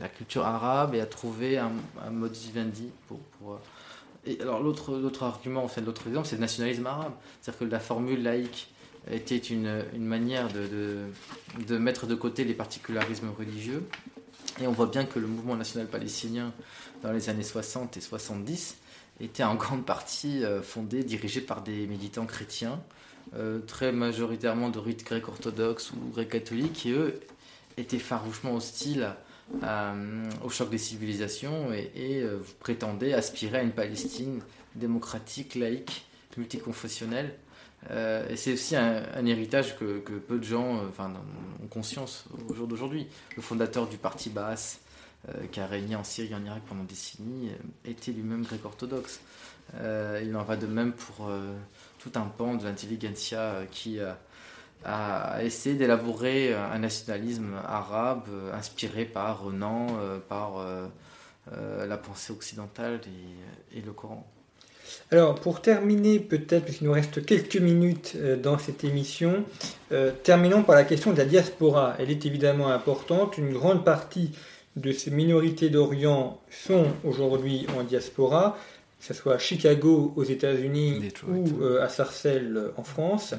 la, 0.00 0.08
culture 0.08 0.44
arabe 0.44 0.94
et 0.94 1.00
à 1.00 1.06
trouver 1.06 1.56
un, 1.56 1.72
un 2.04 2.10
modus 2.10 2.40
vivendi 2.40 2.90
euh, 3.10 4.34
alors 4.40 4.62
l'autre 4.62 5.22
argument, 5.22 5.64
enfin 5.64 5.80
l'autre 5.80 6.08
exemple, 6.08 6.26
c'est 6.26 6.36
le 6.36 6.40
nationalisme 6.40 6.86
arabe, 6.86 7.12
c'est-à-dire 7.40 7.58
que 7.60 7.64
la 7.64 7.80
formule 7.80 8.22
laïque 8.22 8.70
était 9.10 9.36
une, 9.36 9.84
manière 9.98 10.48
de, 10.48 11.76
mettre 11.76 12.06
de 12.06 12.14
côté 12.14 12.44
les 12.44 12.54
particularismes 12.54 13.30
religieux, 13.38 13.86
et 14.62 14.66
on 14.66 14.72
voit 14.72 14.86
bien 14.86 15.04
que 15.04 15.18
le 15.18 15.26
mouvement 15.26 15.56
national 15.56 15.88
palestinien 15.88 16.52
dans 17.02 17.12
les 17.12 17.28
années 17.28 17.42
60 17.42 17.98
et 17.98 18.00
70 18.00 18.76
était 19.20 19.44
en 19.44 19.56
grande 19.56 19.84
partie 19.84 20.42
fondé, 20.62 21.04
dirigé 21.04 21.42
par 21.42 21.62
des 21.62 21.86
militants 21.86 22.24
chrétiens 22.24 22.80
euh, 23.36 23.58
très 23.60 23.90
majoritairement 23.90 24.68
de 24.68 24.78
rite 24.78 25.04
grec 25.04 25.26
orthodoxe 25.26 25.90
ou 25.90 26.10
grec 26.12 26.28
catholique, 26.28 26.72
qui 26.72 26.90
eux 26.92 27.18
étaient 27.76 27.98
farouchement 27.98 28.54
hostiles 28.54 29.08
euh, 29.64 30.30
au 30.44 30.50
choc 30.50 30.70
des 30.70 30.78
civilisations 30.78 31.72
et, 31.72 32.20
euh, 32.22 32.38
prétendaient 32.60 33.12
aspirer 33.12 33.58
à 33.58 33.62
une 33.62 33.72
Palestine 33.72 34.40
démocratique, 34.76 35.56
laïque, 35.56 36.06
multiconfessionnelle. 36.36 37.34
et 37.90 38.36
c'est 38.36 38.52
aussi 38.52 38.76
un, 38.76 39.26
héritage 39.26 39.76
que, 39.78 39.98
peu 39.98 40.38
de 40.38 40.44
gens 40.44 40.82
ont 41.62 41.66
conscience 41.68 42.24
au 42.48 42.54
jour 42.54 42.66
d'aujourd'hui. 42.66 43.06
Le 43.36 43.42
fondateur 43.42 43.88
du 43.88 43.98
parti 43.98 44.30
Baas, 44.30 44.78
qui 45.52 45.60
a 45.60 45.66
régné 45.66 45.94
en 45.94 46.02
Syrie 46.02 46.32
et 46.32 46.34
en 46.34 46.44
Irak 46.44 46.62
pendant 46.68 46.82
des 46.82 46.88
décennies, 46.88 47.50
était 47.84 48.10
lui-même 48.10 48.42
grec 48.42 48.64
orthodoxe. 48.64 49.20
il 49.74 50.34
en 50.34 50.42
va 50.42 50.56
de 50.56 50.66
même 50.66 50.92
pour 50.92 51.30
tout 52.04 52.18
un 52.18 52.26
pan 52.26 52.54
de 52.54 52.64
l'intelligentsia 52.64 53.40
euh, 53.40 53.64
qui 53.70 53.98
euh, 53.98 54.12
a 54.84 55.42
essayé 55.42 55.74
d'élaborer 55.74 56.52
un 56.52 56.78
nationalisme 56.78 57.54
arabe 57.66 58.26
euh, 58.28 58.52
inspiré 58.52 59.06
par 59.06 59.42
Renan, 59.42 59.86
par 60.28 60.62
la 61.88 61.96
pensée 61.96 62.32
occidentale 62.32 63.00
et, 63.74 63.80
le 63.80 63.92
Coran. 63.92 64.26
Alors, 65.10 65.34
pour 65.36 65.62
terminer, 65.62 66.18
peut-être, 66.20 66.64
puisqu'il 66.64 66.84
nous 66.84 66.92
reste 66.92 67.24
quelques 67.24 67.56
minutes 67.56 68.16
dans 68.42 68.58
cette 68.58 68.84
émission, 68.84 69.44
terminons 70.22 70.62
par 70.62 70.74
la 70.74 70.84
question 70.84 71.12
de 71.12 71.18
la 71.18 71.24
diaspora. 71.24 71.94
Elle 71.98 72.10
est 72.10 72.26
évidemment 72.26 72.70
importante. 72.70 73.38
Une 73.38 73.54
grande 73.54 73.84
partie 73.84 74.32
de 74.76 74.92
ces 74.92 75.10
minorités 75.10 75.70
d'Orient 75.70 76.40
sont 76.50 76.86
aujourd'hui 77.04 77.66
en 77.78 77.84
diaspora 77.84 78.58
que 79.06 79.14
ce 79.14 79.20
soit 79.20 79.34
à 79.34 79.38
Chicago 79.38 80.14
aux 80.16 80.24
États-Unis 80.24 81.12
ou 81.28 81.62
euh, 81.62 81.84
à 81.84 81.90
Sarcelles 81.90 82.56
euh, 82.56 82.70
en 82.78 82.84
France. 82.84 83.34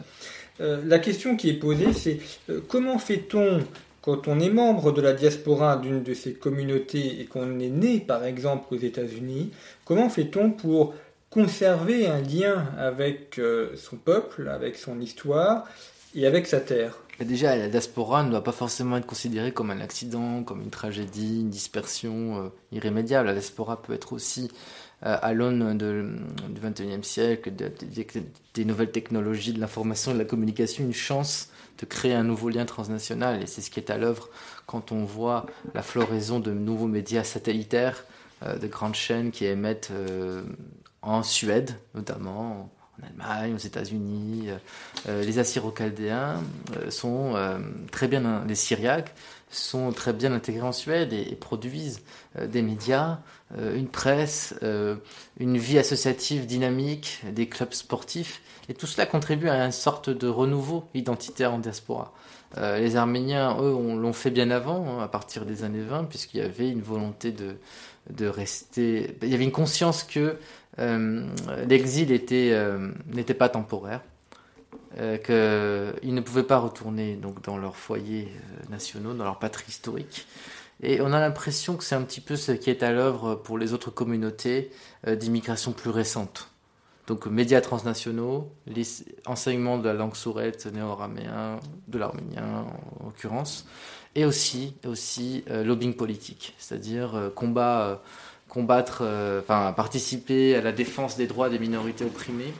Euh, 0.61 0.79
la 0.85 0.99
question 0.99 1.35
qui 1.35 1.49
est 1.49 1.55
posée, 1.55 1.91
c'est 1.93 2.19
comment 2.67 2.99
fait-on 2.99 3.61
quand 4.01 4.27
on 4.27 4.39
est 4.39 4.51
membre 4.51 4.91
de 4.91 5.01
la 5.01 5.13
diaspora 5.13 5.77
d'une 5.77 6.03
de 6.03 6.13
ces 6.13 6.33
communautés 6.33 7.19
et 7.19 7.25
qu'on 7.25 7.59
est 7.59 7.69
né 7.69 7.99
par 7.99 8.23
exemple 8.23 8.75
aux 8.75 8.77
États-Unis, 8.77 9.51
comment 9.83 10.09
fait-on 10.09 10.51
pour 10.51 10.93
conserver 11.31 12.05
un 12.05 12.21
lien 12.21 12.67
avec 12.77 13.41
son 13.75 13.95
peuple, 13.97 14.47
avec 14.47 14.75
son 14.75 15.01
histoire 15.01 15.67
et 16.13 16.27
avec 16.27 16.45
sa 16.45 16.59
terre? 16.59 16.99
Déjà, 17.19 17.55
la 17.55 17.67
diaspora 17.67 18.23
ne 18.23 18.29
doit 18.29 18.43
pas 18.43 18.51
forcément 18.51 18.97
être 18.97 19.07
considérée 19.07 19.51
comme 19.51 19.71
un 19.71 19.81
accident, 19.81 20.43
comme 20.43 20.61
une 20.61 20.69
tragédie, 20.69 21.39
une 21.39 21.49
dispersion 21.49 22.51
irrémédiable. 22.71 23.25
La 23.25 23.33
diaspora 23.33 23.81
peut 23.81 23.93
être 23.93 24.13
aussi 24.13 24.51
à 25.01 25.33
l'aune 25.33 25.77
du 25.77 26.61
XXIe 26.61 27.03
siècle, 27.03 27.51
des 28.53 28.65
nouvelles 28.65 28.91
technologies, 28.91 29.53
de 29.53 29.59
l'information 29.59 30.11
et 30.11 30.13
de 30.15 30.19
la 30.19 30.25
communication, 30.25 30.83
une 30.83 30.93
chance 30.93 31.49
de 31.79 31.85
créer 31.85 32.13
un 32.13 32.23
nouveau 32.23 32.49
lien 32.49 32.65
transnational. 32.65 33.41
Et 33.43 33.45
c'est 33.45 33.61
ce 33.61 33.69
qui 33.69 33.79
est 33.79 33.89
à 33.89 33.97
l'œuvre 33.97 34.29
quand 34.65 34.91
on 34.91 35.03
voit 35.03 35.45
la 35.73 35.81
floraison 35.81 36.39
de 36.39 36.51
nouveaux 36.51 36.87
médias 36.87 37.23
satellitaires, 37.23 38.05
euh, 38.43 38.57
de 38.57 38.67
grandes 38.67 38.95
chaînes 38.95 39.31
qui 39.31 39.45
émettent 39.45 39.89
euh, 39.91 40.43
en 41.01 41.21
Suède 41.23 41.75
notamment, 41.93 42.71
en 42.99 43.05
Allemagne, 43.05 43.53
aux 43.53 43.57
États-Unis. 43.57 44.47
les 45.05 45.37
Assyro-Chaldéens 45.37 46.41
sont 46.89 47.35
très 47.91 48.07
bien, 48.07 48.45
les 48.47 48.55
Syriaques 48.55 49.13
sont 49.55 49.91
très 49.91 50.13
bien 50.13 50.31
intégrés 50.33 50.67
en 50.67 50.71
Suède 50.71 51.13
et, 51.13 51.35
produisent 51.35 52.01
euh, 52.37 52.47
des 52.47 52.61
médias, 52.61 53.11
euh, 53.13 53.15
une 53.57 53.87
presse, 53.87 54.55
euh, 54.63 54.95
une 55.39 55.57
vie 55.57 55.77
associative 55.77 56.45
dynamique, 56.45 57.21
des 57.31 57.47
clubs 57.47 57.73
sportifs. 57.73 58.41
Et 58.69 58.73
tout 58.73 58.87
cela 58.87 59.05
contribue 59.05 59.49
à 59.49 59.63
une 59.63 59.71
sorte 59.71 60.09
de 60.09 60.27
renouveau 60.27 60.85
identitaire 60.93 61.53
en 61.53 61.59
diaspora. 61.59 62.13
les 62.57 62.95
Arméniens, 62.95 63.57
eux, 63.61 63.71
l'ont 63.71 64.13
fait 64.13 64.31
bien 64.31 64.49
avant, 64.49 64.99
hein, 64.99 65.03
à 65.03 65.07
partir 65.07 65.45
des 65.45 65.63
années 65.63 65.83
20, 65.83 66.05
puisqu'il 66.05 66.39
y 66.39 66.43
avait 66.43 66.69
une 66.69 66.81
volonté 66.81 67.31
de, 67.31 67.57
de 68.09 68.27
rester... 68.27 69.15
Il 69.21 69.29
y 69.29 69.35
avait 69.35 69.43
une 69.43 69.51
conscience 69.51 70.03
que 70.03 70.37
l'exil 70.77 72.09
n'était 72.09 73.33
pas 73.35 73.49
temporaire 73.49 74.01
qu'ils 74.95 76.13
ne 76.13 76.21
pouvaient 76.21 76.43
pas 76.43 76.57
retourner 76.57 77.15
donc 77.15 77.43
dans 77.43 77.57
leurs 77.57 77.75
foyers 77.75 78.29
nationaux, 78.69 79.13
dans 79.13 79.25
leur 79.25 79.37
patrie 79.37 79.65
historique. 79.67 80.25
Et 80.83 81.01
on 81.01 81.13
a 81.13 81.19
l'impression 81.19 81.77
que 81.77 81.83
c'est 81.83 81.95
un 81.95 82.01
petit 82.01 82.21
peu 82.21 82.35
ce 82.35 82.51
qui 82.51 82.69
est 82.69 82.83
à 82.83 82.91
l'œuvre 82.91 83.35
pour 83.35 83.57
les 83.57 83.73
autres 83.73 83.91
communautés 83.91 84.71
d'immigration 85.07 85.71
plus 85.71 85.89
récentes. 85.89 86.49
Donc 87.07 87.27
médias 87.27 87.61
transnationaux, 87.61 88.51
les 88.67 88.85
enseignements 89.25 89.77
de 89.77 89.85
la 89.87 89.93
langue 89.93 90.15
sourette 90.15 90.65
néo-araméen, 90.65 91.59
de 91.87 91.97
l'arménien 91.97 92.65
en 92.99 93.05
l'occurrence, 93.05 93.67
et 94.15 94.25
aussi, 94.25 94.75
aussi 94.85 95.45
lobbying 95.47 95.93
politique, 95.93 96.55
c'est-à-dire 96.57 97.31
combattre, 98.47 98.99
euh, 99.01 99.41
enfin 99.41 99.73
participer 99.73 100.55
à 100.55 100.61
la 100.61 100.71
défense 100.71 101.17
des 101.17 101.27
droits 101.27 101.49
des 101.49 101.59
minorités 101.59 102.05
opprimées 102.05 102.53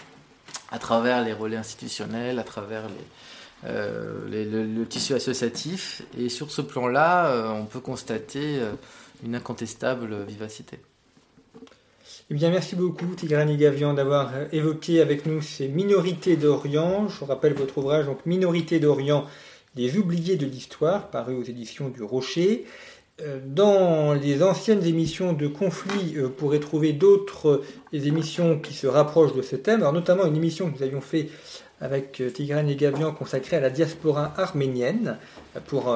à 0.72 0.78
travers 0.78 1.24
les 1.24 1.32
relais 1.32 1.55
institutionnels, 1.55 2.38
à 2.38 2.43
travers 2.43 2.84
les, 2.89 3.05
euh, 3.66 4.20
le, 4.30 4.86
tissu 4.86 5.13
associatif. 5.13 6.03
Et 6.18 6.30
sur 6.30 6.51
ce 6.51 6.61
plan-là, 6.61 7.28
euh, 7.28 7.49
on 7.49 7.66
peut 7.66 7.80
constater 7.80 8.59
une 9.24 9.36
incontestable 9.36 10.24
vivacité. 10.24 10.80
Eh 12.30 12.34
bien, 12.34 12.49
merci 12.49 12.76
beaucoup, 12.76 13.13
Tigrani 13.16 13.55
Gavian, 13.57 13.93
d'avoir 13.93 14.32
évoqué 14.51 15.01
avec 15.01 15.26
nous 15.26 15.41
ces 15.41 15.68
minorités 15.68 16.38
d'Orient. 16.38 17.07
Je 17.07 17.24
rappelle 17.24 17.53
votre 17.53 17.78
ouvrage, 17.78 18.05
donc 18.05 18.26
Minorités 18.26 18.80
d'Orient, 18.80 19.26
des 19.76 19.97
oubliés 19.97 20.36
de 20.36 20.45
l'histoire, 20.45 21.09
paru 21.09 21.36
aux 21.36 21.43
éditions 21.43 21.89
du 21.89 22.01
Rocher. 22.01 22.66
Euh, 23.22 23.39
dans 23.45 24.13
les 24.13 24.43
anciennes 24.43 24.84
émissions 24.84 25.32
de 25.32 25.47
conflit, 25.47 26.18
euh, 26.18 26.24
vous 26.24 26.32
pourrez 26.32 26.59
trouver 26.59 26.91
d'autres 26.91 27.63
euh, 27.93 27.97
émissions 27.97 28.59
qui 28.59 28.74
se 28.74 28.88
rapprochent 28.88 29.34
de 29.34 29.41
ce 29.41 29.55
thème, 29.55 29.82
alors 29.82 29.93
notamment 29.93 30.26
une 30.26 30.36
émission 30.36 30.70
que 30.70 30.78
nous 30.78 30.84
avions 30.84 30.99
fait 30.99 31.30
avec 31.86 32.21
Tigran 32.33 32.67
et 32.67 32.75
Gavian 32.75 33.13
consacrée 33.13 33.57
à 33.57 33.61
la 33.61 33.69
diaspora 33.69 34.33
arménienne, 34.36 35.17
pour 35.67 35.95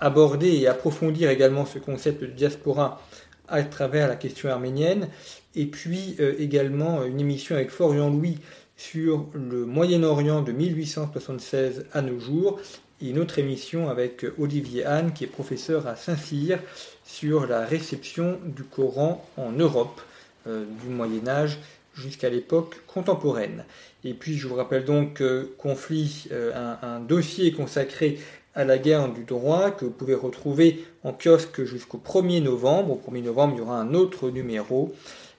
aborder 0.00 0.52
et 0.52 0.68
approfondir 0.68 1.30
également 1.30 1.66
ce 1.66 1.78
concept 1.78 2.20
de 2.20 2.26
diaspora 2.26 3.02
à 3.48 3.62
travers 3.64 4.06
la 4.08 4.16
question 4.16 4.48
arménienne, 4.50 5.08
et 5.56 5.66
puis 5.66 6.16
également 6.38 7.04
une 7.04 7.18
émission 7.20 7.56
avec 7.56 7.70
Florian 7.70 8.10
Louis 8.10 8.38
sur 8.76 9.26
le 9.34 9.64
Moyen-Orient 9.64 10.42
de 10.42 10.52
1876 10.52 11.86
à 11.92 12.02
nos 12.02 12.18
jours, 12.18 12.60
une 13.00 13.18
autre 13.18 13.38
émission 13.38 13.88
avec 13.88 14.24
Olivier 14.38 14.84
Hahn, 14.84 15.12
qui 15.12 15.24
est 15.24 15.28
professeur 15.28 15.86
à 15.86 15.96
Saint-Cyr, 15.96 16.58
sur 17.04 17.46
la 17.46 17.66
réception 17.66 18.38
du 18.44 18.62
Coran 18.62 19.24
en 19.36 19.52
Europe, 19.52 20.00
euh, 20.46 20.64
du 20.82 20.88
Moyen 20.88 21.26
Âge 21.28 21.58
jusqu'à 21.94 22.30
l'époque 22.30 22.76
contemporaine. 22.86 23.64
Et 24.04 24.14
puis 24.14 24.36
je 24.36 24.48
vous 24.48 24.54
rappelle 24.54 24.84
donc 24.84 25.22
Conflit, 25.58 26.26
euh, 26.32 26.74
un, 26.82 27.00
dossier 27.00 27.52
consacré 27.52 28.18
à 28.54 28.64
la 28.64 28.78
guerre 28.78 29.12
du 29.12 29.24
droit 29.24 29.70
que 29.70 29.84
vous 29.84 29.90
pouvez 29.90 30.14
retrouver 30.14 30.84
en 31.04 31.12
kiosque 31.12 31.64
jusqu'au 31.64 31.98
1er 31.98 32.42
novembre. 32.42 32.92
Au 32.92 33.10
1er 33.10 33.22
novembre, 33.22 33.54
il 33.56 33.58
y 33.58 33.62
aura 33.62 33.80
un 33.80 33.94
autre 33.94 34.30
numéro. 34.30 34.94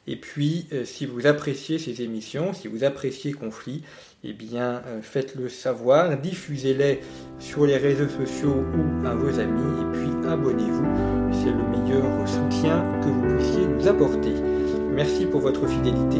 Et 0.06 0.18
puis, 0.18 0.68
euh, 0.74 0.84
si 0.84 1.06
vous 1.06 1.28
appréciez 1.28 1.80
ces 1.80 2.02
émissions, 2.02 2.54
si 2.54 2.68
vous 2.68 2.84
appréciez 2.84 3.32
Conflit, 3.32 3.84
eh 4.26 4.34
bien, 4.34 4.82
euh, 4.88 5.02
faites-le 5.02 5.48
savoir, 5.48 6.18
diffusez-les 6.18 7.00
sur 7.40 7.66
les 7.66 7.78
réseaux 7.78 8.10
sociaux 8.10 8.66
ou 8.76 9.08
à 9.08 9.14
vos 9.16 9.40
amis, 9.40 9.82
et 9.82 9.98
puis 9.98 10.30
abonnez-vous. 10.30 10.88
C'est 11.32 11.52
le 11.52 11.64
meilleur 11.70 12.28
soutien 12.28 12.84
que 13.02 13.08
vous 13.08 13.36
puissiez 13.36 13.66
nous 13.66 13.88
apporter. 13.88 14.34
Merci 14.92 15.26
pour 15.26 15.42
votre 15.42 15.68
fidélité 15.68 16.20